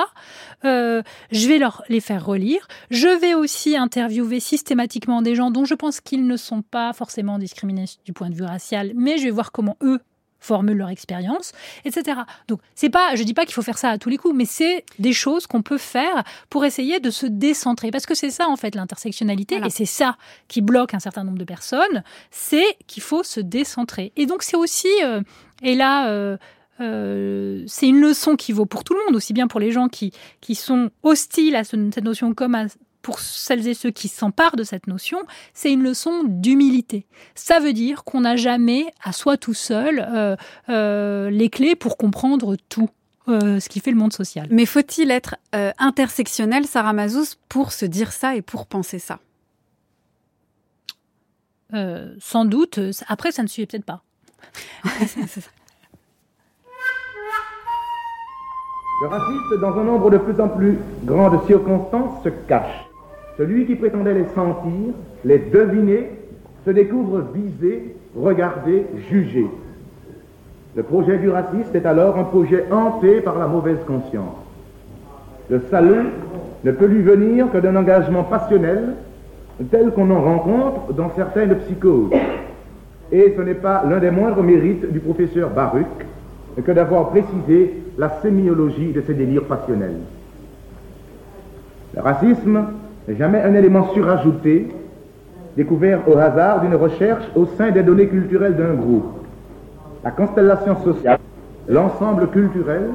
Euh, 0.65 1.03
je 1.31 1.49
vais 1.49 1.59
leur 1.59 1.83
les 1.89 2.01
faire 2.01 2.25
relire. 2.25 2.69
Je 2.91 3.09
vais 3.09 3.35
aussi 3.35 3.77
interviewer 3.77 4.41
systématiquement 4.41 5.23
des 5.23 5.35
gens 5.35 5.51
dont 5.51 5.65
je 5.65 5.75
pense 5.75 6.01
qu'ils 6.01 6.27
ne 6.27 6.37
sont 6.37 6.63
pas 6.63 6.93
forcément 6.93 7.39
discriminés 7.39 7.87
du 8.05 8.13
point 8.13 8.31
de 8.31 8.35
vue 8.35 8.45
racial, 8.45 8.93
mais 8.95 9.19
je 9.19 9.25
vais 9.25 9.31
voir 9.31 9.53
comment 9.53 9.77
eux 9.83 10.01
formulent 10.47 10.79
leur 10.79 10.89
expérience, 10.89 11.53
etc. 11.85 12.21
Donc, 12.49 12.61
c'est 12.75 12.91
pas, 12.91 13.15
je 13.15 13.23
dis 13.23 13.35
pas 13.35 13.45
qu'il 13.45 13.55
faut 13.55 13.63
faire 13.63 13.79
ça 13.79 13.91
à 13.91 13.99
tous 13.99 14.09
les 14.09 14.17
coups, 14.17 14.35
mais 14.35 14.45
c'est 14.45 14.85
des 14.99 15.13
choses 15.13 15.47
qu'on 15.47 15.63
peut 15.63 15.79
faire 15.79 16.25
pour 16.51 16.65
essayer 16.65 17.01
de 17.01 17.11
se 17.11 17.27
décentrer. 17.27 17.91
Parce 17.91 18.07
que 18.07 18.15
c'est 18.15 18.31
ça, 18.31 18.49
en 18.49 18.57
fait, 18.57 18.75
l'intersectionnalité, 18.75 19.61
et 19.65 19.71
c'est 19.71 19.87
ça 19.87 20.17
qui 20.49 20.61
bloque 20.61 20.95
un 20.95 21.01
certain 21.01 21.25
nombre 21.25 21.39
de 21.39 21.45
personnes, 21.45 22.03
c'est 22.31 22.77
qu'il 22.87 23.03
faut 23.03 23.23
se 23.23 23.41
décentrer. 23.41 24.13
Et 24.17 24.27
donc, 24.27 24.43
c'est 24.43 24.57
aussi, 24.57 24.89
euh, 25.05 25.21
et 25.63 25.75
là, 25.75 26.09
euh, 26.09 26.37
euh, 26.81 27.65
c'est 27.67 27.89
une 27.89 28.01
leçon 28.01 28.37
qui 28.37 28.53
vaut 28.53 28.67
pour 28.67 28.85
tout 28.85 28.95
le 28.95 29.01
monde, 29.07 29.17
aussi 29.17 29.33
bien 29.33 29.49
pour 29.49 29.61
les 29.61 29.73
gens 29.73 29.89
qui, 29.89 30.13
qui 30.41 30.55
sont 30.55 30.91
hostiles 31.03 31.57
à 31.57 31.65
cette 31.65 32.05
notion 32.05 32.35
comme 32.35 32.55
à, 32.55 32.67
pour 33.07 33.21
celles 33.21 33.69
et 33.69 33.75
ceux 33.75 33.93
qui 33.93 34.09
s'emparent 34.09 34.57
de 34.57 34.65
cette 34.65 34.89
notion, 34.89 35.19
c'est 35.55 35.73
une 35.73 35.85
leçon 35.85 36.25
d'humilité. 36.25 37.07
Ça 37.37 37.61
veut 37.61 37.73
dire 37.73 38.03
qu'on 38.03 38.23
n'a 38.23 38.35
jamais, 38.35 38.93
à 39.01 39.13
soi 39.13 39.37
tout 39.37 39.55
seul, 39.55 40.05
euh, 40.13 40.35
euh, 40.71 41.31
les 41.31 41.49
clés 41.49 41.77
pour 41.77 41.99
comprendre 41.99 42.57
tout. 42.69 42.91
Euh, 43.29 43.59
ce 43.59 43.69
qui 43.69 43.81
fait 43.81 43.91
le 43.91 43.97
monde 43.97 44.13
social. 44.13 44.47
Mais 44.53 44.67
faut-il 44.67 45.11
être 45.11 45.35
intersectionnel, 45.53 46.65
Sarah 46.65 46.93
Mazous, 46.93 47.35
pour 47.49 47.73
se 47.73 47.85
dire 47.85 48.13
ça 48.13 48.37
et 48.37 48.43
pour 48.43 48.67
penser 48.67 49.01
ça? 49.01 49.19
Sans 52.21 52.45
doute. 52.45 52.79
Après, 53.09 53.33
ça 53.33 53.43
ne 53.43 53.49
suffit 53.49 53.67
peut-être 53.67 53.85
pas. 53.85 54.03
Le 59.03 59.09
raciste, 59.09 59.61
dans 59.61 59.77
un 59.77 59.85
nombre 59.85 60.09
de 60.11 60.19
plus 60.19 60.41
en 60.41 60.49
plus 60.49 60.79
grand 61.05 61.31
de 61.31 61.45
circonstances, 61.49 62.23
se 62.23 62.29
cache. 62.29 62.86
Celui 63.39 63.67
qui 63.67 63.75
prétendait 63.75 64.15
les 64.15 64.27
sentir, 64.35 64.95
les 65.25 65.39
deviner, 65.39 66.11
se 66.65 66.71
découvre 66.71 67.23
visé, 67.35 67.95
regardé, 68.17 68.87
jugé. 69.11 69.47
Le 70.75 70.83
projet 70.83 71.19
du 71.19 71.31
raciste 71.31 71.75
est 71.75 71.87
alors 71.87 72.19
un 72.19 72.25
projet 72.25 72.65
hanté 72.71 73.21
par 73.21 73.39
la 73.39 73.47
mauvaise 73.47 73.79
conscience. 73.87 74.37
Le 75.49 75.61
salut 75.71 76.09
ne 76.65 76.73
peut 76.73 76.87
lui 76.87 77.03
venir 77.03 77.51
que 77.53 77.59
d'un 77.59 77.77
engagement 77.77 78.25
passionnel 78.25 78.95
tel 79.71 79.91
qu'on 79.93 80.11
en 80.11 80.21
rencontre 80.21 80.93
dans 80.93 81.11
certaines 81.15 81.55
psychoses. 81.61 82.13
Et 83.13 83.35
ce 83.37 83.43
n'est 83.43 83.55
pas 83.55 83.85
l'un 83.89 83.99
des 83.99 84.11
moindres 84.11 84.43
mérites 84.43 84.91
du 84.91 84.99
professeur 84.99 85.51
Baruch 85.51 85.87
que 86.65 86.73
d'avoir 86.73 87.11
précisé 87.11 87.75
la 87.97 88.11
sémiologie 88.21 88.93
de 88.93 89.03
ces 89.03 89.15
délires 89.15 89.45
passionnels. 89.45 90.01
Le 91.95 92.03
racisme 92.03 92.65
jamais 93.15 93.41
un 93.43 93.55
élément 93.55 93.93
surajouté, 93.93 94.69
découvert 95.57 96.01
au 96.09 96.19
hasard 96.19 96.61
d'une 96.61 96.75
recherche 96.75 97.25
au 97.35 97.47
sein 97.47 97.71
des 97.71 97.83
données 97.83 98.09
culturelles 98.09 98.57
d'un 98.57 98.75
groupe. 98.75 99.25
La 100.05 100.11
constellation 100.11 100.77
sociale, 100.83 101.19
l'ensemble 101.69 102.29
culturel 102.29 102.91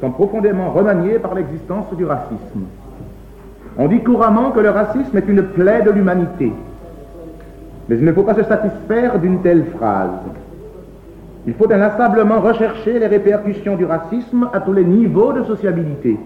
sont 0.00 0.10
profondément 0.10 0.70
remaniés 0.70 1.18
par 1.18 1.34
l'existence 1.34 1.86
du 1.96 2.04
racisme. 2.04 2.64
On 3.78 3.88
dit 3.88 4.00
couramment 4.00 4.50
que 4.50 4.60
le 4.60 4.70
racisme 4.70 5.16
est 5.16 5.28
une 5.28 5.42
plaie 5.42 5.82
de 5.82 5.90
l'humanité. 5.90 6.52
Mais 7.88 7.96
il 7.96 8.04
ne 8.04 8.12
faut 8.12 8.22
pas 8.22 8.34
se 8.34 8.42
satisfaire 8.44 9.18
d'une 9.18 9.42
telle 9.42 9.64
phrase. 9.76 10.10
Il 11.46 11.54
faut 11.54 11.70
inlassablement 11.72 12.40
rechercher 12.40 12.98
les 12.98 13.06
répercussions 13.06 13.76
du 13.76 13.84
racisme 13.84 14.48
à 14.52 14.60
tous 14.60 14.72
les 14.72 14.84
niveaux 14.84 15.32
de 15.32 15.44
sociabilité. 15.44 16.18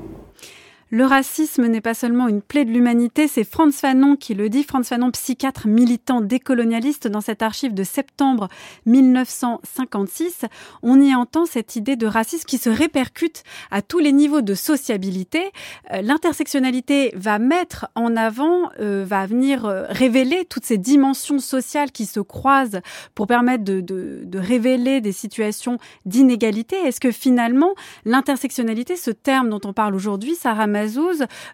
Le 0.94 1.06
racisme 1.06 1.66
n'est 1.66 1.80
pas 1.80 1.92
seulement 1.92 2.28
une 2.28 2.40
plaie 2.40 2.64
de 2.64 2.70
l'humanité, 2.70 3.26
c'est 3.26 3.42
Franz 3.42 3.76
Fanon 3.76 4.14
qui 4.14 4.32
le 4.32 4.48
dit. 4.48 4.62
Franz 4.62 4.88
Fanon, 4.88 5.10
psychiatre 5.10 5.66
militant 5.66 6.20
décolonialiste, 6.20 7.08
dans 7.08 7.20
cette 7.20 7.42
archive 7.42 7.74
de 7.74 7.82
septembre 7.82 8.48
1956, 8.86 10.44
on 10.84 11.00
y 11.00 11.12
entend 11.12 11.46
cette 11.46 11.74
idée 11.74 11.96
de 11.96 12.06
racisme 12.06 12.44
qui 12.44 12.58
se 12.58 12.70
répercute 12.70 13.42
à 13.72 13.82
tous 13.82 13.98
les 13.98 14.12
niveaux 14.12 14.40
de 14.40 14.54
sociabilité. 14.54 15.50
Euh, 15.92 16.00
l'intersectionnalité 16.00 17.12
va 17.16 17.40
mettre 17.40 17.88
en 17.96 18.14
avant, 18.14 18.70
euh, 18.78 19.04
va 19.04 19.26
venir 19.26 19.64
euh, 19.64 19.86
révéler 19.88 20.44
toutes 20.44 20.64
ces 20.64 20.78
dimensions 20.78 21.40
sociales 21.40 21.90
qui 21.90 22.06
se 22.06 22.20
croisent 22.20 22.82
pour 23.16 23.26
permettre 23.26 23.64
de, 23.64 24.28
révéler 24.32 25.00
des 25.00 25.10
situations 25.10 25.78
d'inégalité. 26.06 26.76
Est-ce 26.76 27.00
que 27.00 27.10
finalement, 27.10 27.74
l'intersectionnalité, 28.04 28.94
ce 28.94 29.10
terme 29.10 29.50
dont 29.50 29.60
on 29.64 29.72
parle 29.72 29.96
aujourd'hui, 29.96 30.36
ça 30.36 30.54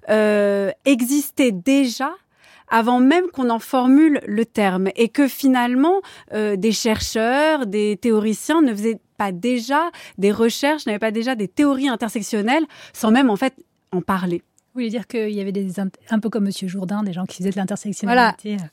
euh, 0.09 0.71
existait 0.85 1.53
déjà 1.53 2.12
avant 2.71 3.01
même 3.01 3.27
qu'on 3.33 3.51
en 3.51 3.59
formule 3.59 4.21
le 4.27 4.47
terme 4.47 4.88
et 4.97 5.09
que 5.09 5.29
finalement 5.29 6.01
euh, 6.33 6.57
des 6.57 6.73
chercheurs, 6.73 7.66
des 7.66 7.99
théoriciens 8.01 8.62
ne 8.62 8.73
faisaient 8.73 9.01
pas 9.16 9.33
déjà 9.33 9.90
des 10.19 10.33
recherches, 10.33 10.87
n'avaient 10.87 11.01
pas 11.01 11.11
déjà 11.11 11.35
des 11.35 11.49
théories 11.49 11.88
intersectionnelles 11.88 12.64
sans 12.93 13.11
même 13.11 13.29
en 13.29 13.37
fait 13.37 13.55
en 13.93 14.01
parler. 14.01 14.43
Vous 14.73 14.79
voulez 14.79 14.88
dire 14.88 15.09
qu'il 15.09 15.31
y 15.31 15.40
avait 15.40 15.53
des 15.53 15.81
un 15.81 16.19
peu 16.21 16.31
comme 16.31 16.45
Monsieur 16.45 16.69
Jourdain, 16.69 17.03
des 17.03 17.12
gens 17.12 17.27
qui 17.27 17.38
faisaient 17.38 17.51
de 17.51 17.57
l'intersectionnalité? 17.57 18.57
Voilà. 18.57 18.71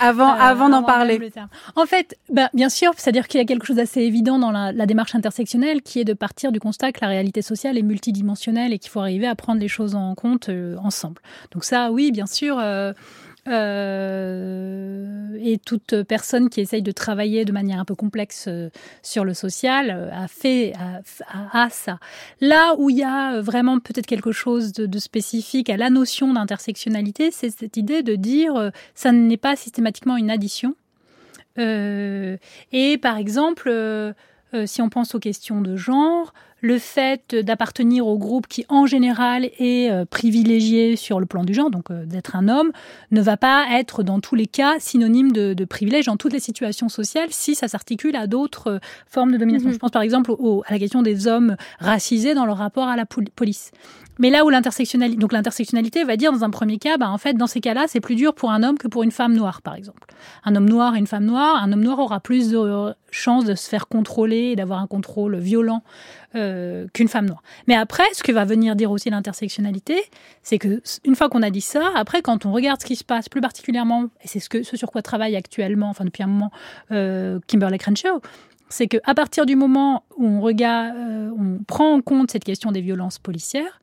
Avant, 0.00 0.32
euh, 0.32 0.38
avant 0.38 0.68
d'en 0.68 0.82
parler. 0.82 1.20
En 1.76 1.86
fait, 1.86 2.16
ben, 2.30 2.48
bien 2.54 2.68
sûr, 2.68 2.92
c'est-à-dire 2.96 3.28
qu'il 3.28 3.38
y 3.38 3.42
a 3.42 3.46
quelque 3.46 3.66
chose 3.66 3.76
d'assez 3.76 4.00
évident 4.00 4.38
dans 4.38 4.50
la, 4.50 4.86
démarche 4.86 5.14
intersectionnelle 5.14 5.82
qui 5.82 6.00
est 6.00 6.04
de 6.04 6.14
partir 6.14 6.52
du 6.52 6.60
constat 6.60 6.92
que 6.92 7.00
la 7.02 7.08
réalité 7.08 7.42
sociale 7.42 7.78
est 7.78 7.82
multidimensionnelle 7.82 8.72
et 8.72 8.78
qu'il 8.78 8.90
faut 8.90 9.00
arriver 9.00 9.26
à 9.26 9.34
prendre 9.34 9.60
les 9.60 9.68
choses 9.68 9.94
en 9.94 10.14
compte 10.14 10.48
euh, 10.48 10.76
ensemble. 10.82 11.20
Donc 11.52 11.64
ça, 11.64 11.92
oui, 11.92 12.12
bien 12.12 12.26
sûr. 12.26 12.58
Euh, 12.58 12.92
euh, 13.48 15.38
et 15.42 15.58
toute 15.58 16.02
personne 16.02 16.50
qui 16.50 16.60
essaye 16.60 16.82
de 16.82 16.92
travailler 16.92 17.44
de 17.44 17.52
manière 17.52 17.80
un 17.80 17.84
peu 17.84 17.94
complexe 17.94 18.44
euh, 18.48 18.68
sur 19.02 19.24
le 19.24 19.32
social 19.32 19.90
euh, 19.90 20.10
a 20.12 20.28
fait 20.28 20.74
à 21.52 21.70
ça. 21.70 21.98
Là 22.40 22.74
où 22.78 22.90
il 22.90 22.98
y 22.98 23.02
a 23.02 23.40
vraiment 23.40 23.78
peut-être 23.80 24.06
quelque 24.06 24.32
chose 24.32 24.72
de, 24.72 24.98
spécifique 24.98 25.70
à 25.70 25.76
la 25.76 25.88
notion 25.88 26.34
d'intersectionnalité, 26.34 27.30
c'est 27.30 27.50
cette 27.50 27.76
idée 27.76 28.02
de 28.02 28.14
dire 28.14 28.70
ça 28.94 29.12
n'est 29.12 29.36
pas 29.36 29.56
systématiquement 29.56 30.16
une 30.16 30.30
addition. 30.30 30.74
et 31.56 32.98
par 33.00 33.16
exemple, 33.16 33.72
si 34.66 34.82
on 34.82 34.88
pense 34.88 35.14
aux 35.14 35.18
questions 35.18 35.60
de 35.60 35.76
genre, 35.76 36.34
le 36.60 36.78
fait 36.78 37.34
d'appartenir 37.34 38.06
au 38.06 38.18
groupe 38.18 38.46
qui 38.46 38.64
en 38.68 38.86
général 38.86 39.46
est 39.58 39.90
euh, 39.90 40.04
privilégié 40.04 40.96
sur 40.96 41.20
le 41.20 41.26
plan 41.26 41.44
du 41.44 41.54
genre, 41.54 41.70
donc 41.70 41.90
euh, 41.90 42.04
d'être 42.04 42.36
un 42.36 42.48
homme, 42.48 42.70
ne 43.10 43.20
va 43.20 43.36
pas 43.36 43.66
être 43.72 44.02
dans 44.02 44.20
tous 44.20 44.34
les 44.34 44.46
cas 44.46 44.78
synonyme 44.78 45.32
de, 45.32 45.64
privilège 45.64 46.06
dans 46.06 46.16
toutes 46.16 46.32
les 46.32 46.40
situations 46.40 46.88
sociales 46.88 47.28
si 47.30 47.54
ça 47.54 47.68
s'articule 47.68 48.16
à 48.16 48.26
d'autres 48.26 48.68
euh, 48.68 48.78
formes 49.06 49.32
de 49.32 49.36
domination. 49.36 49.68
Mhm. 49.68 49.74
Je 49.74 49.78
pense 49.78 49.90
par 49.90 50.02
exemple 50.02 50.32
à 50.66 50.72
la 50.72 50.78
question 50.78 51.02
des 51.02 51.26
hommes 51.26 51.56
racisés 51.78 52.34
dans 52.34 52.46
leur 52.46 52.58
rapport 52.58 52.88
à 52.88 52.96
la 52.96 53.04
police. 53.06 53.72
Mais 54.20 54.28
là 54.28 54.44
où 54.44 54.50
l'intersectionnalité, 54.50 55.18
donc 55.18 55.32
l'intersectionnalité 55.32 56.04
va 56.04 56.18
dire 56.18 56.30
dans 56.30 56.44
un 56.44 56.50
premier 56.50 56.76
cas, 56.76 56.98
bah, 56.98 57.08
en 57.08 57.16
fait, 57.16 57.32
dans 57.32 57.46
ces 57.46 57.62
cas-là, 57.62 57.86
c'est 57.88 58.00
plus 58.00 58.16
dur 58.16 58.34
pour 58.34 58.50
un 58.50 58.62
homme 58.62 58.76
que 58.76 58.86
pour 58.86 59.02
une 59.02 59.10
femme 59.10 59.32
noire, 59.32 59.62
par 59.62 59.74
exemple. 59.74 60.02
Un 60.44 60.54
homme 60.56 60.68
noir 60.68 60.94
et 60.94 60.98
une 60.98 61.06
femme 61.06 61.24
noire, 61.24 61.62
un 61.62 61.72
homme 61.72 61.80
noir 61.80 61.98
aura 61.98 62.20
plus 62.20 62.50
de 62.50 62.94
chances 63.10 63.46
de 63.46 63.54
se 63.54 63.66
faire 63.66 63.88
contrôler 63.88 64.50
et 64.52 64.56
d'avoir 64.56 64.80
un 64.80 64.86
contrôle 64.86 65.38
violent 65.38 65.82
euh, 66.34 66.86
qu'une 66.92 67.08
femme 67.08 67.26
noire. 67.26 67.42
Mais 67.66 67.74
après, 67.74 68.04
ce 68.12 68.22
que 68.22 68.32
va 68.32 68.44
venir 68.44 68.76
dire 68.76 68.90
aussi 68.90 69.10
l'intersectionnalité, 69.10 70.00
c'est 70.42 70.58
que 70.58 70.82
une 71.04 71.16
fois 71.16 71.28
qu'on 71.28 71.42
a 71.42 71.50
dit 71.50 71.60
ça, 71.60 71.90
après, 71.94 72.22
quand 72.22 72.46
on 72.46 72.52
regarde 72.52 72.80
ce 72.80 72.86
qui 72.86 72.96
se 72.96 73.04
passe 73.04 73.28
plus 73.28 73.40
particulièrement, 73.40 74.04
et 74.22 74.28
c'est 74.28 74.40
ce, 74.40 74.48
que, 74.48 74.62
ce 74.62 74.76
sur 74.76 74.90
quoi 74.90 75.02
travaille 75.02 75.36
actuellement, 75.36 75.88
enfin 75.88 76.04
depuis 76.04 76.22
un 76.22 76.28
moment, 76.28 76.50
euh, 76.92 77.40
Kimberly 77.46 77.78
Crenshaw, 77.78 78.20
c'est 78.70 78.86
qu'à 78.86 79.14
partir 79.14 79.44
du 79.44 79.56
moment 79.56 80.04
où 80.16 80.26
on, 80.26 80.40
regarde, 80.40 80.96
euh, 80.96 81.30
on 81.36 81.62
prend 81.64 81.92
en 81.94 82.00
compte 82.00 82.30
cette 82.30 82.44
question 82.44 82.72
des 82.72 82.80
violences 82.80 83.18
policières, 83.18 83.80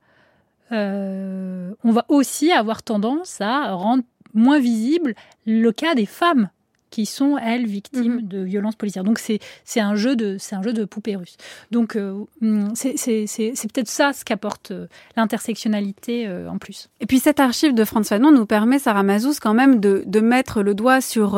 euh, 0.72 1.72
on 1.84 1.92
va 1.92 2.04
aussi 2.08 2.50
avoir 2.50 2.82
tendance 2.82 3.40
à 3.40 3.72
rendre 3.72 4.02
moins 4.34 4.58
visible 4.58 5.14
le 5.46 5.70
cas 5.72 5.94
des 5.94 6.06
femmes 6.06 6.50
qui 6.90 7.06
sont 7.06 7.38
elles 7.38 7.66
victimes 7.66 8.16
mhm. 8.16 8.28
de 8.28 8.38
violences 8.42 8.76
policières. 8.76 9.04
Donc 9.04 9.18
c'est 9.18 9.80
un 9.80 9.94
jeu 9.94 10.16
de 10.16 10.36
un 10.52 10.62
jeu 10.62 10.72
de 10.72 10.84
poupée 10.84 11.16
russe. 11.16 11.36
Donc 11.70 11.96
euh, 11.96 12.24
mm, 12.40 12.70
c'est 12.74 13.72
peut-être 13.72 13.88
ça 13.88 14.12
ce 14.12 14.24
qu'apporte 14.24 14.70
euh, 14.70 14.86
l'intersectionnalité 15.16 16.26
euh, 16.26 16.48
en 16.48 16.58
plus. 16.58 16.88
Et 17.00 17.06
puis 17.06 17.18
cette 17.18 17.40
archive 17.40 17.74
de 17.74 17.84
François 17.84 18.16
Fanon 18.16 18.32
nous 18.32 18.46
permet 18.46 18.78
Sarah 18.78 19.02
Mazous 19.02 19.34
quand 19.40 19.54
même 19.54 19.80
de 19.80 20.02
de 20.06 20.20
mettre 20.20 20.62
le 20.62 20.74
doigt 20.74 21.00
sur 21.00 21.32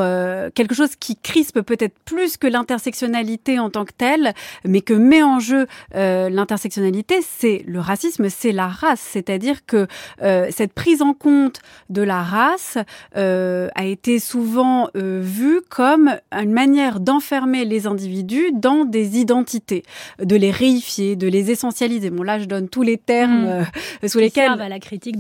quelque 0.55 0.75
chose 0.75 0.95
qui 0.97 1.17
crispe 1.17 1.63
peut-être 1.63 1.99
plus 2.05 2.37
que 2.37 2.47
l'intersectionnalité 2.47 3.59
en 3.59 3.71
tant 3.71 3.85
que 3.85 3.93
telle, 3.93 4.35
mais 4.65 4.81
que 4.83 4.95
met 4.95 5.23
en 5.23 5.41
jeu 5.41 5.67
l'intersectionnalité, 5.95 7.21
c'est 7.23 7.65
le 7.67 7.81
racisme, 7.81 8.29
c'est 8.29 8.53
la 8.53 8.69
race, 8.69 9.01
c'est-à-dire 9.01 9.67
que 9.67 9.89
cette 10.21 10.73
prise 10.73 11.03
en 11.03 11.13
compte 11.15 11.61
de 11.89 12.03
la 12.03 12.23
race 12.23 12.79
a 13.15 13.85
été 13.85 14.21
souvent 14.21 14.91
vue 14.95 15.40
vu 15.41 15.61
comme 15.69 16.17
une 16.33 16.53
manière 16.53 17.01
d'enfermer 17.01 17.65
les 17.65 17.87
individus 17.87 18.51
dans 18.53 18.85
des 18.85 19.19
identités, 19.19 19.83
de 20.23 20.37
les 20.37 20.51
réifier, 20.51 21.17
de 21.17 21.29
les 21.29 21.51
essentialiser. 21.51 22.11
Bon 22.11 22.23
là, 22.23 22.39
je 22.39 22.45
donne 22.45 22.69
tous 22.69 22.83
les 22.83 22.99
termes 22.99 23.45
mmh. 23.45 23.67
euh, 24.05 24.09
sous 24.09 24.19
lesquels 24.19 24.51
à 24.51 24.69
la 24.69 24.79
critique 24.81 25.17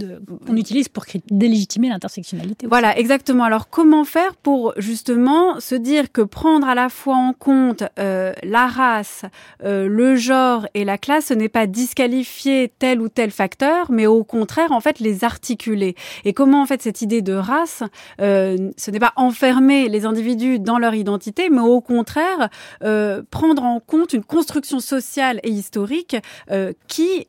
qu'on 0.46 0.56
utilise 0.56 0.88
pour 0.88 1.04
délégitimer 1.30 1.88
l'intersectionnalité. 1.88 2.66
Voilà, 2.66 2.98
exactement. 2.98 3.44
Alors 3.44 3.70
comment 3.70 4.04
faire 4.04 4.34
pour 4.34 4.74
justement 4.76 5.60
se 5.60 5.74
dire 5.74 6.12
que 6.12 6.22
prendre 6.22 6.66
à 6.66 6.74
la 6.74 6.88
fois 6.88 7.16
en 7.16 7.32
compte 7.32 7.84
euh, 7.98 8.32
la 8.42 8.66
race, 8.66 9.24
euh, 9.64 9.88
le 9.88 10.16
genre 10.16 10.66
et 10.74 10.84
la 10.84 10.98
classe, 10.98 11.26
ce 11.26 11.34
n'est 11.34 11.48
pas 11.48 11.66
disqualifier 11.66 12.72
tel 12.78 13.00
ou 13.00 13.08
tel 13.08 13.30
facteur, 13.30 13.90
mais 13.90 14.06
au 14.06 14.24
contraire 14.24 14.72
en 14.72 14.80
fait 14.80 14.98
les 15.00 15.24
articuler? 15.24 15.94
Et 16.24 16.32
comment 16.32 16.62
en 16.62 16.66
fait 16.66 16.82
cette 16.82 17.02
idée 17.02 17.22
de 17.22 17.32
race, 17.32 17.82
euh, 18.20 18.70
ce 18.76 18.90
n'est 18.90 18.98
pas 18.98 19.12
enfermer 19.16 19.88
les 19.88 20.04
individus 20.04 20.09
dans 20.58 20.78
leur 20.78 20.94
identité, 20.94 21.50
mais 21.50 21.60
au 21.60 21.80
contraire 21.80 22.48
euh, 22.82 23.22
prendre 23.30 23.62
en 23.62 23.80
compte 23.80 24.12
une 24.12 24.24
construction 24.24 24.80
sociale 24.80 25.40
et 25.42 25.50
historique 25.50 26.16
euh, 26.50 26.72
qui 26.88 27.26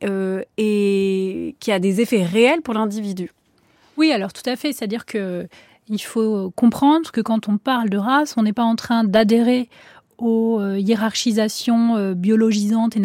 est 0.56 1.56
qui 1.58 1.72
a 1.72 1.78
des 1.78 2.00
effets 2.00 2.24
réels 2.24 2.62
pour 2.62 2.74
l'individu. 2.74 3.30
Oui, 3.96 4.12
alors 4.12 4.32
tout 4.32 4.48
à 4.48 4.56
fait. 4.56 4.72
C'est-à-dire 4.72 5.06
que 5.06 5.46
il 5.88 6.00
faut 6.00 6.50
comprendre 6.56 7.10
que 7.10 7.20
quand 7.20 7.48
on 7.48 7.58
parle 7.58 7.90
de 7.90 7.98
race, 7.98 8.34
on 8.36 8.42
n'est 8.42 8.52
pas 8.52 8.62
en 8.62 8.76
train 8.76 9.04
d'adhérer 9.04 9.68
aux 10.18 10.62
hiérarchisations 10.74 12.12
biologisantes 12.12 12.96
et, 12.96 13.02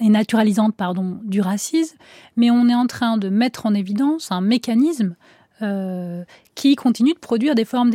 et 0.00 0.08
naturalisantes 0.10 0.76
pardon, 0.76 1.18
du 1.24 1.40
racisme, 1.40 1.96
mais 2.36 2.50
on 2.50 2.68
est 2.68 2.74
en 2.74 2.86
train 2.86 3.16
de 3.16 3.30
mettre 3.30 3.64
en 3.64 3.72
évidence 3.72 4.30
un 4.30 4.42
mécanisme 4.42 5.16
euh, 5.62 6.24
qui 6.54 6.76
continue 6.76 7.14
de 7.14 7.18
produire 7.18 7.54
des 7.54 7.64
formes 7.64 7.90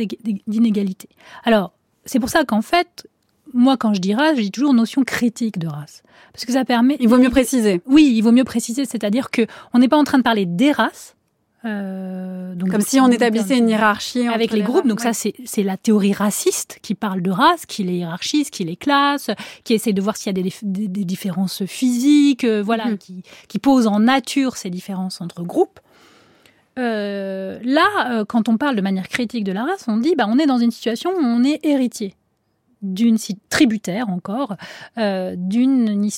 d'inégalité. 0.46 1.08
Alors, 1.44 1.72
c'est 2.04 2.20
pour 2.20 2.28
ça 2.28 2.44
qu'en 2.44 2.62
fait, 2.62 3.08
moi, 3.52 3.76
quand 3.76 3.94
je 3.94 4.00
dis 4.00 4.14
race, 4.14 4.36
j'ai 4.36 4.50
toujours 4.50 4.74
notion 4.74 5.04
critique 5.04 5.58
de 5.58 5.66
race. 5.66 6.02
Parce 6.32 6.44
que 6.44 6.52
ça 6.52 6.64
permet. 6.64 6.96
Il 7.00 7.08
vaut 7.08 7.18
mieux 7.18 7.30
préciser. 7.30 7.80
Oui, 7.86 8.12
il 8.14 8.22
vaut 8.22 8.32
mieux 8.32 8.44
préciser, 8.44 8.84
c'est-à-dire 8.84 9.30
que 9.30 9.46
on 9.72 9.78
n'est 9.78 9.88
pas 9.88 9.96
en 9.96 10.04
train 10.04 10.18
de 10.18 10.22
parler 10.22 10.46
des 10.46 10.72
races. 10.72 11.16
Euh, 11.64 12.54
donc, 12.54 12.70
Comme 12.70 12.80
si 12.80 13.00
on 13.00 13.08
établissait 13.08 13.58
une 13.58 13.68
hiérarchie 13.68 14.28
avec 14.28 14.52
les, 14.52 14.62
groupes. 14.62 14.86
donc 14.86 15.00
ça, 15.00 15.12
c'est 15.12 15.62
la 15.62 15.76
théorie 15.76 16.12
raciste 16.12 16.78
qui 16.82 16.94
parle 16.94 17.22
de 17.22 17.30
race, 17.30 17.66
qui 17.66 17.82
les 17.82 17.94
hiérarchise, 17.94 18.50
qui 18.50 18.64
les 18.64 18.76
classe, 18.76 19.30
qui 19.64 19.74
essaie 19.74 19.92
de 19.92 20.00
voir 20.00 20.16
s'il 20.16 20.36
y 20.36 20.40
a 20.40 20.42
des, 20.42 20.52
des, 20.62 21.04
différences 21.04 21.64
physiques, 21.64 22.44
euh, 22.44 22.62
voilà, 22.62 22.86
mhm. 22.86 22.98
qui, 22.98 23.22
qui 23.48 23.58
pose 23.58 23.88
en 23.88 24.00
nature 24.00 24.56
ces 24.56 24.70
différences 24.70 25.20
entre 25.20 25.42
groupes. 25.42 25.80
Euh, 26.78 27.58
là, 27.62 28.10
euh, 28.10 28.24
quand 28.24 28.48
on 28.48 28.58
parle 28.58 28.76
de 28.76 28.82
manière 28.82 29.08
critique 29.08 29.44
de 29.44 29.52
la 29.52 29.64
race, 29.64 29.86
on 29.88 29.96
dit 29.96 30.14
bah, 30.14 30.26
on 30.28 30.38
est 30.38 30.46
dans 30.46 30.58
une 30.58 30.70
situation 30.70 31.10
où 31.10 31.22
on 31.22 31.42
est 31.44 31.64
héritier 31.64 32.14
d'une 32.82 33.16
tributaire 33.48 34.10
encore 34.10 34.54
euh, 34.98 35.34
d'une 35.36 36.10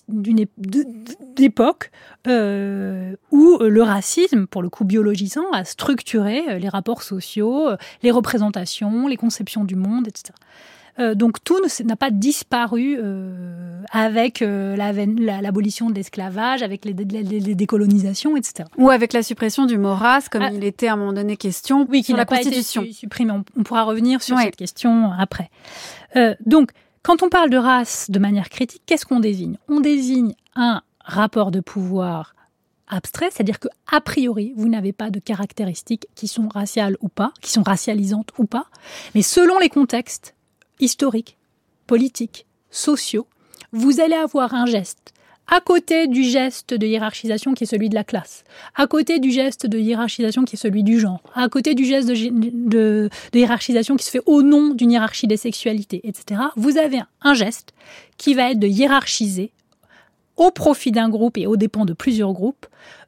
époque 1.39 1.91
où 2.27 3.59
le 3.61 3.81
racisme, 3.81 4.47
pour 4.47 4.63
le 4.63 4.69
coup 4.69 4.85
biologisant, 4.85 5.49
a 5.53 5.65
structuré 5.65 6.59
les 6.59 6.69
rapports 6.69 7.03
sociaux, 7.03 7.69
les 8.03 8.11
représentations, 8.11 9.07
les 9.07 9.17
conceptions 9.17 9.65
du 9.65 9.77
monde, 9.77 10.09
etc. 10.09 10.35
Euh, 10.99 11.15
donc 11.15 11.43
tout 11.45 11.59
n'a 11.85 11.97
pas 11.97 12.11
disparu 12.11 12.97
euh, 12.99 13.83
avec 13.91 14.43
euh, 14.43 14.77
l'abolition 14.77 15.91
de 15.91 15.95
l'esclavage, 15.95 16.63
avec 16.63 16.85
les, 16.85 16.93
décolonisations, 16.93 18.37
etc. 18.37 18.69
Ou 18.77 18.91
avec 18.91 19.13
la 19.13 19.23
suppression 19.23 19.67
du 19.67 19.79
mot 19.79 19.95
race, 19.95 20.29
comme 20.29 20.43
ah. 20.43 20.51
il 20.53 20.65
était 20.65 20.89
à 20.89 20.95
un 20.95 20.97
moment 20.97 21.13
donné 21.13 21.37
question 21.37 21.87
oui, 21.89 22.03
qui 22.03 22.13
la 22.13 22.25
Constitution. 22.25 22.83
Pas 22.83 22.89
été 22.89 22.97
supprimé. 22.97 23.33
On, 23.57 23.63
pourra 23.63 23.85
revenir 23.85 24.23
sur 24.23 24.39
cette 24.39 24.57
question 24.57 25.13
après. 25.13 25.51
donc, 26.45 26.71
quand 27.03 27.23
on 27.23 27.29
parle 27.29 27.51
de 27.51 27.57
race 27.57 28.11
de 28.11 28.19
manière 28.19 28.49
critique, 28.49 28.83
qu'est-ce 28.85 29.07
qu'on 29.07 29.21
désigne? 29.21 29.57
On 29.69 29.81
désigne 29.81 30.35
un 30.57 30.83
rapport 31.05 31.51
de 31.51 31.61
pouvoir 31.61 32.35
abstrait, 32.89 33.29
c'est-à-dire 33.31 33.61
que 33.61 33.69
a 33.93 34.01
priori, 34.01 34.53
vous 34.57 34.69
n'avez 34.69 34.93
pas 34.93 35.11
de 35.11 35.21
caractéristiques 35.21 36.07
qui 36.15 36.27
sont 36.27 36.49
raciales 36.49 36.97
ou 37.01 37.09
pas, 37.09 37.33
qui 37.41 37.51
sont 37.51 37.63
racialisantes 37.63 38.31
ou 38.39 38.47
pas, 38.47 38.67
mais 39.15 39.23
selon 39.23 39.59
les 39.59 39.69
contextes, 39.69 40.35
historiques, 40.81 41.37
politiques, 41.87 42.47
sociaux, 42.71 43.27
vous 43.73 44.01
allez 44.01 44.15
avoir 44.15 44.55
un 44.55 44.67
geste 44.67 45.13
à 45.49 45.61
côté 45.61 46.07
du 46.07 46.23
geste 46.23 46.75
de 46.75 46.87
hiérarchisation 46.87 47.55
qui 47.55 47.65
est 47.65 47.67
celui 47.67 47.89
de 47.89 47.95
la 47.95 48.05
classe, 48.05 48.45
à 48.75 48.87
côté 48.87 49.19
du 49.19 49.31
geste 49.31 49.67
de 49.67 49.79
hiérarchisation 49.79 50.45
qui 50.45 50.57
est 50.57 50.59
celui 50.59 50.83
du 50.83 51.01
genre, 51.01 51.23
à 51.35 51.49
côté 51.49 51.75
du 51.75 51.85
geste 51.87 52.09
de, 52.09 53.09
hiérarchisation 53.33 53.97
qui 53.97 54.05
se 54.05 54.11
fait 54.11 54.23
au 54.27 54.43
nom 54.43 54.75
d'une 54.75 54.93
hiérarchie 54.93 55.27
des 55.27 55.39
sexualités, 55.39 56.01
etc., 56.05 56.41
vous 56.57 56.77
avez 56.77 57.01
un 57.23 57.35
geste 57.35 57.73
qui 58.19 58.35
va 58.35 58.51
être 58.51 58.59
de 58.59 58.67
hiérarchiser 58.67 59.51
au 60.37 60.51
profit 60.51 60.93
d'un 60.93 61.09
groupe 61.09 61.39
et 61.39 61.47
aux 61.47 61.57
dépens 61.57 61.87
de 61.87 61.95
plusieurs 61.95 62.33
groupes, 62.33 62.67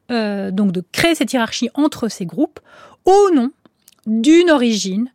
euh, 0.09 0.49
donc 0.51 0.71
de 0.71 0.83
créer 0.91 1.15
cette 1.15 1.31
hiérarchie 1.31 1.69
entre 1.75 2.09
ces 2.09 2.25
groupes 2.25 2.59
au 3.05 3.29
nom 3.33 3.51
d'une 4.07 4.49
origine 4.49 5.11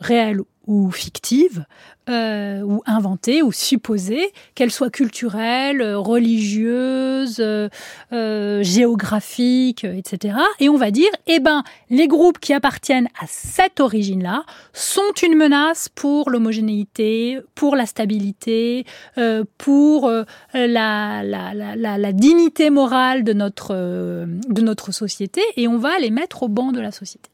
réelle 0.00 0.40
ou 0.66 0.90
fictive, 0.90 1.64
euh, 2.08 2.60
ou 2.62 2.82
inventée, 2.86 3.42
ou 3.42 3.52
supposée, 3.52 4.32
qu'elle 4.54 4.70
soit 4.70 4.90
culturelle, 4.90 5.82
religieuse, 5.94 7.40
euh, 7.40 8.62
géographique, 8.62 9.84
etc. 9.84 10.38
Et 10.60 10.68
on 10.68 10.76
va 10.76 10.90
dire, 10.90 11.10
eh 11.26 11.40
ben, 11.40 11.64
les 11.90 12.08
groupes 12.08 12.38
qui 12.38 12.52
appartiennent 12.52 13.08
à 13.20 13.26
cette 13.26 13.80
origine-là 13.80 14.44
sont 14.72 15.12
une 15.22 15.34
menace 15.36 15.88
pour 15.88 16.30
l'homogénéité, 16.30 17.40
pour 17.54 17.76
la 17.76 17.86
stabilité, 17.86 18.84
euh, 19.18 19.44
pour 19.58 20.08
euh, 20.08 20.24
la, 20.52 21.22
la, 21.22 21.54
la, 21.54 21.98
la, 21.98 22.12
dignité 22.12 22.70
morale 22.70 23.24
de 23.24 23.32
notre, 23.32 23.68
euh, 23.72 24.26
de 24.48 24.62
notre 24.62 24.92
société, 24.92 25.40
et 25.56 25.68
on 25.68 25.78
va 25.78 25.98
les 25.98 26.10
mettre 26.10 26.42
au 26.44 26.48
banc 26.48 26.72
de 26.72 26.80
la 26.80 26.92
société. 26.92 27.30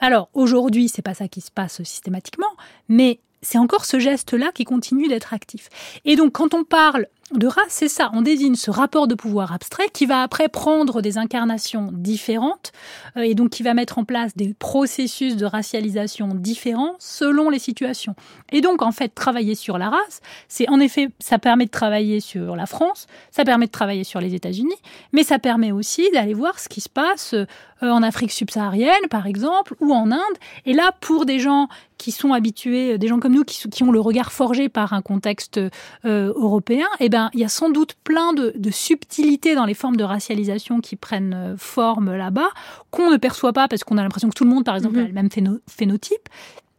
Alors 0.00 0.28
aujourd'hui, 0.34 0.88
c'est 0.88 1.02
pas 1.02 1.14
ça 1.14 1.28
qui 1.28 1.40
se 1.40 1.50
passe 1.50 1.82
systématiquement, 1.82 2.52
mais 2.88 3.20
c'est 3.44 3.58
encore 3.58 3.84
ce 3.84 3.98
geste-là 3.98 4.50
qui 4.52 4.64
continue 4.64 5.06
d'être 5.06 5.32
actif. 5.32 5.68
Et 6.04 6.16
donc, 6.16 6.32
quand 6.32 6.54
on 6.54 6.64
parle 6.64 7.06
de 7.38 7.46
race, 7.46 7.64
c'est 7.68 7.88
ça, 7.88 8.10
on 8.14 8.22
désigne 8.22 8.54
ce 8.54 8.70
rapport 8.70 9.06
de 9.06 9.14
pouvoir 9.14 9.52
abstrait 9.52 9.88
qui 9.92 10.06
va 10.06 10.22
après 10.22 10.48
prendre 10.48 11.02
des 11.02 11.18
incarnations 11.18 11.90
différentes 11.92 12.72
euh, 13.16 13.22
et 13.22 13.34
donc 13.34 13.50
qui 13.50 13.62
va 13.62 13.74
mettre 13.74 13.98
en 13.98 14.04
place 14.04 14.36
des 14.36 14.54
processus 14.54 15.36
de 15.36 15.46
racialisation 15.46 16.28
différents 16.34 16.94
selon 16.98 17.50
les 17.50 17.58
situations. 17.58 18.14
Et 18.52 18.60
donc, 18.60 18.82
en 18.82 18.92
fait, 18.92 19.14
travailler 19.14 19.54
sur 19.54 19.78
la 19.78 19.90
race, 19.90 20.20
c'est 20.48 20.68
en 20.68 20.80
effet, 20.80 21.08
ça 21.18 21.38
permet 21.38 21.66
de 21.66 21.70
travailler 21.70 22.20
sur 22.20 22.56
la 22.56 22.66
France, 22.66 23.06
ça 23.30 23.44
permet 23.44 23.66
de 23.66 23.72
travailler 23.72 24.04
sur 24.04 24.20
les 24.20 24.34
États-Unis, 24.34 24.76
mais 25.12 25.22
ça 25.22 25.38
permet 25.38 25.72
aussi 25.72 26.10
d'aller 26.12 26.34
voir 26.34 26.58
ce 26.58 26.68
qui 26.68 26.80
se 26.80 26.88
passe 26.88 27.34
euh, 27.34 27.44
en 27.90 28.02
Afrique 28.02 28.32
subsaharienne, 28.32 29.08
par 29.10 29.26
exemple, 29.26 29.74
ou 29.80 29.92
en 29.92 30.10
Inde. 30.10 30.38
Et 30.66 30.72
là, 30.72 30.92
pour 31.00 31.26
des 31.26 31.38
gens 31.38 31.68
qui 31.98 32.12
sont 32.12 32.32
habitués, 32.32 32.98
des 32.98 33.08
gens 33.08 33.20
comme 33.20 33.34
nous 33.34 33.44
qui, 33.44 33.82
ont 33.82 33.92
le 33.92 34.00
regard 34.00 34.32
forgé 34.32 34.68
par 34.68 34.92
un 34.92 35.02
contexte 35.02 35.58
euh, 36.04 36.32
européen, 36.34 36.86
eh 37.00 37.08
ben, 37.08 37.23
il 37.32 37.40
y 37.40 37.44
a 37.44 37.48
sans 37.48 37.70
doute 37.70 37.94
plein 38.04 38.32
de, 38.32 38.52
subtilités 38.70 39.54
dans 39.54 39.64
les 39.64 39.74
formes 39.74 39.96
de 39.96 40.04
racialisation 40.04 40.80
qui 40.80 40.96
prennent 40.96 41.34
euh, 41.34 41.56
forme 41.56 42.14
là-bas, 42.16 42.50
qu'on 42.90 43.10
ne 43.10 43.16
perçoit 43.16 43.52
pas 43.52 43.68
parce 43.68 43.84
qu'on 43.84 43.98
a 43.98 44.02
l'impression 44.02 44.28
que 44.28 44.34
tout 44.34 44.44
le 44.44 44.50
monde, 44.50 44.64
par 44.64 44.76
exemple, 44.76 44.98
a 44.98 45.02
mhm. 45.02 45.08
le 45.08 45.12
même 45.12 45.60
phénotype, 45.68 46.28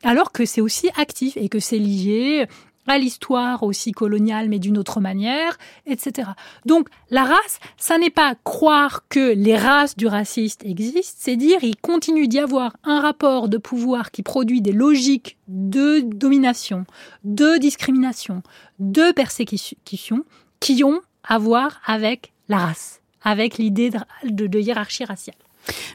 alors 0.03 0.31
que 0.31 0.45
c'est 0.45 0.61
aussi 0.61 0.89
actif 0.97 1.37
et 1.37 1.49
que 1.49 1.59
c'est 1.59 1.79
lié 1.79 2.47
à 2.87 2.97
l'histoire 2.97 3.63
aussi 3.63 3.91
coloniale, 3.91 4.49
mais 4.49 4.59
d'une 4.59 4.77
autre 4.77 4.99
manière, 4.99 5.57
etc. 5.85 6.29
Donc 6.65 6.87
la 7.09 7.23
race, 7.23 7.59
ça 7.77 7.97
n'est 7.97 8.09
pas 8.09 8.35
croire 8.43 9.07
que 9.09 9.33
les 9.33 9.57
races 9.57 9.95
du 9.95 10.07
raciste 10.07 10.65
existent, 10.65 11.17
c'est 11.17 11.35
dire 11.35 11.63
il 11.63 11.77
continue 11.77 12.27
d'y 12.27 12.39
avoir 12.39 12.75
un 12.83 12.99
rapport 12.99 13.49
de 13.49 13.57
pouvoir 13.57 14.11
qui 14.11 14.23
produit 14.23 14.61
des 14.61 14.71
logiques 14.71 15.37
de 15.47 16.01
domination, 16.01 16.85
de 17.23 17.57
discrimination, 17.57 18.43
de 18.79 19.11
persécution 19.11 20.23
qui 20.59 20.83
ont 20.83 21.01
à 21.23 21.37
voir 21.37 21.81
avec 21.85 22.33
la 22.49 22.57
race, 22.57 23.01
avec 23.23 23.57
l'idée 23.57 23.91
de 24.23 24.59
hiérarchie 24.59 25.05
raciale. 25.05 25.35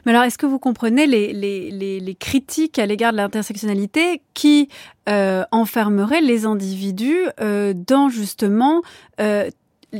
Mais 0.05 0.11
alors, 0.11 0.23
est-ce 0.23 0.37
que 0.37 0.45
vous 0.45 0.59
comprenez 0.59 1.07
les, 1.07 1.33
les, 1.33 1.99
les, 1.99 2.15
critiques 2.15 2.79
à 2.79 2.85
l'égard 2.85 3.11
de 3.11 3.17
l'intersectionnalité 3.17 4.21
qui 4.33 4.69
euh, 5.09 5.43
enfermeraient 5.51 6.21
les 6.21 6.45
individus 6.45 7.25
euh, 7.39 7.73
dans 7.75 8.09
justement 8.09 8.81
euh, 9.19 9.49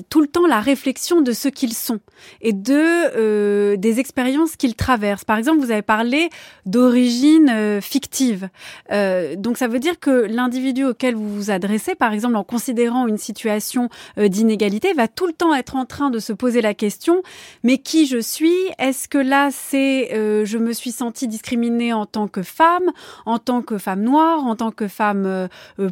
tout 0.10 0.22
le 0.22 0.28
temps 0.28 0.48
la 0.48 0.62
réflexion 0.62 1.22
de 1.22 1.32
ce 1.32 1.48
qu'ils 1.48 1.74
sont 1.74 2.00
et 2.42 2.54
de 2.54 2.74
euh, 3.18 3.76
des 3.78 4.00
expériences 4.00 4.56
qu'ils 4.56 4.76
traversent. 4.76 5.26
Par 5.26 5.38
exemple, 5.38 5.60
vous 5.60 5.72
avez 5.72 5.82
parlé 5.82 6.30
d'origine 6.66 7.50
euh, 7.50 7.82
fictive. 7.82 8.50
Euh, 8.92 9.36
donc 9.36 9.58
ça 9.58 9.68
veut 9.68 9.80
dire 9.80 10.00
que 10.00 10.12
l'individu 10.12 10.86
auquel 10.86 11.16
vous 11.16 11.34
vous 11.34 11.52
adressez, 11.52 11.96
par 11.96 12.14
exemple 12.14 12.36
en 12.36 12.44
considérant 12.44 13.08
une 13.08 13.18
situation 13.18 13.90
euh, 14.18 14.28
d'inégalité, 14.28 14.94
va 14.94 15.08
tout 15.08 15.28
le 15.28 15.34
temps 15.34 15.54
être 15.54 15.76
en 15.76 15.86
train 15.86 16.10
de 16.10 16.20
se 16.20 16.34
poser 16.34 16.62
la 16.62 16.74
question 16.74 17.22
mais 17.64 17.78
qui 17.78 18.06
je 18.06 18.20
suis? 18.20 18.56
Est-ce 18.80 19.08
que 19.08 19.18
là 19.18 19.50
c'est 19.52 20.10
je 20.46 20.58
me 20.58 20.74
suis 20.74 20.92
sentie 20.92 21.28
discriminée 21.28 21.94
en 21.94 22.06
tant 22.06 22.28
que 22.28 22.42
femme, 22.42 22.92
en 23.26 23.40
tant 23.40 23.62
que 23.62 23.78
femme 23.78 24.02
noire, 24.02 24.46
en 24.46 24.56
tant 24.56 24.72
que 24.72 24.88
femme 24.88 25.48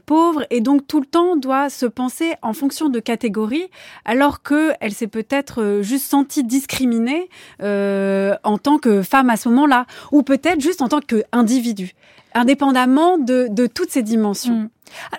pauvre? 0.05 0.45
Et 0.49 0.61
donc 0.61 0.87
tout 0.87 0.99
le 0.99 1.05
temps 1.05 1.35
doit 1.35 1.69
se 1.69 1.85
penser 1.85 2.33
en 2.41 2.53
fonction 2.53 2.89
de 2.89 2.99
catégories 2.99 3.67
alors 4.05 4.41
qu'elle 4.41 4.93
s'est 4.93 5.07
peut-être 5.07 5.61
euh, 5.61 5.81
juste 5.81 6.05
sentie 6.05 6.43
discriminée 6.43 7.29
euh, 7.61 8.35
en 8.43 8.57
tant 8.57 8.77
que 8.77 9.01
femme 9.01 9.29
à 9.29 9.37
ce 9.37 9.49
moment-là, 9.49 9.85
ou 10.11 10.23
peut-être 10.23 10.61
juste 10.61 10.81
en 10.81 10.87
tant 10.87 10.99
qu'individu, 10.99 11.93
indépendamment 12.33 13.17
de, 13.17 13.47
de, 13.49 13.67
toutes 13.67 13.91
ces 13.91 14.03
dimensions. 14.03 14.55
Mm. 14.55 14.69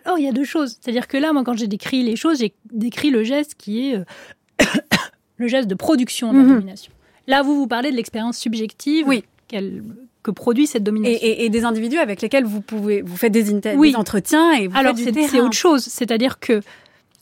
Alors, 0.04 0.18
il 0.18 0.24
y 0.24 0.28
a 0.28 0.32
deux 0.32 0.44
choses. 0.44 0.78
C'est-à-dire 0.80 1.08
que 1.08 1.16
là, 1.16 1.32
moi, 1.32 1.44
quand 1.44 1.56
j'ai 1.56 1.66
décrit 1.66 2.02
les 2.02 2.16
choses, 2.16 2.38
j'ai 2.38 2.54
décrit 2.72 3.10
le 3.10 3.22
geste 3.22 3.54
qui 3.56 3.90
est 3.90 3.96
euh, 3.96 4.64
le 5.36 5.46
geste 5.48 5.68
de 5.68 5.74
production 5.74 6.32
de 6.32 6.38
la 6.38 6.44
mm-hmm. 6.44 6.48
domination. 6.48 6.92
Là, 7.26 7.42
vous 7.42 7.54
vous 7.54 7.66
parlez 7.66 7.90
de 7.90 7.96
l'expérience 7.96 8.36
subjective 8.38 9.06
oui. 9.06 9.24
que 9.48 10.30
produit 10.30 10.66
cette 10.66 10.82
domination. 10.82 11.18
Et, 11.22 11.48
des 11.48 11.64
individus 11.64 11.98
avec 11.98 12.22
lesquels 12.22 12.44
vous 12.44 12.60
pouvez 12.60 13.02
vous 13.02 13.16
faites 13.16 13.32
des, 13.32 13.44
des 13.44 13.94
entretiens 13.94 14.52
et 14.52 14.66
vous 14.66 14.76
Alors 14.76 14.94
c'est 14.96 15.40
autre 15.40 15.52
chose, 15.52 15.84
c'est-à-dire 15.84 16.40
que 16.40 16.60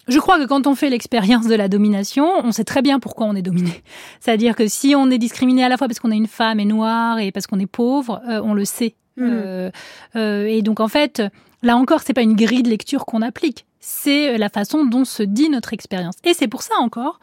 je 0.09 0.19
crois 0.19 0.39
que 0.39 0.45
quand 0.47 0.67
on 0.67 0.75
fait 0.75 0.91
l'expérience 0.91 1.47
de 1.47 1.55
la 1.55 1.69
domination, 1.69 2.29
on 2.43 2.53
sait 2.53 2.65
très 2.65 2.83
bien 2.83 2.99
pourquoi 2.99 3.27
on 3.27 3.35
est 3.35 3.43
dominé. 3.43 3.83
C'est-à-dire 4.21 4.57
que 4.57 4.67
si 4.67 4.95
on 4.97 5.11
est 5.11 5.19
discriminé 5.19 5.65
à 5.65 5.69
la 5.69 5.77
fois 5.77 5.87
parce 5.87 6.01
qu'on 6.01 6.11
est 6.11 6.17
une 6.17 6.27
femme 6.27 6.61
et 6.61 6.65
noire 6.65 7.19
et 7.19 7.31
parce 7.31 7.47
qu'on 7.47 7.59
est 7.59 7.67
pauvre, 7.67 8.21
euh, 8.29 8.41
on 8.43 8.55
le 8.55 8.65
sait. 8.65 8.95
Mmh. 9.17 9.29
Euh, 9.31 9.71
euh, 10.17 10.47
et 10.47 10.63
donc 10.63 10.81
en 10.81 10.89
fait, 10.89 11.23
là 11.63 11.77
encore, 11.77 12.01
c'est 12.03 12.15
pas 12.15 12.23
une 12.23 12.37
grille 12.37 12.63
de 12.63 12.71
lecture 12.71 13.05
qu'on 13.05 13.23
applique, 13.23 13.67
c'est 13.81 14.39
la 14.39 14.49
façon 14.49 14.85
dont 14.85 15.05
se 15.05 15.23
dit 15.23 15.51
notre 15.51 15.73
expérience. 15.73 16.15
Et 16.25 16.35
c'est 16.35 16.49
pour 16.49 16.63
ça 16.63 16.75
encore 16.81 17.21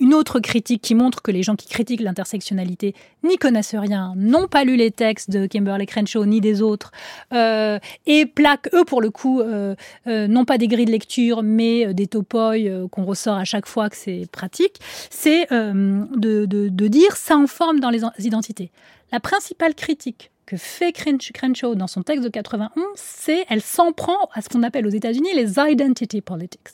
une 0.00 0.14
autre 0.14 0.40
critique 0.40 0.82
qui 0.82 0.94
montre 0.94 1.22
que 1.22 1.30
les 1.30 1.42
gens 1.42 1.56
qui 1.56 1.68
critiquent 1.68 2.00
l'intersectionnalité 2.00 2.94
n'y 3.22 3.36
connaissent 3.36 3.74
rien, 3.74 4.14
n'ont 4.16 4.48
pas 4.48 4.64
lu 4.64 4.76
les 4.76 4.90
textes 4.90 5.30
de 5.30 5.46
Kimberly 5.46 5.86
Crenshaw 5.86 6.24
ni 6.26 6.40
des 6.40 6.62
autres, 6.62 6.92
euh, 7.32 7.78
et 8.06 8.26
plaquent, 8.26 8.68
eux, 8.74 8.84
pour 8.84 9.00
le 9.00 9.10
coup, 9.10 9.40
euh, 9.40 9.74
euh, 10.06 10.26
non 10.26 10.44
pas 10.44 10.58
des 10.58 10.68
grilles 10.68 10.86
de 10.86 10.90
lecture, 10.90 11.42
mais 11.42 11.92
des 11.94 12.06
topoïs 12.06 12.70
qu'on 12.90 13.04
ressort 13.04 13.36
à 13.36 13.44
chaque 13.44 13.66
fois 13.66 13.90
que 13.90 13.96
c'est 13.96 14.26
pratique, 14.30 14.78
c'est 15.10 15.46
de, 15.50 16.46
de 16.46 16.88
dire 16.88 17.16
ça 17.16 17.36
en 17.36 17.46
forme 17.46 17.80
dans 17.80 17.90
les 17.90 18.02
identités. 18.18 18.70
La 19.12 19.20
principale 19.20 19.74
critique 19.74 20.30
que 20.48 20.56
fait 20.56 20.92
Crenshaw 20.92 21.74
dans 21.74 21.86
son 21.86 22.02
texte 22.02 22.24
de 22.24 22.30
91, 22.30 22.72
c'est 22.94 23.44
elle 23.50 23.60
s'en 23.60 23.92
prend 23.92 24.30
à 24.32 24.40
ce 24.40 24.48
qu'on 24.48 24.62
appelle 24.62 24.86
aux 24.86 24.90
États-Unis 24.90 25.28
les 25.34 25.58
identity 25.58 26.22
politics, 26.22 26.68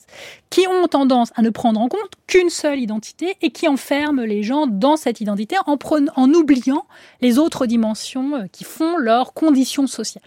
qui 0.48 0.68
ont 0.68 0.86
tendance 0.86 1.32
à 1.34 1.42
ne 1.42 1.50
prendre 1.50 1.80
en 1.80 1.88
compte 1.88 2.12
qu'une 2.28 2.50
seule 2.50 2.78
identité 2.78 3.34
et 3.42 3.50
qui 3.50 3.66
enferment 3.66 4.22
les 4.22 4.44
gens 4.44 4.68
dans 4.68 4.96
cette 4.96 5.20
identité 5.20 5.56
en, 5.66 5.76
en 6.14 6.30
oubliant 6.32 6.86
les 7.20 7.40
autres 7.40 7.66
dimensions 7.66 8.36
euh, 8.36 8.44
qui 8.52 8.62
font 8.62 8.96
leur 8.96 9.34
condition 9.34 9.88
sociale. 9.88 10.22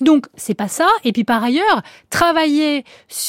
Donc 0.00 0.26
c'est 0.34 0.54
pas 0.54 0.66
ça. 0.66 0.88
Et 1.04 1.12
puis 1.12 1.22
par 1.22 1.44
ailleurs, 1.44 1.82
travailler 2.10 2.84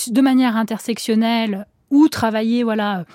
de 0.08 0.22
manière 0.22 0.58
intersectionnelle 0.58 1.68
ou 1.92 2.08
travailler 2.08 2.64
voilà 2.64 3.06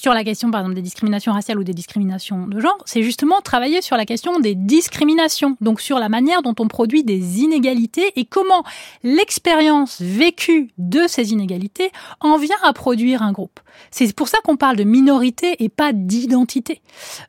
sur 0.00 0.14
la 0.14 0.24
question, 0.24 0.50
par 0.50 0.60
exemple, 0.60 0.76
des 0.76 0.82
discriminations 0.82 1.32
raciales 1.32 1.58
ou 1.58 1.64
des 1.64 1.74
discriminations 1.74 2.46
de 2.46 2.60
genre, 2.60 2.78
c'est 2.84 3.02
justement 3.02 3.40
travailler 3.40 3.82
sur 3.82 3.96
la 3.96 4.06
question 4.06 4.38
des 4.40 4.54
discriminations, 4.54 5.56
donc 5.60 5.80
sur 5.80 5.98
la 5.98 6.08
manière 6.08 6.42
dont 6.42 6.54
on 6.58 6.68
produit 6.68 7.04
des 7.04 7.40
inégalités 7.40 8.12
et 8.16 8.24
comment 8.24 8.64
l'expérience 9.02 10.00
vécue 10.00 10.70
de 10.78 11.06
ces 11.06 11.32
inégalités 11.32 11.90
en 12.20 12.36
vient 12.36 12.56
à 12.62 12.72
produire 12.72 13.22
un 13.22 13.32
groupe. 13.32 13.60
C'est 13.90 14.14
pour 14.14 14.28
ça 14.28 14.38
qu'on 14.44 14.56
parle 14.56 14.76
de 14.76 14.84
minorité 14.84 15.56
et 15.62 15.68
pas 15.68 15.92
d'identité. 15.92 16.80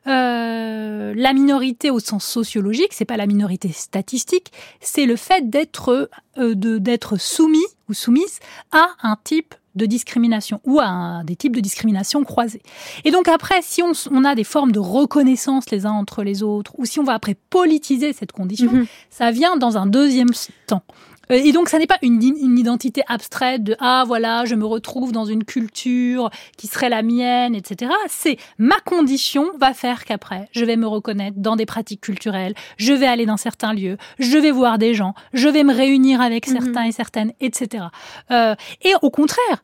Euh, 0.06 1.12
la 1.16 1.32
minorité 1.32 1.90
au 1.90 2.00
sens 2.00 2.24
sociologique, 2.24 2.92
c'est 2.92 3.04
pas 3.04 3.16
la 3.16 3.26
minorité 3.26 3.72
statistique, 3.72 4.52
c'est 4.80 5.06
le 5.06 5.16
fait 5.16 5.48
d'être 5.48 6.08
euh, 6.38 6.54
d'être 6.54 7.20
soumis 7.20 7.58
ou 7.88 7.94
soumise 7.94 8.38
à 8.72 8.88
un 9.02 9.16
type 9.22 9.54
de 9.74 9.86
discrimination 9.86 10.60
ou 10.64 10.80
à 10.80 11.22
des 11.24 11.36
types 11.36 11.54
de 11.54 11.60
discrimination 11.60 12.24
croisés. 12.24 12.62
Et 13.04 13.10
donc 13.10 13.28
après, 13.28 13.60
si 13.62 13.82
on, 13.82 14.24
a 14.24 14.34
des 14.34 14.44
formes 14.44 14.72
de 14.72 14.78
reconnaissance 14.78 15.70
les 15.70 15.86
uns 15.86 15.92
entre 15.92 16.22
les 16.22 16.42
autres, 16.42 16.72
ou 16.78 16.84
si 16.84 16.98
on 16.98 17.04
va 17.04 17.14
après 17.14 17.36
politiser 17.50 18.12
cette 18.12 18.32
condition, 18.32 18.72
mhm. 18.72 18.86
ça 19.10 19.30
vient 19.30 19.56
dans 19.56 19.78
un 19.78 19.86
deuxième 19.86 20.30
temps. 20.66 20.82
Euh, 21.30 21.34
et 21.34 21.52
donc, 21.52 21.68
ça 21.68 21.78
n'est 21.78 21.86
pas 21.86 21.98
une, 22.02 22.20
identité 22.22 23.02
abstraite 23.08 23.62
de 23.62 23.76
ah 23.80 24.04
voilà, 24.06 24.44
je 24.44 24.54
me 24.54 24.64
retrouve 24.64 25.12
dans 25.12 25.24
une 25.24 25.44
culture 25.44 26.30
qui 26.56 26.66
serait 26.66 26.88
la 26.88 27.02
mienne, 27.02 27.54
etc. 27.54 27.92
C'est 28.08 28.36
ma 28.58 28.78
condition 28.80 29.46
va 29.58 29.74
faire 29.74 30.04
qu'après, 30.04 30.48
je 30.52 30.64
vais 30.64 30.76
me 30.76 30.86
reconnaître 30.86 31.38
dans 31.38 31.56
des 31.56 31.66
pratiques 31.66 32.00
culturelles, 32.00 32.54
je 32.76 32.92
vais 32.92 33.06
aller 33.06 33.26
dans 33.26 33.36
certains 33.36 33.72
lieux, 33.72 33.96
je 34.18 34.38
vais 34.38 34.50
voir 34.50 34.78
des 34.78 34.94
gens, 34.94 35.14
je 35.32 35.48
vais 35.48 35.64
me 35.64 35.74
réunir 35.74 36.20
avec 36.20 36.48
mhm. 36.48 36.60
certains 36.60 36.84
et 36.84 36.92
certaines, 36.92 37.32
etc. 37.40 37.84
Euh, 38.30 38.54
et 38.82 38.92
au 39.02 39.10
contraire, 39.10 39.62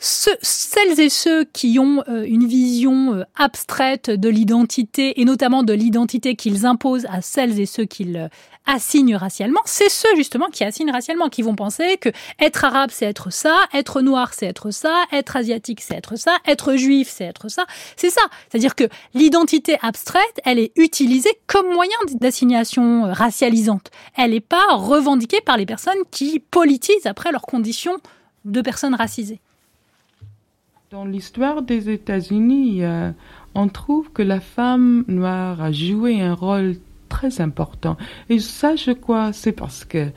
celles 0.00 1.00
et 1.00 1.08
ceux 1.08 1.44
qui 1.44 1.78
ont 1.80 2.04
euh, 2.08 2.24
une 2.24 2.46
vision 2.46 3.14
euh, 3.14 3.24
abstraite 3.36 4.10
de 4.10 4.28
l'identité 4.28 5.20
et 5.20 5.24
notamment 5.24 5.64
de 5.64 5.72
l'identité 5.72 6.36
qu'ils 6.36 6.66
imposent 6.66 7.06
à 7.10 7.20
celles 7.20 7.58
et 7.58 7.66
ceux 7.66 7.84
qu'ils 7.84 8.30
assignent 8.68 9.16
racialement, 9.16 9.60
c'est 9.64 9.88
ceux 9.88 10.14
justement 10.14 10.46
qui 10.46 10.62
assignent 10.62 10.92
racialement, 10.92 11.28
qui 11.28 11.42
vont 11.42 11.56
penser 11.56 11.96
que 11.96 12.10
être 12.38 12.64
arabe 12.64 12.90
c'est 12.92 13.06
être 13.06 13.32
ça, 13.32 13.56
être 13.74 14.02
noir 14.02 14.34
c'est 14.34 14.46
être 14.46 14.70
ça, 14.70 15.04
être 15.10 15.34
asiatique 15.34 15.80
c'est 15.80 15.96
être 15.96 16.16
ça, 16.16 16.36
être 16.46 16.76
juif 16.76 17.08
c'est 17.10 17.24
être 17.24 17.48
ça, 17.48 17.64
c'est 17.96 18.10
ça. 18.10 18.20
C'est-à-dire 18.48 18.76
que 18.76 18.84
l'identité 19.14 19.78
abstraite, 19.82 20.40
elle 20.44 20.58
est 20.58 20.72
utilisée 20.76 21.32
comme 21.46 21.72
moyen 21.72 21.96
d'assignation 22.20 23.10
racialisante. 23.12 23.90
Elle 24.16 24.32
n'est 24.32 24.40
pas 24.40 24.74
revendiquée 24.74 25.40
par 25.40 25.56
les 25.56 25.66
personnes 25.66 25.98
qui 26.10 26.38
politisent 26.38 27.06
après 27.06 27.32
leurs 27.32 27.42
conditions 27.42 27.96
de 28.44 28.60
personnes 28.60 28.94
racisées. 28.94 29.40
Dans 30.90 31.04
l'histoire 31.04 31.62
des 31.62 31.90
États-Unis, 31.90 32.82
euh, 32.82 33.10
on 33.54 33.68
trouve 33.68 34.10
que 34.10 34.22
la 34.22 34.40
femme 34.40 35.04
noire 35.06 35.60
a 35.60 35.72
joué 35.72 36.20
un 36.20 36.34
rôle 36.34 36.76
très 37.08 37.40
important. 37.40 37.96
Et 38.28 38.38
ça, 38.38 38.76
je 38.76 38.92
crois, 38.92 39.32
c'est 39.32 39.52
parce 39.52 39.84
que 39.84 40.08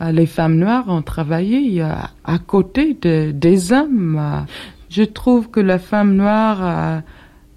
euh, 0.00 0.12
les 0.12 0.26
femmes 0.26 0.56
noires 0.56 0.88
ont 0.88 1.02
travaillé 1.02 1.82
euh, 1.82 1.92
à 2.24 2.38
côté 2.38 2.96
de, 3.00 3.30
des 3.32 3.72
hommes. 3.72 4.46
Je 4.88 5.02
trouve 5.02 5.50
que 5.50 5.60
la 5.60 5.78
femme 5.78 6.14
noire 6.14 6.62
a 6.62 7.02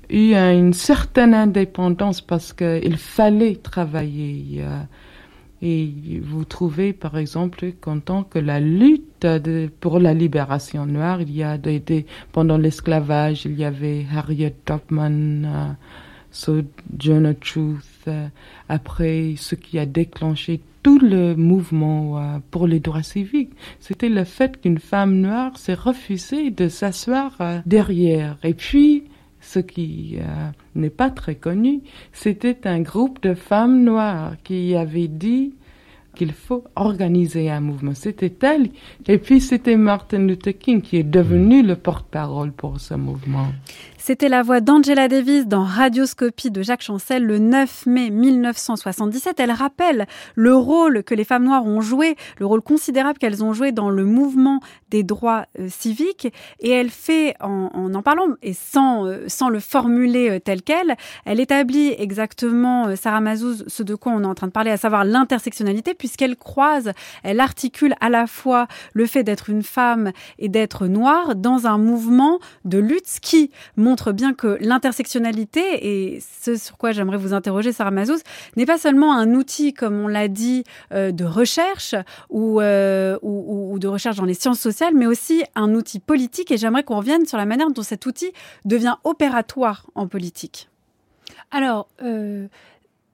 eu 0.10 0.34
une 0.34 0.74
certaine 0.74 1.34
indépendance 1.34 2.22
parce 2.22 2.54
qu'il 2.54 2.98
fallait 2.98 3.56
travailler. 3.56 4.64
Et 5.62 6.22
vous 6.24 6.46
trouvez, 6.46 6.94
par 6.94 7.18
exemple, 7.18 7.72
qu'en 7.82 8.00
tant 8.00 8.24
que 8.24 8.40
la 8.40 8.60
lutte 8.60 9.26
pour 9.80 10.00
la 10.00 10.14
libération 10.14 10.86
noire, 10.86 11.22
il 11.22 11.32
y 11.36 11.44
a 11.44 11.58
des, 11.58 12.06
pendant 12.32 12.58
l'esclavage, 12.58 13.46
il 13.46 13.58
y 13.58 13.66
avait 13.66 14.06
Harriet 14.16 14.54
Tubman, 14.66 15.46
euh, 15.46 15.72
Sojourner 16.32 17.36
Truth, 17.36 17.80
euh, 17.80 17.95
après 18.70 19.36
ce 19.38 19.56
qui 19.56 19.80
a 19.80 19.86
déclenché 19.86 20.62
tout 20.86 21.00
le 21.00 21.36
mouvement 21.36 22.20
euh, 22.20 22.38
pour 22.52 22.68
les 22.68 22.80
droits 22.80 23.02
civiques, 23.02 23.54
c'était 23.80 24.08
le 24.08 24.24
fait 24.24 24.62
qu'une 24.62 24.78
femme 24.78 25.16
noire 25.16 25.58
s'est 25.58 25.74
refusée 25.74 26.52
de 26.52 26.70
s'asseoir 26.70 27.32
euh, 27.42 27.58
derrière. 27.66 28.38
Et 28.44 28.54
puis, 28.54 29.06
ce 29.42 29.58
qui 29.58 30.18
euh, 30.20 30.26
n'est 30.76 30.92
pas 30.92 31.10
très 31.10 31.34
connu, 31.34 31.82
c'était 32.14 32.68
un 32.68 32.82
groupe 32.82 33.20
de 33.24 33.34
femmes 33.34 33.84
noires 33.84 34.34
qui 34.44 34.76
avait 34.76 35.08
dit 35.08 35.56
qu'il 36.16 36.34
faut 36.34 36.64
organiser 36.76 37.50
un 37.50 37.62
mouvement. 37.62 37.96
C'était 37.96 38.34
elle. 38.42 38.70
Et 39.08 39.18
puis 39.18 39.42
c'était 39.42 39.78
Martin 39.78 40.20
Luther 40.20 40.58
King 40.58 40.82
qui 40.82 40.98
est 40.98 41.04
devenu 41.04 41.64
le 41.64 41.76
porte-parole 41.76 42.52
pour 42.52 42.80
ce 42.80 42.94
mouvement. 42.94 43.48
C'était 44.08 44.30
la 44.30 44.44
voix 44.44 44.62
d'Angela 44.62 45.08
Davis 45.08 45.48
dans 45.48 45.64
Radioscopie 45.64 46.52
de 46.52 46.62
Jacques 46.62 46.84
Chancel 46.84 47.24
le 47.26 47.40
9 47.40 47.88
mai 47.88 48.12
1977. 48.12 49.40
Elle 49.40 49.50
rappelle 49.50 50.06
le 50.36 50.56
rôle 50.56 51.02
que 51.02 51.16
les 51.16 51.24
femmes 51.24 51.46
noires 51.46 51.66
ont 51.66 51.82
joué, 51.82 52.16
le 52.38 52.46
rôle 52.46 52.62
considérable 52.62 53.18
qu'elles 53.18 53.44
ont 53.44 53.52
joué 53.52 53.72
dans 53.72 53.90
le 53.90 54.06
mouvement 54.06 54.60
des 54.92 55.02
droits 55.02 55.48
euh, 55.58 55.70
civiques. 55.70 56.32
Et 56.60 56.70
elle 56.70 56.92
fait, 56.92 57.34
en 57.40 57.72
en, 57.74 58.02
parlant 58.04 58.28
et 58.44 58.54
sans, 58.54 59.08
euh, 59.08 59.24
sans 59.26 59.50
le 59.50 59.60
formuler 59.60 60.30
euh, 60.30 60.40
tel 60.40 60.62
quel, 60.62 60.98
elle 61.26 61.40
établit 61.40 61.96
exactement, 61.98 62.96
Sarah 62.96 63.22
Mazouz, 63.22 63.64
ce 63.66 63.82
de 63.82 63.96
quoi 63.96 64.12
on 64.12 64.22
est 64.22 64.28
en 64.28 64.36
train 64.36 64.46
de 64.46 64.52
parler, 64.52 64.70
à 64.70 64.78
savoir 64.78 65.04
l'intersectionnalité, 65.04 65.96
puisqu'elle 65.96 66.36
croise, 66.36 66.92
elle 67.24 67.40
articule 67.40 67.96
à 68.02 68.10
la 68.10 68.28
fois 68.28 68.68
le 68.94 69.08
fait 69.08 69.24
d'être 69.24 69.50
une 69.50 69.64
femme 69.64 70.12
et 70.38 70.48
d'être 70.48 70.86
noire 70.86 71.36
dans 71.36 71.66
un 71.66 71.80
mouvement 71.80 72.38
de 72.66 72.78
lutte 72.78 73.18
qui 73.20 73.50
montre 73.76 73.95
bien 74.14 74.34
que 74.34 74.58
l'intersectionnalité, 74.62 75.62
et 75.82 76.20
ce 76.20 76.56
sur 76.56 76.78
quoi 76.78 76.92
j'aimerais 76.92 77.18
vous 77.18 77.34
interroger, 77.34 77.72
Sarah 77.72 77.92
Mazouz, 77.92 78.22
n'est 78.56 78.66
pas 78.66 78.78
seulement 78.78 79.14
un 79.14 79.34
outil, 79.34 79.74
comme 79.74 80.00
on 80.00 80.08
l'a 80.08 80.28
dit, 80.28 80.64
euh, 80.92 81.12
de 81.12 81.26
recherche 81.26 81.96
euh, 82.34 83.18
ou, 83.22 83.72
ou, 83.74 83.80
de 83.80 83.88
recherche 83.88 84.18
dans 84.18 84.26
les 84.26 84.34
sciences 84.34 84.60
sociales, 84.60 84.94
mais 84.96 85.06
aussi 85.06 85.44
un 85.56 85.74
outil 85.74 86.00
politique. 86.00 86.52
Et 86.52 86.58
j'aimerais 86.58 86.84
qu'on 86.84 86.98
revienne 86.98 87.26
sur 87.26 87.38
la 87.38 87.46
manière 87.46 87.70
dont 87.72 87.84
cet 87.84 88.06
outil 88.06 88.32
devient 88.66 88.96
opératoire 89.04 89.88
en 89.96 90.08
politique. 90.08 90.70
Alors, 91.52 91.88
euh, 92.02 92.48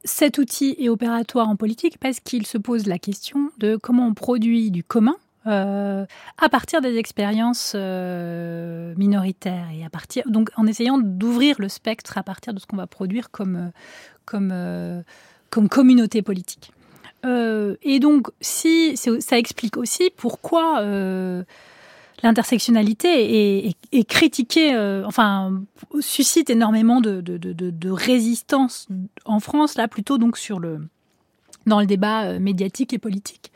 cet 0.03 0.37
outil 0.37 0.75
est 0.79 0.89
opératoire 0.89 1.47
en 1.47 1.55
politique 1.55 1.97
parce 1.99 2.19
qu'il 2.19 2.47
se 2.47 2.57
pose 2.57 2.87
la 2.87 2.97
question 2.97 3.51
de 3.57 3.75
comment 3.75 4.07
on 4.07 4.13
produit 4.13 4.71
du 4.71 4.83
commun 4.83 5.15
euh, 5.47 6.05
à 6.37 6.49
partir 6.49 6.81
des 6.81 6.97
expériences 6.97 7.73
euh, 7.75 8.93
minoritaires 8.95 9.69
et 9.73 9.83
à 9.83 9.89
partir 9.89 10.23
donc 10.27 10.51
en 10.55 10.67
essayant 10.67 10.99
d'ouvrir 10.99 11.55
le 11.57 11.67
spectre 11.67 12.19
à 12.19 12.23
partir 12.23 12.53
de 12.53 12.59
ce 12.59 12.67
qu'on 12.67 12.77
va 12.77 12.85
produire 12.85 13.31
comme 13.31 13.55
euh, 13.55 13.69
comme 14.25 15.03
comme 15.49 15.67
communauté 15.67 16.21
politique. 16.21 16.71
et 17.23 17.99
donc 17.99 18.27
si 18.39 18.95
ça 18.97 19.37
explique 19.37 19.77
aussi 19.77 20.11
pourquoi 20.15 20.79
l'intersectionnalité 22.23 23.67
est, 23.91 24.03
critiquée, 24.03 24.77
enfin 25.05 25.59
suscite 25.99 26.51
énormément 26.51 27.01
de, 27.01 27.19
de, 27.19 27.89
résistance 27.89 28.87
en 29.25 29.39
France 29.39 29.75
là 29.75 29.87
plutôt 29.87 30.19
donc 30.19 30.37
sur 30.37 30.59
le 30.59 30.81
dans 31.65 31.79
le 31.79 31.85
débat 31.85 32.23
euh, 32.23 32.39
médiatique 32.39 32.93
et 32.93 32.99
politique, 32.99 33.51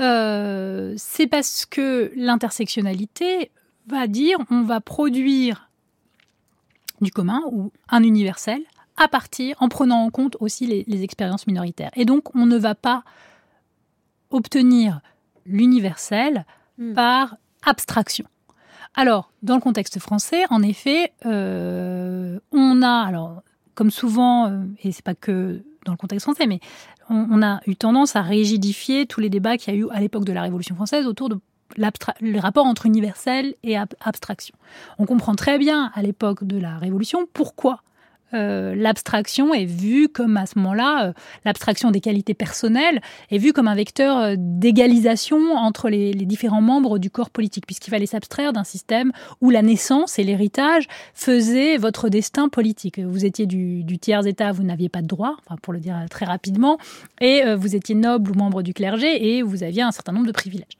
euh, 0.00 0.94
c'est 0.96 1.26
parce 1.26 1.66
que 1.66 2.12
l'intersectionnalité 2.16 3.50
va 3.86 4.06
dire 4.06 4.38
on 4.50 4.62
va 4.62 4.80
produire 4.80 5.70
du 7.00 7.10
commun 7.10 7.42
ou 7.50 7.72
un 7.88 8.02
universel 8.02 8.62
à 8.96 9.06
partir, 9.06 9.56
en 9.60 9.68
prenant 9.68 10.04
en 10.04 10.10
compte 10.10 10.36
aussi 10.40 10.66
les, 10.66 11.02
expériences 11.04 11.46
minoritaires. 11.46 11.92
Et 11.94 12.04
donc, 12.04 12.34
on 12.34 12.46
ne 12.46 12.58
va 12.58 12.74
pas 12.74 13.04
obtenir 14.30 15.00
l'universel 15.46 16.44
hmm. 16.78 16.94
par 16.94 17.36
abstraction. 17.64 18.26
Alors, 18.94 19.30
dans 19.44 19.54
le 19.54 19.60
contexte 19.60 20.00
français, 20.00 20.42
en 20.50 20.62
effet, 20.62 21.12
euh, 21.26 22.40
on 22.50 22.82
a, 22.82 23.06
alors, 23.06 23.42
comme 23.76 23.92
souvent, 23.92 24.66
et 24.82 24.90
c'est 24.90 25.04
pas 25.04 25.14
que 25.14 25.62
dans 25.84 25.92
le 25.92 25.98
contexte 25.98 26.24
français, 26.24 26.48
mais 26.48 26.58
on, 27.10 27.42
a 27.42 27.60
eu 27.66 27.76
tendance 27.76 28.16
à 28.16 28.22
rigidifier 28.22 29.06
tous 29.06 29.20
les 29.20 29.30
débats 29.30 29.56
qu'il 29.56 29.74
y 29.74 29.76
a 29.76 29.80
eu 29.80 29.88
à 29.90 30.00
l'époque 30.00 30.24
de 30.24 30.32
la 30.32 30.42
Révolution 30.42 30.74
française 30.74 31.06
autour 31.06 31.28
de 31.28 31.38
le 31.76 32.38
rapport 32.38 32.66
entre 32.66 32.86
universel 32.86 33.54
et 33.62 33.76
abstraction. 33.76 34.54
On 34.98 35.04
comprend 35.04 35.34
très 35.34 35.58
bien 35.58 35.90
à 35.94 36.02
l'époque 36.02 36.44
de 36.44 36.58
la 36.58 36.78
Révolution 36.78 37.26
pourquoi 37.32 37.82
euh, 38.34 38.74
l'abstraction 38.74 39.54
est 39.54 39.64
vue 39.64 40.08
comme 40.08 40.36
à 40.36 40.46
ce 40.46 40.58
moment-là, 40.58 41.08
euh, 41.08 41.12
l'abstraction 41.44 41.90
des 41.90 42.00
qualités 42.00 42.34
personnelles 42.34 43.00
est 43.30 43.38
vue 43.38 43.52
comme 43.52 43.68
un 43.68 43.74
vecteur 43.74 44.18
euh, 44.18 44.34
d'égalisation 44.36 45.54
entre 45.54 45.88
les, 45.88 46.12
différents 46.12 46.60
membres 46.60 46.98
du 46.98 47.10
corps 47.10 47.30
politique, 47.30 47.66
puisqu'il 47.66 47.90
fallait 47.90 48.06
s'abstraire 48.06 48.52
d'un 48.52 48.64
système 48.64 49.12
où 49.40 49.50
la 49.50 49.62
naissance 49.62 50.18
et 50.18 50.24
l'héritage 50.24 50.86
faisaient 51.14 51.78
votre 51.78 52.08
destin 52.08 52.48
politique. 52.48 52.98
Vous 52.98 53.24
étiez 53.24 53.46
du, 53.46 53.98
tiers-état, 53.98 54.52
vous 54.52 54.62
n'aviez 54.62 54.88
pas 54.88 55.00
de 55.00 55.06
droit, 55.06 55.36
enfin, 55.46 55.56
pour 55.62 55.72
le 55.72 55.80
dire 55.80 55.96
très 56.10 56.26
rapidement, 56.26 56.78
et 57.20 57.42
vous 57.54 57.74
étiez 57.74 57.94
noble 57.94 58.30
ou 58.30 58.34
membre 58.34 58.62
du 58.62 58.74
clergé, 58.74 59.36
et 59.36 59.42
vous 59.42 59.62
aviez 59.62 59.82
un 59.82 59.90
certain 59.90 60.12
nombre 60.12 60.26
de 60.26 60.32
privilèges. 60.32 60.76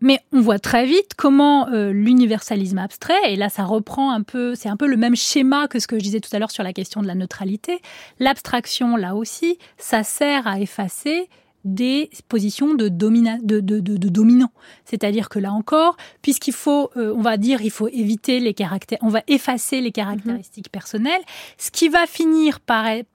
Mais 0.00 0.20
on 0.32 0.40
voit 0.40 0.58
très 0.58 0.86
vite 0.86 1.12
comment 1.16 1.68
euh, 1.68 1.90
l'universalisme 1.90 2.78
abstrait, 2.78 3.32
et 3.32 3.36
là 3.36 3.48
ça 3.48 3.64
reprend 3.64 4.10
un 4.10 4.22
peu, 4.22 4.54
c'est 4.54 4.68
un 4.68 4.76
peu 4.76 4.86
le 4.86 4.96
même 4.96 5.16
schéma 5.16 5.68
que 5.68 5.78
ce 5.78 5.86
que 5.86 5.98
je 5.98 6.04
disais 6.04 6.20
tout 6.20 6.28
à 6.34 6.38
l'heure 6.38 6.50
sur 6.50 6.62
la 6.62 6.72
question 6.72 7.00
de 7.00 7.06
la 7.06 7.14
neutralité, 7.14 7.80
l'abstraction 8.18 8.96
là 8.96 9.14
aussi, 9.14 9.58
ça 9.78 10.02
sert 10.02 10.46
à 10.46 10.60
effacer 10.60 11.28
des 11.64 12.10
positions 12.28 12.74
de, 12.74 12.88
domina, 12.88 13.38
de, 13.42 13.58
de, 13.58 13.80
de, 13.80 14.08
dominant. 14.08 14.52
C'est-à-dire 14.84 15.28
que 15.28 15.40
là 15.40 15.52
encore, 15.52 15.96
puisqu'il 16.22 16.54
faut, 16.54 16.90
euh, 16.96 17.12
on 17.16 17.22
va 17.22 17.38
dire, 17.38 17.60
il 17.60 17.72
faut 17.72 17.88
éviter 17.88 18.38
les 18.38 18.54
caractères, 18.54 18.98
on 19.02 19.08
va 19.08 19.22
effacer 19.26 19.80
les 19.80 19.90
caractéristiques 19.90 20.70
personnelles, 20.70 21.22
ce 21.58 21.72
qui 21.72 21.88
va 21.88 22.06
finir 22.06 22.60
par 22.60 22.86
être 22.86 23.08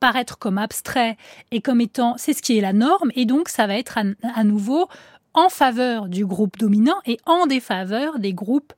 paraître 0.00 0.38
comme 0.38 0.58
abstrait 0.58 1.16
et 1.50 1.60
comme 1.60 1.80
étant, 1.80 2.14
c'est 2.18 2.32
ce 2.32 2.40
qui 2.40 2.56
est 2.56 2.60
la 2.60 2.72
norme, 2.72 3.10
et 3.16 3.24
donc 3.24 3.48
ça 3.48 3.66
va 3.66 3.76
être 3.76 3.98
à 4.22 4.44
nouveau 4.44 4.88
en 5.38 5.48
faveur 5.48 6.08
du 6.08 6.26
groupe 6.26 6.58
dominant 6.58 6.98
et 7.06 7.18
en 7.26 7.46
défaveur 7.46 8.18
des 8.18 8.32
groupes 8.32 8.72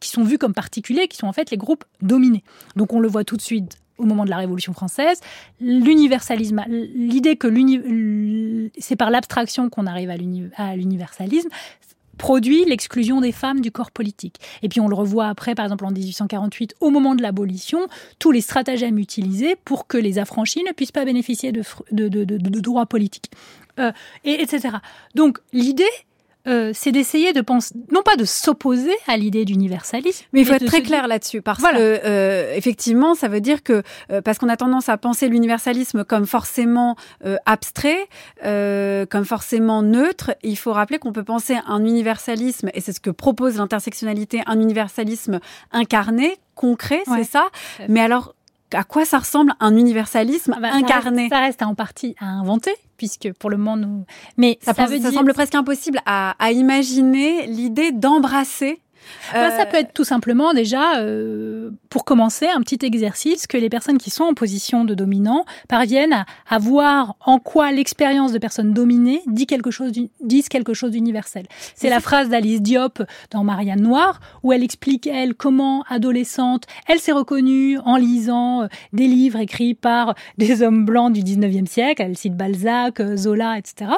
qui 0.00 0.08
sont 0.08 0.24
vus 0.24 0.38
comme 0.38 0.54
particuliers, 0.54 1.08
qui 1.08 1.16
sont 1.18 1.26
en 1.26 1.32
fait 1.32 1.50
les 1.50 1.56
groupes 1.56 1.84
dominés. 2.00 2.42
Donc 2.76 2.92
on 2.92 3.00
le 3.00 3.08
voit 3.08 3.24
tout 3.24 3.36
de 3.36 3.42
suite 3.42 3.78
au 3.98 4.04
moment 4.04 4.24
de 4.24 4.30
la 4.30 4.36
Révolution 4.36 4.72
française, 4.72 5.20
l'universalisme, 5.60 6.64
l'idée 6.68 7.36
que 7.36 7.48
c'est 8.78 8.94
par 8.96 9.10
l'abstraction 9.10 9.68
qu'on 9.68 9.86
arrive 9.86 10.10
à 10.56 10.76
l'universalisme, 10.76 11.48
produit 12.16 12.64
l'exclusion 12.64 13.20
des 13.20 13.32
femmes 13.32 13.60
du 13.60 13.72
corps 13.72 13.90
politique. 13.90 14.36
Et 14.62 14.68
puis 14.68 14.80
on 14.80 14.88
le 14.88 14.94
revoit 14.94 15.26
après, 15.26 15.56
par 15.56 15.64
exemple 15.64 15.84
en 15.84 15.90
1848, 15.90 16.76
au 16.80 16.90
moment 16.90 17.16
de 17.16 17.22
l'abolition, 17.22 17.88
tous 18.20 18.30
les 18.30 18.40
stratagèmes 18.40 18.98
utilisés 18.98 19.56
pour 19.64 19.88
que 19.88 19.98
les 19.98 20.18
affranchis 20.18 20.62
ne 20.62 20.72
puissent 20.72 20.92
pas 20.92 21.04
bénéficier 21.04 21.50
de, 21.50 21.62
de 21.90 22.60
droits 22.60 22.86
politiques. 22.86 23.30
Euh, 23.78 23.92
et, 24.24 24.42
etc. 24.42 24.76
Donc 25.14 25.38
l'idée, 25.52 25.84
euh, 26.46 26.70
c'est 26.74 26.92
d'essayer 26.92 27.32
de 27.32 27.40
penser, 27.40 27.74
non 27.92 28.02
pas 28.02 28.16
de 28.16 28.24
s'opposer 28.24 28.94
à 29.06 29.16
l'idée 29.16 29.44
d'universalisme. 29.44 30.24
Mais 30.32 30.40
il 30.40 30.46
faut 30.46 30.54
être 30.54 30.64
très 30.64 30.82
clair 30.82 31.06
là-dessus, 31.06 31.42
parce 31.42 31.62
que 31.62 31.66
euh, 31.76 32.54
effectivement, 32.54 33.14
ça 33.14 33.28
veut 33.28 33.40
dire 33.40 33.62
que 33.62 33.82
parce 34.24 34.38
qu'on 34.38 34.48
a 34.48 34.56
tendance 34.56 34.88
à 34.88 34.96
penser 34.96 35.28
l'universalisme 35.28 36.04
comme 36.04 36.26
forcément 36.26 36.96
abstrait, 37.44 38.08
comme 38.42 39.24
forcément 39.24 39.82
neutre, 39.82 40.34
il 40.42 40.56
faut 40.56 40.72
rappeler 40.72 40.98
qu'on 40.98 41.12
peut 41.12 41.24
penser 41.24 41.56
un 41.66 41.84
universalisme, 41.84 42.70
et 42.72 42.80
c'est 42.80 42.92
ce 42.92 43.00
que 43.00 43.10
propose 43.10 43.56
l'intersectionnalité, 43.56 44.42
un 44.46 44.60
universalisme 44.60 45.40
incarné, 45.72 46.36
concret, 46.54 47.02
c'est 47.06 47.24
ça. 47.24 47.48
Mais 47.88 48.00
alors 48.00 48.34
à 48.72 48.84
quoi 48.84 49.04
ça 49.04 49.18
ressemble 49.18 49.52
un 49.60 49.76
universalisme 49.76 50.54
ah 50.56 50.60
bah, 50.60 50.70
incarné 50.72 51.28
ça 51.28 51.40
reste, 51.40 51.62
en 51.62 51.74
partie 51.74 52.14
à 52.20 52.26
inventer, 52.26 52.74
puisque 52.96 53.32
pour 53.34 53.50
le 53.50 53.56
moment 53.56 53.76
nous. 53.76 54.04
Mais 54.36 54.58
ça, 54.62 54.74
semble 54.74 55.32
presque 55.34 55.54
impossible 55.54 56.00
à 56.06 56.52
imaginer 56.52 57.46
l'idée 57.46 57.92
d'embrasser 57.92 58.80
bah, 59.32 59.50
ça 59.50 59.66
peut 59.66 59.76
être 59.76 59.92
tout 59.92 60.04
simplement 60.04 60.52
déjà, 60.54 60.98
euh, 60.98 61.70
pour 61.90 62.04
commencer, 62.04 62.46
un 62.46 62.60
petit 62.60 62.84
exercice 62.84 63.46
que 63.46 63.56
les 63.56 63.68
personnes 63.68 63.98
qui 63.98 64.10
sont 64.10 64.24
en 64.24 64.34
position 64.34 64.84
de 64.84 64.94
dominant 64.94 65.44
parviennent 65.68 66.24
à, 66.48 66.58
voir 66.58 67.16
en 67.24 67.38
quoi 67.38 67.72
l'expérience 67.72 68.32
de 68.32 68.38
personnes 68.38 68.72
dominées 68.72 69.22
dit 69.26 69.46
quelque 69.46 69.70
chose 69.70 69.92
disent 70.20 70.48
quelque 70.48 70.74
chose 70.74 70.90
d'universel. 70.90 71.46
C'est 71.74 71.90
la 71.90 72.00
phrase 72.00 72.28
d'Alice 72.28 72.62
Diop 72.62 73.02
dans 73.30 73.44
Marianne 73.44 73.82
Noire 73.82 74.20
où 74.42 74.52
elle 74.52 74.62
explique 74.62 75.06
elle 75.06 75.34
comment 75.34 75.84
adolescente 75.88 76.66
elle 76.86 76.98
s'est 76.98 77.12
reconnue 77.12 77.78
en 77.84 77.96
lisant 77.96 78.62
euh, 78.62 78.66
des 78.92 79.06
livres 79.06 79.38
écrits 79.38 79.74
par 79.74 80.14
des 80.36 80.62
hommes 80.62 80.84
blancs 80.84 81.12
du 81.12 81.20
19e 81.20 81.66
siècle. 81.66 82.02
Elle 82.02 82.16
cite 82.16 82.36
Balzac, 82.36 83.00
euh, 83.00 83.16
Zola, 83.16 83.58
etc. 83.58 83.90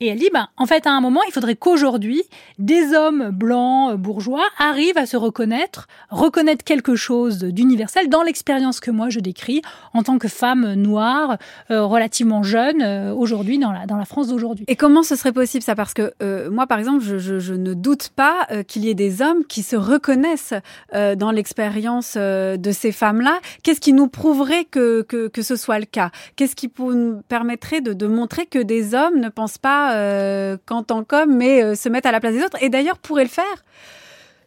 Et 0.00 0.08
elle 0.08 0.18
dit, 0.18 0.28
ben, 0.32 0.48
en 0.56 0.66
fait, 0.66 0.86
à 0.86 0.90
un 0.90 1.00
moment, 1.00 1.20
il 1.28 1.32
faudrait 1.32 1.54
qu'aujourd'hui, 1.54 2.22
des 2.58 2.92
hommes 2.94 3.30
blancs, 3.30 3.92
euh, 3.92 3.96
bourgeois, 3.96 4.44
arrivent 4.58 4.98
à 4.98 5.06
se 5.06 5.16
reconnaître, 5.16 5.86
reconnaître 6.10 6.64
quelque 6.64 6.96
chose 6.96 7.38
d'universel 7.38 8.08
dans 8.08 8.22
l'expérience 8.22 8.80
que 8.80 8.90
moi 8.90 9.08
je 9.08 9.20
décris 9.20 9.62
en 9.92 10.02
tant 10.02 10.18
que 10.18 10.26
femme 10.28 10.74
noire, 10.74 11.38
euh, 11.70 11.84
relativement 11.84 12.42
jeune, 12.42 12.82
euh, 12.82 13.14
aujourd'hui, 13.14 13.58
dans 13.58 13.70
la, 13.70 13.86
dans 13.86 13.96
la 13.96 14.04
France 14.04 14.28
d'aujourd'hui. 14.28 14.64
Et 14.68 14.76
comment 14.76 15.04
ce 15.04 15.14
serait 15.14 15.32
possible 15.32 15.62
ça? 15.62 15.74
Parce 15.74 15.94
que 15.94 16.12
moi, 16.48 16.66
par 16.66 16.78
exemple, 16.78 17.02
je, 17.04 17.18
je, 17.18 17.38
je 17.38 17.54
ne 17.54 17.74
doute 17.74 18.10
pas 18.14 18.46
qu'il 18.66 18.84
y 18.84 18.90
ait 18.90 18.94
des 18.94 19.22
hommes 19.22 19.44
qui 19.44 19.62
se 19.62 19.76
reconnaissent 19.76 20.54
dans 20.92 21.30
l'expérience 21.30 22.16
de 22.16 22.72
ces 22.72 22.92
femmes-là. 22.92 23.38
Qu'est-ce 23.62 23.80
qui 23.80 23.92
nous 23.92 24.08
prouverait 24.08 24.64
que, 24.64 25.02
que, 25.02 25.28
que 25.28 25.42
ce 25.42 25.56
soit 25.56 25.78
le 25.78 25.84
cas? 25.84 26.10
Qu'est-ce 26.36 26.56
qui 26.56 26.70
nous 26.78 27.20
permettrait 27.28 27.80
de, 27.80 27.92
de 27.92 28.06
montrer 28.06 28.46
que 28.46 28.58
des 28.58 28.94
hommes 28.94 29.20
ne 29.20 29.28
pensent 29.28 29.58
pas 29.58 29.83
euh, 29.92 30.56
qu'en 30.66 30.82
tant 30.82 31.04
qu'homme, 31.04 31.36
mais 31.36 31.62
euh, 31.62 31.74
se 31.74 31.88
mettre 31.88 32.08
à 32.08 32.12
la 32.12 32.20
place 32.20 32.34
des 32.34 32.42
autres. 32.42 32.62
Et 32.62 32.68
d'ailleurs, 32.68 32.98
pourrait 32.98 33.24
le 33.24 33.30
faire 33.30 33.64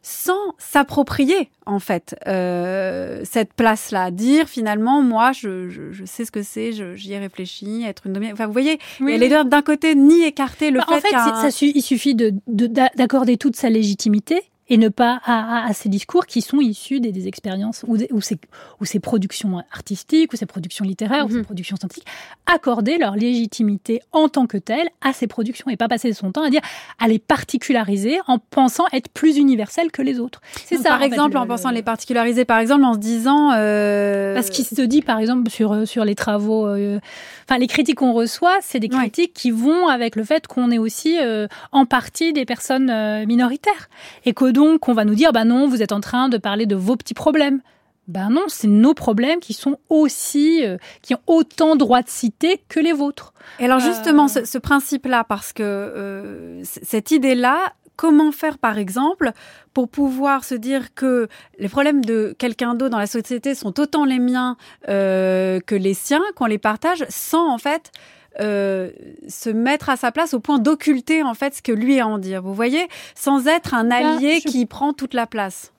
sans 0.09 0.55
s'approprier 0.57 1.49
en 1.65 1.79
fait 1.79 2.15
euh, 2.27 3.19
cette 3.25 3.53
place-là, 3.53 4.09
dire 4.09 4.47
finalement 4.47 5.01
moi 5.01 5.33
je, 5.33 5.67
je, 5.67 6.05
sais 6.05 6.23
ce 6.23 6.31
que 6.31 6.43
c'est, 6.43 6.71
j'y 6.95 7.11
ai 7.11 7.19
réfléchi, 7.19 7.83
être 7.85 8.07
une 8.07 8.13
demi. 8.13 8.31
Enfin 8.31 8.45
vous 8.45 8.53
voyez, 8.53 8.79
oui. 9.01 9.11
elle 9.13 9.21
est 9.21 9.43
d'un 9.43 9.61
côté 9.61 9.95
ni 9.95 10.23
écarter 10.23 10.71
le 10.71 10.79
bah, 10.79 10.85
fait. 11.01 11.13
En 11.13 11.41
fait, 11.41 11.51
ça, 11.51 11.65
il 11.65 11.81
suffit 11.81 12.15
d'accorder 12.15 13.33
de, 13.33 13.37
toute 13.37 13.57
sa 13.57 13.69
légitimité 13.69 14.41
et 14.69 14.77
ne 14.77 14.89
pas 14.89 15.21
à, 15.25 15.65
à, 15.67 15.73
ces 15.73 15.89
discours 15.89 16.25
qui 16.25 16.41
sont 16.41 16.59
issus 16.59 16.99
des, 16.99 17.11
des 17.11 17.27
expériences 17.27 17.83
ou, 17.87 17.97
ou, 18.11 18.21
ces, 18.21 18.37
ou 18.81 18.85
ces 18.85 18.99
productions 18.99 19.63
artistiques 19.71 20.33
ou 20.33 20.35
ces 20.35 20.45
productions 20.45 20.85
littéraires 20.85 21.25
ou 21.25 21.31
ces 21.31 21.43
productions 21.43 21.77
scientifiques, 21.77 22.07
accorder 22.45 22.97
leur 22.97 23.15
légitimité 23.15 24.01
en 24.11 24.29
tant 24.29 24.47
que 24.47 24.57
telle 24.57 24.87
à 25.01 25.13
ces 25.13 25.27
productions 25.27 25.69
et 25.69 25.77
pas 25.77 25.87
passer 25.87 26.13
son 26.13 26.31
temps 26.31 26.43
à 26.43 26.49
dire 26.49 26.61
à 26.99 27.07
les 27.07 27.19
particulariser 27.19 28.19
en 28.27 28.39
pensant 28.39 28.85
être 28.93 29.09
plus 29.09 29.37
universelles 29.37 29.91
que 29.91 30.01
les 30.01 30.19
autres. 30.19 30.41
C'est 30.65 30.77
ça. 30.77 30.89
Par 30.89 31.03
exemple, 31.03 31.37
en 31.37 31.47
pensant 31.47 31.71
les 31.71 31.83
particulariser, 31.83 32.45
par 32.45 32.59
exemple, 32.59 32.83
en 32.83 32.93
se 32.93 32.99
disant 32.99 33.51
euh... 33.53 34.33
parce 34.35 34.49
qu'il 34.49 34.65
se 34.65 34.81
dit 34.81 35.01
par 35.01 35.19
exemple 35.19 35.49
sur 35.49 35.87
sur 35.87 36.05
les 36.05 36.15
travaux, 36.15 36.67
euh... 36.67 36.99
enfin 37.47 37.59
les 37.59 37.67
critiques 37.67 37.97
qu'on 37.97 38.13
reçoit, 38.13 38.57
c'est 38.61 38.79
des 38.79 38.89
critiques 38.89 39.29
ouais. 39.35 39.41
qui 39.41 39.51
vont 39.51 39.87
avec 39.87 40.15
le 40.15 40.23
fait 40.23 40.47
qu'on 40.47 40.69
est 40.71 40.77
aussi 40.77 41.17
euh, 41.21 41.47
en 41.71 41.85
partie 41.85 42.33
des 42.33 42.45
personnes 42.45 42.89
euh, 42.89 43.25
minoritaires 43.25 43.89
et 44.25 44.33
que 44.33 44.51
donc 44.51 44.89
on 44.89 44.93
va 44.93 45.05
nous 45.05 45.15
dire 45.15 45.31
bah 45.31 45.45
non, 45.45 45.67
vous 45.67 45.81
êtes 45.81 45.91
en 45.91 46.01
train 46.01 46.29
de 46.29 46.37
parler 46.37 46.65
de 46.65 46.75
vos 46.75 46.95
petits 46.95 47.13
problèmes. 47.13 47.61
Ben 48.07 48.29
non, 48.29 48.43
c'est 48.47 48.69
nos 48.69 48.93
problèmes 48.93 49.41
qui 49.41 49.51
sont 49.51 49.79
aussi, 49.89 50.63
euh, 50.63 50.77
qui 51.01 51.13
ont 51.13 51.19
autant 51.27 51.75
droit 51.75 52.01
de 52.01 52.07
citer 52.07 52.61
que 52.69 52.79
les 52.79 52.93
vôtres. 52.93 53.33
Et 53.59 53.65
alors 53.65 53.79
justement, 53.79 54.25
euh... 54.25 54.27
ce, 54.27 54.45
ce 54.45 54.57
principe-là, 54.57 55.25
parce 55.25 55.51
que 55.51 55.63
euh, 55.63 56.61
cette 56.63 57.11
idée-là, 57.11 57.73
comment 57.97 58.31
faire 58.31 58.57
par 58.57 58.77
exemple 58.77 59.31
pour 59.73 59.89
pouvoir 59.89 60.45
se 60.45 60.55
dire 60.55 60.93
que 60.93 61.27
les 61.59 61.67
problèmes 61.67 62.05
de 62.05 62.33
quelqu'un 62.39 62.73
d'autre 62.75 62.91
dans 62.91 62.99
la 62.99 63.07
société 63.07 63.53
sont 63.55 63.77
autant 63.79 64.05
les 64.05 64.19
miens 64.19 64.55
euh, 64.87 65.59
que 65.59 65.75
les 65.75 65.93
siens, 65.93 66.23
qu'on 66.35 66.45
les 66.45 66.57
partage, 66.57 67.03
sans 67.09 67.51
en 67.51 67.57
fait 67.57 67.91
euh, 68.39 68.91
se 69.27 69.49
mettre 69.49 69.89
à 69.89 69.97
sa 69.97 70.11
place 70.11 70.33
au 70.33 70.39
point 70.39 70.59
d'occulter 70.59 71.23
en 71.23 71.33
fait 71.33 71.55
ce 71.55 71.61
que 71.61 71.71
lui 71.71 71.99
a 71.99 72.05
à 72.05 72.07
en 72.07 72.19
dire. 72.19 72.41
Vous 72.41 72.53
voyez, 72.53 72.87
sans 73.15 73.47
être 73.47 73.73
un 73.73 73.91
allié 73.91 74.39
je... 74.39 74.47
qui 74.47 74.65
prend 74.65 74.93
toute 74.93 75.13
la 75.13 75.25
place. 75.27 75.73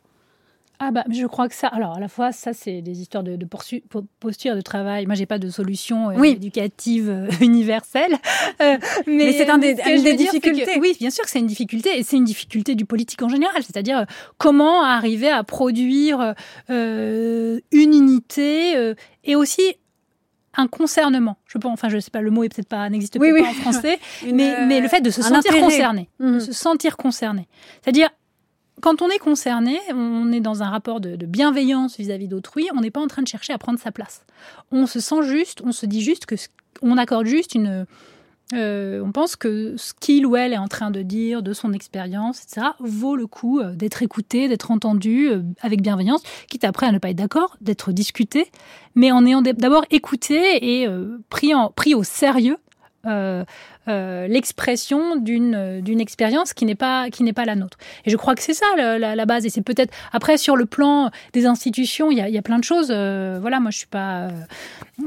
Ah 0.80 0.90
bah 0.92 1.04
je 1.10 1.26
crois 1.26 1.48
que 1.48 1.54
ça. 1.54 1.68
Alors 1.68 1.96
à 1.96 2.00
la 2.00 2.08
fois 2.08 2.30
ça 2.30 2.52
c'est 2.52 2.82
des 2.82 3.00
histoires 3.00 3.24
de, 3.24 3.36
de 3.36 3.44
poursu, 3.44 3.82
posture 4.20 4.54
de 4.54 4.60
travail. 4.60 5.06
Moi 5.06 5.14
j'ai 5.14 5.26
pas 5.26 5.38
de 5.38 5.48
solution 5.50 6.10
euh, 6.10 6.14
oui. 6.16 6.30
éducative 6.30 7.08
euh, 7.08 7.28
universelle. 7.40 8.12
Euh, 8.60 8.78
mais, 9.06 9.24
mais 9.24 9.32
c'est 9.32 9.50
un 9.50 9.58
des, 9.58 9.76
une 9.88 10.04
des 10.04 10.14
difficultés. 10.14 10.64
Que, 10.64 10.78
oui 10.78 10.96
bien 10.98 11.10
sûr 11.10 11.24
que 11.24 11.30
c'est 11.30 11.40
une 11.40 11.46
difficulté 11.46 11.98
et 11.98 12.02
c'est 12.02 12.16
une 12.16 12.24
difficulté 12.24 12.74
du 12.74 12.84
politique 12.84 13.22
en 13.22 13.28
général. 13.28 13.62
C'est-à-dire 13.62 14.06
comment 14.36 14.84
arriver 14.84 15.30
à 15.30 15.42
produire 15.42 16.34
une 16.68 17.60
unité 17.72 18.94
et 19.24 19.36
aussi 19.36 19.62
un 20.58 20.66
concernement. 20.66 21.38
Je 21.46 21.56
pense, 21.58 21.72
enfin, 21.72 21.88
je 21.88 21.98
sais 21.98 22.10
pas, 22.10 22.20
le 22.20 22.30
mot 22.30 22.42
est 22.44 22.48
peut-être 22.48 22.68
pas 22.68 22.88
n'existe 22.90 23.16
oui, 23.20 23.30
pas 23.30 23.40
oui. 23.40 23.46
en 23.46 23.52
français, 23.54 23.98
mais, 24.32 24.66
mais 24.66 24.80
le 24.80 24.88
fait 24.88 25.00
de 25.00 25.10
se 25.10 25.22
sentir 25.22 25.38
intérêt. 25.38 25.60
concerné, 25.60 26.08
mmh. 26.18 26.34
de 26.34 26.38
se 26.40 26.52
sentir 26.52 26.96
concerné. 26.96 27.48
C'est-à-dire, 27.82 28.10
quand 28.80 29.02
on 29.02 29.08
est 29.08 29.18
concerné, 29.18 29.78
on 29.94 30.32
est 30.32 30.40
dans 30.40 30.62
un 30.62 30.68
rapport 30.68 31.00
de, 31.00 31.16
bienveillance 31.26 31.96
vis-à-vis 31.96 32.28
d'autrui. 32.28 32.68
On 32.74 32.80
n'est 32.80 32.90
pas 32.90 33.00
en 33.00 33.06
train 33.06 33.22
de 33.22 33.28
chercher 33.28 33.52
à 33.52 33.58
prendre 33.58 33.78
sa 33.78 33.92
place. 33.92 34.24
On 34.70 34.86
se 34.86 35.00
sent 35.00 35.22
juste, 35.22 35.62
on 35.64 35.72
se 35.72 35.86
dit 35.86 36.02
juste 36.02 36.26
que 36.26 36.34
on 36.80 36.96
accorde 36.96 37.26
juste 37.26 37.54
une 37.54 37.86
euh, 38.54 39.02
on 39.04 39.12
pense 39.12 39.36
que 39.36 39.76
ce 39.76 39.92
qu'il 39.92 40.24
ou 40.24 40.34
elle 40.34 40.54
est 40.54 40.58
en 40.58 40.68
train 40.68 40.90
de 40.90 41.02
dire, 41.02 41.42
de 41.42 41.52
son 41.52 41.72
expérience, 41.72 42.42
etc., 42.42 42.68
vaut 42.80 43.14
le 43.14 43.26
coup 43.26 43.60
euh, 43.60 43.74
d'être 43.74 44.02
écouté, 44.02 44.48
d'être 44.48 44.70
entendu 44.70 45.28
euh, 45.28 45.42
avec 45.60 45.82
bienveillance, 45.82 46.22
quitte 46.48 46.64
après 46.64 46.86
à 46.86 46.92
ne 46.92 46.98
pas 46.98 47.10
être 47.10 47.16
d'accord, 47.16 47.56
d'être 47.60 47.92
discuté, 47.92 48.50
mais 48.94 49.12
en 49.12 49.26
ayant 49.26 49.42
d'abord 49.42 49.84
écouté 49.90 50.80
et 50.80 50.88
pris, 51.28 51.54
en, 51.54 51.70
pris 51.70 51.94
au 51.94 52.02
sérieux 52.02 52.56
euh, 53.08 54.26
l'expression 54.28 55.16
d'une 55.16 55.80
d'une 55.80 56.00
expérience 56.00 56.52
qui 56.52 56.66
n'est 56.66 56.74
pas 56.74 57.10
qui 57.10 57.22
n'est 57.22 57.32
pas 57.32 57.44
la 57.44 57.54
nôtre. 57.54 57.78
Et 58.04 58.10
je 58.10 58.16
crois 58.16 58.34
que 58.34 58.42
c'est 58.42 58.54
ça 58.54 58.66
la, 58.76 59.26
base. 59.26 59.46
Et 59.46 59.50
c'est 59.50 59.62
peut-être 59.62 59.94
après 60.12 60.36
sur 60.36 60.56
le 60.56 60.66
plan 60.66 61.10
des 61.32 61.46
institutions, 61.46 62.10
il 62.10 62.18
y 62.18 62.20
a, 62.20 62.28
y 62.28 62.38
a 62.38 62.42
plein 62.42 62.58
de 62.58 62.64
choses. 62.64 62.88
voilà, 62.88 63.60
moi 63.60 63.70
je 63.70 63.78
suis 63.78 63.86
pas, 63.86 64.28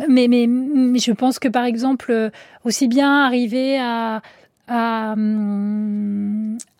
mais, 0.09 0.27
mais 0.27 0.47
je 0.99 1.11
pense 1.11 1.39
que 1.39 1.47
par 1.47 1.65
exemple 1.65 2.31
aussi 2.63 2.87
bien 2.87 3.25
arriver 3.25 3.79
à 3.79 4.21
à, 4.67 5.15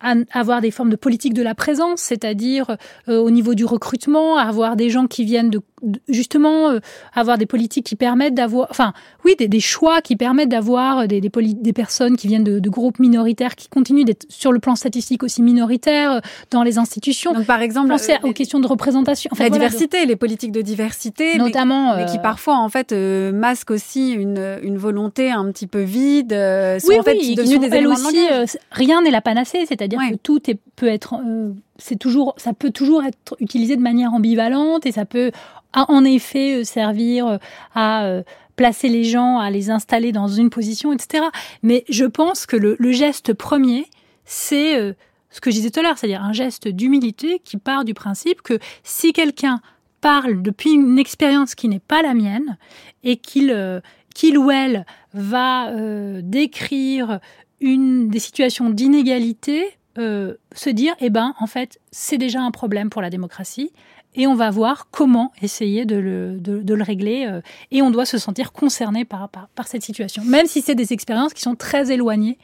à, 0.01 0.15
avoir 0.31 0.61
des 0.61 0.71
formes 0.71 0.89
de 0.89 0.95
politique 0.95 1.33
de 1.33 1.43
la 1.43 1.55
présence, 1.55 2.01
c'est-à-dire 2.01 2.77
euh, 3.09 3.17
au 3.19 3.29
niveau 3.29 3.53
du 3.53 3.65
recrutement, 3.65 4.37
avoir 4.37 4.75
des 4.75 4.89
gens 4.89 5.07
qui 5.07 5.25
viennent 5.25 5.49
de 5.49 5.61
justement 6.07 6.69
euh, 6.69 6.79
avoir 7.13 7.37
des 7.37 7.45
politiques 7.45 7.85
qui 7.85 7.95
permettent 7.95 8.33
d'avoir, 8.33 8.67
enfin 8.69 8.93
oui, 9.25 9.35
des, 9.37 9.47
des, 9.47 9.59
choix 9.59 10.01
qui 10.01 10.15
permettent 10.15 10.49
d'avoir 10.49 11.07
des, 11.07 11.21
des, 11.21 11.29
des, 11.29 11.73
personnes 11.73 12.17
qui 12.17 12.27
viennent 12.27 12.43
de, 12.43 12.59
de, 12.59 12.69
groupes 12.69 12.99
minoritaires 12.99 13.55
qui 13.55 13.67
continuent 13.67 14.05
d'être 14.05 14.25
sur 14.29 14.51
le 14.51 14.59
plan 14.59 14.75
statistique 14.75 15.23
aussi 15.23 15.41
minoritaires 15.41 16.11
euh, 16.13 16.19
dans 16.51 16.63
les 16.63 16.77
institutions. 16.77 17.33
Donc 17.33 17.45
par 17.45 17.61
exemple, 17.61 17.89
penser 17.89 18.15
aux 18.23 18.33
questions 18.33 18.59
de 18.59 18.67
représentation, 18.67 19.29
enfin, 19.31 19.43
la 19.43 19.49
voilà, 19.49 19.67
diversité, 19.67 20.03
de... 20.03 20.07
les 20.09 20.15
politiques 20.15 20.51
de 20.51 20.61
diversité, 20.61 21.37
notamment, 21.37 21.95
mais, 21.95 22.05
mais 22.05 22.11
qui 22.11 22.19
parfois 22.19 22.57
en 22.57 22.69
fait 22.69 22.93
masquent 22.93 23.71
aussi 23.71 24.11
une, 24.11 24.59
une 24.63 24.77
volonté 24.77 25.31
un 25.31 25.51
petit 25.51 25.67
peu 25.67 25.81
vide, 25.81 26.31
sont 26.31 26.87
oui, 26.87 26.99
en 26.99 27.03
fait 27.03 27.17
oui, 27.19 27.35
des 27.35 27.85
aussi, 27.85 28.27
euh, 28.31 28.45
rien 28.71 29.01
n'est 29.01 29.11
la 29.11 29.21
panacée, 29.21 29.65
c'est-à-dire 29.67 29.99
ouais. 29.99 30.11
que 30.11 30.15
tout 30.15 30.49
est, 30.49 30.59
être, 30.87 31.15
euh, 31.25 31.53
c'est 31.77 31.97
toujours, 31.97 32.33
ça 32.37 32.53
peut 32.53 32.71
toujours 32.71 33.03
être 33.03 33.35
utilisé 33.39 33.75
de 33.75 33.81
manière 33.81 34.13
ambivalente 34.13 34.85
et 34.85 34.91
ça 34.91 35.05
peut 35.05 35.31
en 35.73 36.03
effet 36.03 36.59
euh, 36.59 36.63
servir 36.63 37.39
à 37.73 38.21
placer 38.55 38.89
les 38.89 39.03
gens, 39.03 39.39
à 39.39 39.49
les 39.49 39.69
installer 39.69 40.11
dans 40.11 40.27
une 40.27 40.49
position, 40.49 40.93
etc. 40.93 41.25
Mais 41.63 41.83
je 41.89 42.05
pense 42.05 42.45
que 42.45 42.57
le, 42.57 42.91
geste 42.91 43.33
premier, 43.33 43.85
c'est 44.25 44.95
ce 45.29 45.41
que 45.41 45.49
je 45.49 45.55
disais 45.55 45.71
tout 45.71 45.79
à 45.79 45.83
l'heure, 45.83 45.97
c'est-à-dire 45.97 46.23
un 46.23 46.33
geste 46.33 46.67
d'humilité 46.67 47.41
qui 47.43 47.57
part 47.57 47.85
du 47.85 47.93
principe 47.93 48.41
que 48.41 48.59
si 48.83 49.13
quelqu'un 49.13 49.61
parle 50.01 50.41
depuis 50.41 50.71
une 50.71 50.99
expérience 50.99 51.55
qui 51.55 51.69
n'est 51.69 51.79
pas 51.79 52.01
la 52.01 52.13
mienne 52.13 52.57
et 53.03 53.17
qu'il 53.17 53.81
qu'il 54.13 54.37
ou 54.37 54.51
elle 54.51 54.85
va 55.13 55.69
euh, 55.69 56.21
décrire 56.23 57.19
une 57.59 58.09
des 58.09 58.19
situations 58.19 58.69
d'inégalité, 58.69 59.65
euh, 59.97 60.35
se 60.53 60.69
dire, 60.69 60.93
eh 60.99 61.09
ben, 61.09 61.33
en 61.39 61.47
fait, 61.47 61.79
c'est 61.91 62.17
déjà 62.17 62.41
un 62.41 62.51
problème 62.51 62.89
pour 62.89 63.01
la 63.01 63.09
démocratie, 63.09 63.71
et 64.15 64.27
on 64.27 64.35
va 64.35 64.49
voir 64.49 64.89
comment 64.91 65.31
essayer 65.41 65.85
de 65.85 65.95
le, 65.95 66.37
de, 66.39 66.73
le 66.73 66.83
régler, 66.83 67.25
euh, 67.27 67.41
et 67.71 67.81
on 67.81 67.91
doit 67.91 68.05
se 68.05 68.17
sentir 68.17 68.51
concerné 68.51 69.05
par, 69.05 69.29
par 69.29 69.67
cette 69.67 69.83
situation, 69.83 70.23
même 70.25 70.47
si 70.47 70.61
c'est 70.61 70.75
des 70.75 70.93
expériences 70.93 71.33
qui 71.33 71.41
sont 71.41 71.55
très 71.55 71.91
éloignées 71.91 72.37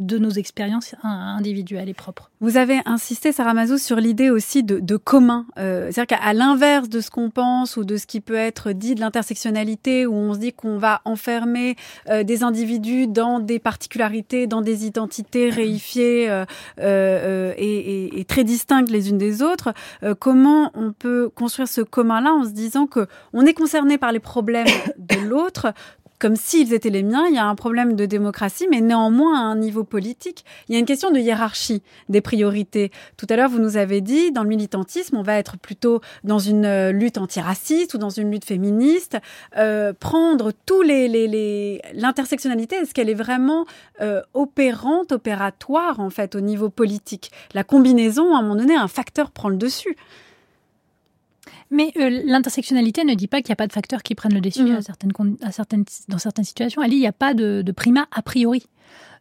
de 0.00 0.18
nos 0.18 0.30
expériences 0.30 0.94
individuelles 1.02 1.88
et 1.88 1.94
propres. 1.94 2.30
Vous 2.40 2.56
avez 2.56 2.80
insisté, 2.84 3.30
Sarah 3.30 3.54
Mazou, 3.54 3.78
sur 3.78 3.96
l'idée 3.96 4.28
aussi 4.28 4.64
de, 4.64 4.96
commun. 4.96 5.46
Euh, 5.58 5.90
C'est-à-dire 5.92 6.18
qu'à 6.18 6.32
l'inverse 6.32 6.88
de 6.88 7.00
ce 7.00 7.10
qu'on 7.10 7.30
pense 7.30 7.76
ou 7.76 7.84
de 7.84 7.96
ce 7.96 8.06
qui 8.06 8.20
peut 8.20 8.34
être 8.34 8.72
dit 8.72 8.94
de 8.94 9.00
l'intersectionnalité, 9.00 10.04
où 10.06 10.14
on 10.14 10.34
se 10.34 10.40
dit 10.40 10.52
qu'on 10.52 10.78
va 10.78 11.00
enfermer 11.04 11.76
euh, 12.08 12.24
des 12.24 12.42
individus 12.42 13.06
dans 13.06 13.38
des 13.38 13.58
particularités, 13.58 14.46
dans 14.46 14.62
des 14.62 14.84
identités 14.84 15.48
réifiées 15.48 16.28
euh, 16.80 17.54
et, 17.56 18.20
et, 18.20 18.24
très 18.24 18.42
distinctes 18.42 18.90
les 18.90 19.10
unes 19.10 19.18
des 19.18 19.42
autres, 19.42 19.72
comment 20.18 20.70
on 20.74 20.92
peut 20.92 21.28
construire 21.28 21.68
ce 21.68 21.82
commun-là 21.82 22.32
en 22.32 22.44
se 22.44 22.50
disant 22.50 22.86
que 22.86 23.06
on 23.32 23.46
est 23.46 23.54
concerné 23.54 23.98
par 23.98 24.12
les 24.12 24.20
problèmes 24.20 24.66
de 24.98 25.18
l'autre 25.20 25.72
comme 26.18 26.36
s'ils 26.36 26.72
étaient 26.72 26.90
les 26.90 27.02
miens. 27.02 27.26
Il 27.28 27.34
y 27.34 27.38
a 27.38 27.46
un 27.46 27.54
problème 27.54 27.94
de 27.94 28.06
démocratie, 28.06 28.66
mais 28.70 28.80
néanmoins 28.80 29.38
à 29.38 29.42
un 29.42 29.56
niveau 29.56 29.84
politique, 29.84 30.44
il 30.68 30.74
y 30.74 30.76
a 30.76 30.78
une 30.78 30.86
question 30.86 31.10
de 31.10 31.18
hiérarchie 31.18 31.82
des 32.08 32.20
priorités. 32.20 32.90
Tout 33.16 33.26
à 33.28 33.36
l'heure, 33.36 33.50
vous 33.50 33.58
nous 33.58 33.76
avez 33.76 34.00
dit, 34.00 34.32
dans 34.32 34.42
le 34.42 34.48
militantisme, 34.48 35.16
on 35.16 35.22
va 35.22 35.36
être 35.36 35.58
plutôt 35.58 36.00
dans 36.22 36.38
une 36.38 36.90
lutte 36.90 37.18
antiraciste 37.18 37.94
ou 37.94 37.98
dans 37.98 38.10
une 38.10 38.30
lutte 38.30 38.44
féministe. 38.44 39.16
Euh, 39.56 39.92
prendre 39.92 40.52
tous 40.66 40.82
les... 40.82 41.80
l'intersectionnalité, 41.94 42.76
est-ce 42.76 42.94
qu'elle 42.94 43.10
est 43.10 43.14
vraiment 43.14 43.66
euh, 44.00 44.22
opérante, 44.34 45.12
opératoire 45.12 46.00
en 46.00 46.10
fait 46.10 46.34
au 46.34 46.40
niveau 46.40 46.70
politique? 46.70 47.30
La 47.54 47.64
combinaison, 47.64 48.34
à 48.34 48.38
un 48.38 48.42
moment 48.42 48.56
donné, 48.56 48.74
un 48.76 48.88
facteur 48.88 49.30
prend 49.30 49.48
le 49.48 49.56
dessus. 49.56 49.96
Mais 51.70 51.92
euh, 51.96 52.22
l'intersectionnalité 52.24 53.04
ne 53.04 53.14
dit 53.14 53.26
pas 53.26 53.38
qu'il 53.38 53.50
n'y 53.50 53.54
a 53.54 53.56
pas 53.56 53.66
de 53.66 53.72
facteurs 53.72 54.02
qui 54.02 54.14
prennent 54.14 54.34
le 54.34 54.40
dessus 54.40 54.64
mmh. 54.64 54.76
à 54.76 54.82
certaines, 54.82 55.12
à 55.42 55.52
certaines, 55.52 55.84
dans 56.08 56.18
certaines 56.18 56.44
situations. 56.44 56.82
Elle 56.82 56.90
dit 56.90 56.96
qu'il 56.96 57.02
n'y 57.02 57.08
a 57.08 57.12
pas 57.12 57.34
de, 57.34 57.62
de 57.62 57.72
prima 57.72 58.06
a 58.12 58.22
priori. 58.22 58.64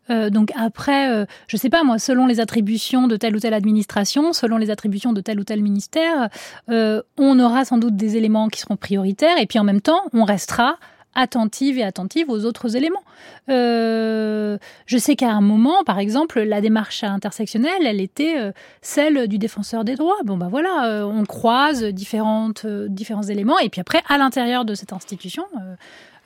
Euh, 0.10 0.30
donc 0.30 0.52
après, 0.56 1.10
euh, 1.12 1.26
je 1.48 1.58
sais 1.58 1.70
pas 1.70 1.84
moi, 1.84 1.98
selon 2.00 2.28
les 2.28 2.40
attributions 2.40 3.08
de 3.08 3.16
telle 3.16 3.36
ou 3.36 3.40
telle 3.40 3.54
administration, 3.54 4.34
selon 4.34 4.58
les 4.58 4.70
attributions 4.70 5.14
de 5.14 5.22
tel 5.22 5.40
ou 5.40 5.44
tel 5.44 5.62
ministère, 5.62 6.30
euh, 6.70 7.02
on 7.18 7.40
aura 7.40 7.66
sans 7.66 7.78
doute 7.78 7.96
des 7.96 8.18
éléments 8.18 8.50
qui 8.50 8.60
seront 8.60 8.76
prioritaires 8.76 9.38
et 9.40 9.46
puis 9.46 9.60
en 9.60 9.64
même 9.64 9.82
temps, 9.82 10.02
on 10.14 10.26
restera 10.26 10.78
attentive 11.16 11.78
et 11.78 11.84
attentive 11.84 12.30
aux 12.30 12.46
autres 12.46 12.76
éléments. 12.76 13.04
Euh, 13.50 14.58
je 14.86 14.98
sais 14.98 15.16
qu'à 15.16 15.32
un 15.32 15.42
moment, 15.42 15.84
par 15.84 16.00
exemple, 16.00 16.42
la 16.42 16.62
démarche 16.62 17.04
intersectionnelle, 17.04 17.86
elle 17.86 18.02
était 18.02 18.40
euh, 18.40 18.52
celle 18.82 19.28
du 19.28 19.38
défenseur 19.38 19.84
des 19.84 19.96
droits. 19.96 20.18
Bon, 20.24 20.38
ben 20.38 20.50
voilà, 20.50 20.88
euh, 20.88 21.04
on 21.04 21.24
croise 21.26 21.84
différentes, 21.84 22.66
différents 22.66 23.24
éléments, 23.24 23.60
et 23.60 23.70
puis 23.70 23.82
après, 23.82 24.02
à 24.10 24.18
l'intérieur 24.18 24.66
de 24.66 24.76
cette 24.76 24.94
institution, 24.94 25.46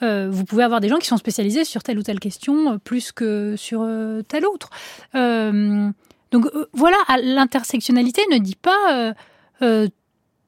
vous 0.01 0.45
pouvez 0.45 0.63
avoir 0.63 0.79
des 0.79 0.89
gens 0.89 0.97
qui 0.97 1.07
sont 1.07 1.17
spécialisés 1.17 1.63
sur 1.63 1.81
telle 1.81 1.97
ou 1.97 2.03
telle 2.03 2.19
question 2.19 2.77
plus 2.79 3.11
que 3.11 3.55
sur 3.57 3.87
telle 4.27 4.45
autre. 4.45 4.69
donc 5.13 6.45
voilà, 6.73 6.97
l'intersectionnalité 7.23 8.21
ne 8.31 8.37
dit 8.37 8.55
pas 8.55 9.13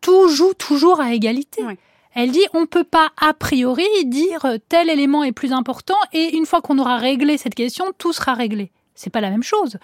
tout 0.01 0.29
joue 0.29 0.53
toujours 0.53 1.01
à 1.01 1.13
égalité. 1.13 1.63
Elle 2.21 2.31
dit 2.31 2.45
on 2.53 2.65
peut 2.65 2.83
pas 2.83 3.11
a 3.21 3.33
priori 3.33 3.87
dire 4.03 4.45
tel 4.67 4.89
élément 4.89 5.23
est 5.23 5.31
plus 5.31 5.53
important 5.53 5.95
et 6.11 6.35
une 6.35 6.45
fois 6.45 6.59
qu'on 6.59 6.77
aura 6.77 6.97
réglé 6.97 7.37
cette 7.37 7.55
question, 7.55 7.85
tout 7.97 8.11
sera 8.11 8.33
réglé. 8.33 8.71
C'est 8.93 9.09
pas 9.09 9.21
la 9.21 9.29
même 9.29 9.43
chose. 9.43 9.77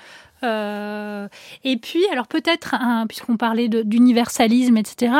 Euh, 0.43 1.29
et 1.63 1.77
puis, 1.77 2.05
alors 2.11 2.27
peut-être, 2.27 2.75
puisqu'on 3.07 3.37
parlait 3.37 3.69
d'universalisme, 3.69 4.75
etc., 4.75 5.13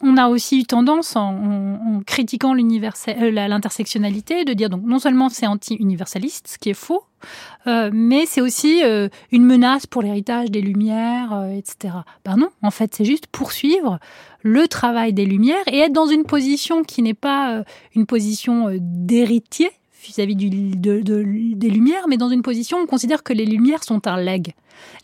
on 0.00 0.16
a 0.16 0.28
aussi 0.28 0.60
eu 0.60 0.64
tendance, 0.64 1.16
en, 1.16 2.00
critiquant 2.06 2.54
euh, 2.56 3.30
l'intersectionnalité, 3.30 4.46
de 4.46 4.54
dire 4.54 4.70
donc 4.70 4.84
non 4.84 5.00
seulement 5.00 5.28
c'est 5.28 5.46
anti-universaliste, 5.46 6.48
ce 6.48 6.56
qui 6.56 6.70
est 6.70 6.74
faux, 6.74 7.04
euh, 7.66 7.90
mais 7.92 8.24
c'est 8.24 8.40
aussi 8.40 8.80
une 9.32 9.44
menace 9.44 9.86
pour 9.86 10.00
l'héritage 10.00 10.50
des 10.50 10.62
Lumières, 10.62 11.50
etc. 11.52 11.96
Ben 12.24 12.36
non, 12.36 12.48
en 12.62 12.70
fait, 12.70 12.94
c'est 12.94 13.04
juste 13.04 13.26
poursuivre 13.26 13.98
le 14.48 14.66
travail 14.66 15.12
des 15.12 15.26
Lumières 15.26 15.62
et 15.66 15.78
être 15.78 15.92
dans 15.92 16.06
une 16.06 16.24
position 16.24 16.82
qui 16.82 17.02
n'est 17.02 17.14
pas 17.14 17.52
euh, 17.52 17.64
une 17.94 18.06
position 18.06 18.68
euh, 18.68 18.78
d'héritier 18.80 19.70
vis-à-vis 20.02 20.36
des 20.36 21.68
Lumières, 21.68 22.06
mais 22.08 22.16
dans 22.16 22.30
une 22.30 22.40
position 22.40 22.78
où 22.78 22.82
on 22.82 22.86
considère 22.86 23.22
que 23.22 23.32
les 23.32 23.44
Lumières 23.44 23.84
sont 23.84 24.06
un 24.06 24.16
leg. 24.16 24.54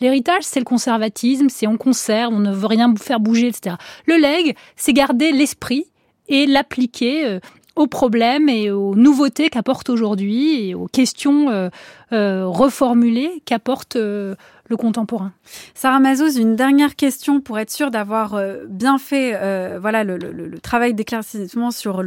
L'héritage, 0.00 0.42
c'est 0.42 0.60
le 0.60 0.64
conservatisme, 0.64 1.48
c'est 1.50 1.66
on 1.66 1.76
conserve, 1.76 2.32
on 2.32 2.38
ne 2.38 2.52
veut 2.52 2.68
rien 2.68 2.94
faire 2.96 3.20
bouger, 3.20 3.48
etc. 3.48 3.76
Le 4.06 4.16
leg, 4.16 4.56
c'est 4.76 4.92
garder 4.92 5.32
l'esprit 5.32 5.86
et 6.28 6.46
l'appliquer 6.46 7.26
euh, 7.26 7.40
aux 7.76 7.88
problèmes 7.88 8.48
et 8.48 8.70
aux 8.70 8.94
nouveautés 8.94 9.50
qu'apporte 9.50 9.90
aujourd'hui 9.90 10.68
et 10.68 10.74
aux 10.76 10.86
questions 10.86 11.70
reformulées 12.12 13.42
qu'apporte 13.44 13.98
le 14.68 14.76
contemporain. 14.76 15.32
Sarah 15.74 16.00
Mazouz, 16.00 16.36
une 16.38 16.56
dernière 16.56 16.96
question 16.96 17.40
pour 17.40 17.58
être 17.58 17.70
sûr 17.70 17.90
d'avoir 17.90 18.34
euh, 18.34 18.64
bien 18.66 18.98
fait 18.98 19.32
euh, 19.34 19.78
voilà, 19.80 20.04
le, 20.04 20.58
travail 20.62 20.94
d'éclaircissement 20.94 21.70
sur 21.70 22.02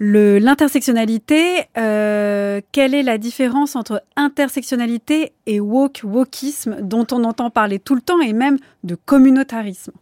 l'intersectionnalité. 0.00 1.64
Euh, 1.78 2.60
quelle 2.72 2.94
est 2.94 3.04
la 3.04 3.18
différence 3.18 3.76
entre 3.76 4.02
intersectionnalité 4.16 5.32
et 5.46 5.60
woke, 5.60 6.00
wokisme, 6.02 6.78
dont 6.80 7.06
on 7.12 7.22
entend 7.24 7.50
parler 7.50 7.78
tout 7.78 7.94
le 7.94 8.00
temps, 8.02 8.20
et 8.20 8.32
même 8.32 8.58
de 8.82 8.96
communautarisme? 8.96 9.92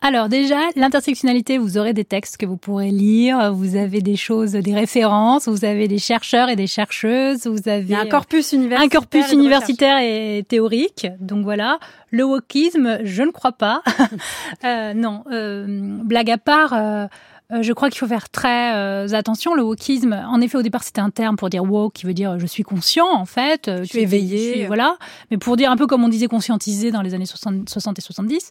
Alors 0.00 0.28
déjà, 0.28 0.60
l'intersectionnalité, 0.76 1.58
vous 1.58 1.76
aurez 1.76 1.92
des 1.92 2.04
textes 2.04 2.36
que 2.36 2.46
vous 2.46 2.56
pourrez 2.56 2.90
lire, 2.90 3.52
vous 3.52 3.74
avez 3.74 4.00
des 4.00 4.14
choses, 4.14 4.52
des 4.52 4.74
références, 4.74 5.48
vous 5.48 5.64
avez 5.64 5.88
des 5.88 5.98
chercheurs 5.98 6.48
et 6.48 6.56
des 6.56 6.68
chercheuses, 6.68 7.46
vous 7.46 7.68
avez 7.68 7.96
un 7.96 8.06
corpus 8.06 8.52
universitaire, 8.52 8.86
un 8.86 8.88
corpus 8.88 9.32
universitaire 9.32 9.98
et 9.98 10.44
théorique. 10.48 11.08
Donc 11.20 11.42
voilà, 11.42 11.78
le 12.10 12.24
wokisme, 12.24 13.00
je 13.02 13.22
ne 13.22 13.30
crois 13.30 13.52
pas. 13.52 13.82
euh, 14.64 14.94
non, 14.94 15.24
euh, 15.32 15.66
blague 16.04 16.30
à 16.30 16.38
part. 16.38 16.72
Euh, 16.74 17.06
euh, 17.50 17.62
je 17.62 17.72
crois 17.72 17.88
qu'il 17.88 17.98
faut 17.98 18.06
faire 18.06 18.28
très 18.28 18.74
euh, 18.74 19.14
attention. 19.14 19.54
Le 19.54 19.62
wokisme, 19.62 20.12
en 20.12 20.38
effet, 20.42 20.58
au 20.58 20.62
départ, 20.62 20.82
c'était 20.82 21.00
un 21.00 21.08
terme 21.08 21.36
pour 21.36 21.48
dire 21.48 21.64
woke, 21.64 21.94
qui 21.94 22.04
veut 22.04 22.12
dire 22.12 22.38
je 22.38 22.46
suis 22.46 22.62
conscient, 22.62 23.08
en 23.10 23.24
fait. 23.24 23.68
Euh, 23.68 23.78
je 23.84 23.88
suis 23.88 24.00
éveillé. 24.00 24.66
voilà. 24.66 24.98
Mais 25.30 25.38
pour 25.38 25.56
dire 25.56 25.70
un 25.70 25.76
peu 25.76 25.86
comme 25.86 26.04
on 26.04 26.08
disait 26.08 26.26
conscientisé 26.26 26.90
dans 26.90 27.00
les 27.00 27.14
années 27.14 27.24
60, 27.24 27.68
60 27.68 27.98
et 27.98 28.02
70. 28.02 28.50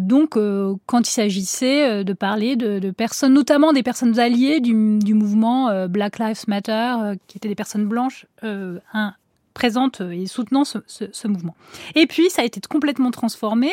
donc, 0.00 0.38
quand 0.86 1.08
il 1.08 1.10
s'agissait 1.10 2.04
de 2.04 2.12
parler 2.12 2.56
de, 2.56 2.90
personnes, 2.90 3.32
notamment 3.32 3.72
des 3.72 3.82
personnes 3.82 4.18
alliées 4.18 4.60
du, 4.60 4.74
mouvement 4.74 5.86
Black 5.88 6.18
Lives 6.18 6.44
Matter, 6.46 7.16
qui 7.26 7.38
étaient 7.38 7.48
des 7.48 7.54
personnes 7.54 7.86
blanches, 7.86 8.26
un, 8.42 9.14
présentes 9.54 10.02
et 10.02 10.26
soutenant 10.26 10.64
ce, 10.64 10.78
ce, 10.86 11.28
mouvement. 11.28 11.54
Et 11.94 12.06
puis, 12.06 12.28
ça 12.28 12.42
a 12.42 12.44
été 12.44 12.60
complètement 12.60 13.10
transformé 13.10 13.72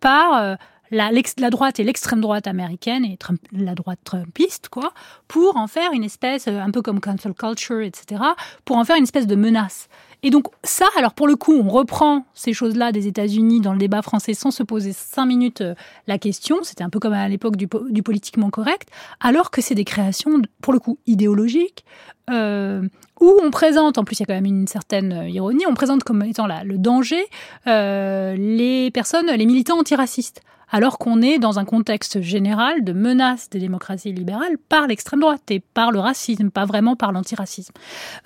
par 0.00 0.56
la, 0.90 1.10
droite 1.50 1.80
et 1.80 1.84
l'extrême 1.84 2.20
droite 2.20 2.46
américaine 2.46 3.04
et 3.04 3.18
la 3.52 3.74
droite 3.74 4.00
trumpiste, 4.04 4.68
quoi, 4.68 4.92
pour 5.28 5.56
en 5.56 5.66
faire 5.66 5.92
une 5.92 6.04
espèce, 6.04 6.48
euh, 6.48 6.58
un 6.58 6.70
peu 6.70 6.82
comme 6.82 7.00
cancel 7.00 7.34
culture, 7.34 7.80
etc., 7.80 8.22
pour 8.64 8.76
en 8.76 8.84
faire 8.84 8.96
une 8.96 9.04
espèce 9.04 9.26
de 9.26 9.36
menace. 9.36 9.88
Et 10.22 10.30
donc 10.30 10.48
ça, 10.64 10.86
alors 10.98 11.14
pour 11.14 11.26
le 11.26 11.36
coup, 11.36 11.54
on 11.54 11.68
reprend 11.68 12.26
ces 12.34 12.52
choses-là 12.52 12.92
des 12.92 13.06
États-Unis 13.06 13.60
dans 13.60 13.72
le 13.72 13.78
débat 13.78 14.02
français 14.02 14.34
sans 14.34 14.50
se 14.50 14.62
poser 14.62 14.92
cinq 14.92 15.26
minutes 15.26 15.62
euh, 15.62 15.74
la 16.06 16.18
question. 16.18 16.58
C'était 16.62 16.84
un 16.84 16.90
peu 16.90 16.98
comme 16.98 17.14
à 17.14 17.28
l'époque 17.28 17.56
du, 17.56 17.68
du, 17.88 18.02
politiquement 18.02 18.50
correct, 18.50 18.88
alors 19.20 19.50
que 19.50 19.62
c'est 19.62 19.74
des 19.74 19.84
créations, 19.84 20.42
pour 20.60 20.72
le 20.72 20.78
coup, 20.78 20.98
idéologiques, 21.06 21.84
euh, 22.30 22.82
où 23.20 23.38
on 23.42 23.50
présente, 23.50 23.98
en 23.98 24.04
plus 24.04 24.18
il 24.18 24.20
y 24.20 24.24
a 24.24 24.26
quand 24.26 24.34
même 24.34 24.46
une 24.46 24.66
certaine 24.66 25.12
euh, 25.12 25.28
ironie, 25.28 25.64
on 25.68 25.74
présente 25.74 26.04
comme 26.04 26.22
étant 26.22 26.46
là 26.46 26.64
le 26.64 26.78
danger 26.78 27.24
euh, 27.66 28.34
les 28.36 28.90
personnes, 28.90 29.26
les 29.26 29.46
militants 29.46 29.78
antiracistes 29.78 30.42
alors 30.70 30.98
qu'on 30.98 31.20
est 31.20 31.38
dans 31.38 31.58
un 31.58 31.64
contexte 31.64 32.20
général 32.20 32.84
de 32.84 32.92
menace 32.92 33.50
des 33.50 33.58
démocraties 33.58 34.12
libérales 34.12 34.56
par 34.68 34.86
l'extrême 34.86 35.20
droite 35.20 35.42
et 35.50 35.60
par 35.60 35.90
le 35.90 35.98
racisme, 35.98 36.50
pas 36.50 36.64
vraiment 36.64 36.96
par 36.96 37.12
l'antiracisme. 37.12 37.74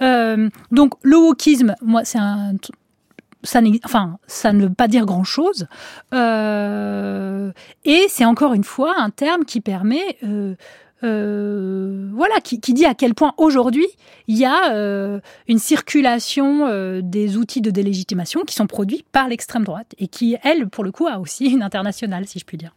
Euh, 0.03 0.49
donc 0.71 0.95
le 1.03 1.17
wokisme, 1.17 1.75
moi, 1.81 2.05
c'est 2.05 2.19
un 2.19 2.53
ça, 3.45 3.61
enfin, 3.85 4.19
ça 4.27 4.55
ne 4.55 4.65
veut 4.65 4.75
pas 4.75 4.89
dire 4.89 5.05
grand-chose. 5.05 5.67
Euh, 6.15 7.53
et 7.85 8.07
c'est 8.09 8.25
encore 8.25 8.55
une 8.55 8.65
fois 8.65 8.95
un 8.99 9.11
terme 9.11 9.45
qui 9.45 9.61
permet 9.61 10.17
euh, 11.05 12.09
voilà, 12.15 12.41
qui, 12.41 12.59
dit 12.59 12.87
à 12.87 12.95
quel 12.95 13.15
point 13.15 13.35
aujourd'hui 13.37 13.87
il 14.27 14.37
y 14.39 14.45
a 14.45 14.73
euh, 14.73 15.21
une 15.49 15.59
circulation 15.59 16.67
euh, 16.67 17.01
des 17.03 17.37
outils 17.37 17.61
de 17.61 17.71
délégitimation 17.71 18.43
qui 18.43 18.55
sont 18.55 18.67
produits 18.67 19.05
par 19.13 19.29
l'extrême 19.29 19.65
droite 19.65 19.95
et 19.99 20.09
qui, 20.09 20.37
elle, 20.43 20.69
pour 20.69 20.83
le 20.83 20.93
coup, 20.93 21.07
a 21.07 21.19
aussi 21.19 21.47
une 21.47 21.63
internationale, 21.63 22.27
si 22.27 22.39
je 22.39 22.45
puis 22.45 22.57
dire. 22.57 22.75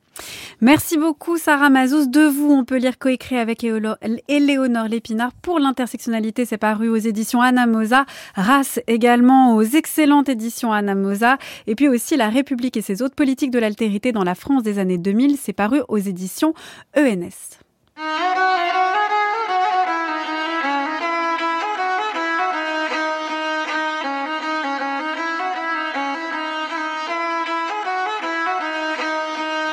Merci 0.62 0.98
beaucoup 0.98 1.38
Sarah 1.38 1.70
Mazouz. 1.70 2.10
De 2.10 2.22
vous, 2.22 2.52
on 2.52 2.66
peut 2.66 2.78
lire 2.78 2.98
coécrit 2.98 3.38
avec 3.38 3.64
Éléonore 3.64 4.88
Lépinard 4.88 5.32
pour 5.34 5.60
l'intersectionnalité. 5.60 6.46
C'est 6.46 6.58
paru 6.58 6.90
aux 6.90 6.98
éditions 6.98 7.42
Anamosa. 7.42 8.06
Race 8.34 8.80
également 8.88 9.56
aux 9.56 9.62
excellentes 9.62 10.28
éditions 10.28 10.74
Anamosa. 10.74 11.38
Et 11.68 11.76
puis 11.76 11.88
aussi 11.88 12.18
La 12.18 12.30
République 12.30 12.78
et 12.78 12.82
ses 12.82 13.04
autres 13.04 13.16
politiques 13.16 13.52
de 13.52 13.60
l'altérité 13.60 14.12
dans 14.12 14.24
la 14.24 14.34
France 14.36 14.64
des 14.64 14.80
années 14.80 14.98
2000. 14.98 15.38
C'est 15.38 15.54
paru 15.54 15.82
aux 15.88 16.00
éditions 16.00 16.56
ENS. 16.98 17.60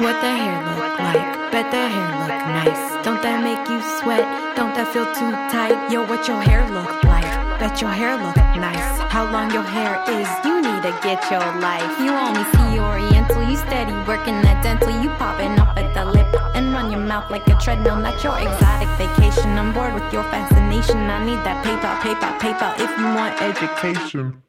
What 0.00 0.20
the 0.20 0.26
hair 0.26 0.58
look 0.74 0.98
like? 0.98 1.52
Bet 1.52 1.70
the 1.70 1.78
hair 1.78 2.10
look 2.18 2.34
nice. 2.50 3.04
Don't 3.06 3.22
that 3.22 3.38
make 3.46 3.62
you 3.70 3.78
sweat? 4.02 4.26
Don't 4.58 4.74
that 4.74 4.90
feel 4.90 5.06
too 5.14 5.30
tight? 5.54 5.78
Yo, 5.86 6.02
what 6.02 6.26
your 6.26 6.42
hair 6.42 6.66
look 6.74 6.90
like? 7.04 7.22
Bet 7.62 7.80
your 7.80 7.94
hair 7.94 8.18
look 8.18 8.34
nice. 8.58 8.98
How 9.14 9.30
long 9.30 9.54
your 9.54 9.62
hair 9.62 10.02
is? 10.10 10.26
You 10.42 10.58
need 10.58 10.82
to 10.82 10.90
get 10.98 11.22
your 11.30 11.46
life. 11.62 11.86
You 12.02 12.10
only 12.10 12.42
see 12.58 12.82
Oriental. 12.82 13.46
You 13.46 13.54
steady 13.54 13.94
working 14.02 14.42
that 14.42 14.66
dental. 14.66 14.90
You 14.98 15.10
popping 15.14 15.54
up 15.62 15.78
at 15.78 15.94
the 15.94 16.04
lip 16.10 16.26
and 16.58 16.74
run 16.74 16.90
your 16.90 16.98
mouth 16.98 17.30
like 17.30 17.46
a 17.46 17.54
treadmill, 17.62 17.94
not 17.94 18.18
your 18.24 18.34
exotic 18.34 18.90
vacation. 18.98 19.54
I'm 19.54 19.72
bored 19.72 19.94
with 19.94 20.10
your 20.12 20.24
fascination. 20.26 21.06
I 21.06 21.22
need 21.22 21.38
that 21.46 21.62
PayPal, 21.62 22.02
PayPal, 22.02 22.34
PayPal 22.42 22.74
if 22.82 22.90
you 22.98 23.06
want 23.14 23.38
education. 23.38 24.42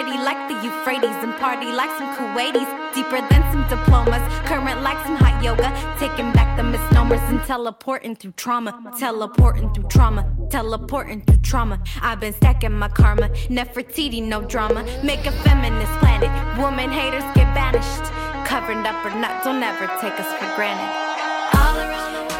Pretty 0.00 0.18
like 0.18 0.48
the 0.48 0.54
Euphrates 0.64 1.18
and 1.24 1.34
party 1.38 1.72
like 1.72 1.90
some 1.98 2.14
Kuwaitis. 2.14 2.68
Deeper 2.94 3.20
than 3.30 3.42
some 3.52 3.66
diplomas, 3.68 4.22
current 4.46 4.80
like 4.82 4.96
some 5.04 5.16
hot 5.16 5.42
yoga. 5.42 5.68
Taking 5.98 6.32
back 6.32 6.56
the 6.56 6.62
misnomers 6.62 7.20
and 7.22 7.42
teleporting 7.42 8.14
through 8.14 8.32
trauma, 8.32 8.70
teleporting 8.96 9.74
through 9.74 9.88
trauma. 9.88 10.22
teleporting 10.50 11.20
through 11.22 11.38
trauma. 11.38 11.82
I've 12.00 12.20
been 12.20 12.32
stacking 12.32 12.78
my 12.78 12.88
karma, 12.88 13.28
Nefertiti, 13.56 14.22
no 14.22 14.40
drama. 14.42 14.84
Make 15.02 15.26
a 15.26 15.32
feminist 15.32 15.92
planet, 15.98 16.30
woman 16.58 16.92
haters 16.92 17.26
get 17.34 17.52
banished. 17.54 18.06
Covered 18.46 18.86
up 18.86 19.04
or 19.04 19.10
not, 19.18 19.42
don't 19.42 19.62
ever 19.62 19.86
take 20.00 20.16
us 20.20 20.30
for 20.38 20.54
granted. 20.54 21.07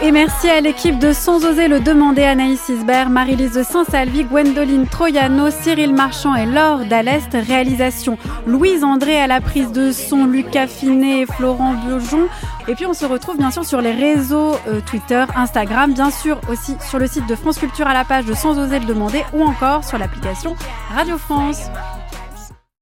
Et 0.00 0.12
merci 0.12 0.48
à 0.48 0.60
l'équipe 0.60 1.00
de 1.00 1.12
Sans 1.12 1.44
oser 1.44 1.66
le 1.66 1.80
demander, 1.80 2.22
Anaïs 2.22 2.68
Isbert, 2.68 3.10
Marie-Lise 3.10 3.54
de 3.54 3.64
Saint-Salvi, 3.64 4.22
Gwendoline 4.22 4.86
Troyano, 4.86 5.50
Cyril 5.50 5.92
Marchand 5.92 6.36
et 6.36 6.46
Laure 6.46 6.84
Dallest. 6.84 7.30
Réalisation 7.32 8.16
Louise 8.46 8.84
André 8.84 9.20
à 9.20 9.26
la 9.26 9.40
prise 9.40 9.72
de 9.72 9.90
son, 9.90 10.26
Lucas 10.26 10.68
Finet 10.68 11.22
et 11.22 11.26
Florent 11.26 11.74
Burgeon. 11.74 12.28
Et 12.68 12.76
puis 12.76 12.86
on 12.86 12.94
se 12.94 13.06
retrouve 13.06 13.38
bien 13.38 13.50
sûr 13.50 13.64
sur 13.64 13.80
les 13.80 13.92
réseaux 13.92 14.52
euh, 14.68 14.80
Twitter, 14.86 15.24
Instagram, 15.34 15.92
bien 15.92 16.12
sûr 16.12 16.40
aussi 16.48 16.76
sur 16.88 17.00
le 17.00 17.08
site 17.08 17.26
de 17.26 17.34
France 17.34 17.58
Culture 17.58 17.88
à 17.88 17.94
la 17.94 18.04
page 18.04 18.24
de 18.24 18.34
Sans 18.34 18.56
oser 18.56 18.78
le 18.78 18.86
demander 18.86 19.24
ou 19.32 19.42
encore 19.42 19.82
sur 19.82 19.98
l'application 19.98 20.54
Radio 20.94 21.18
France. 21.18 21.70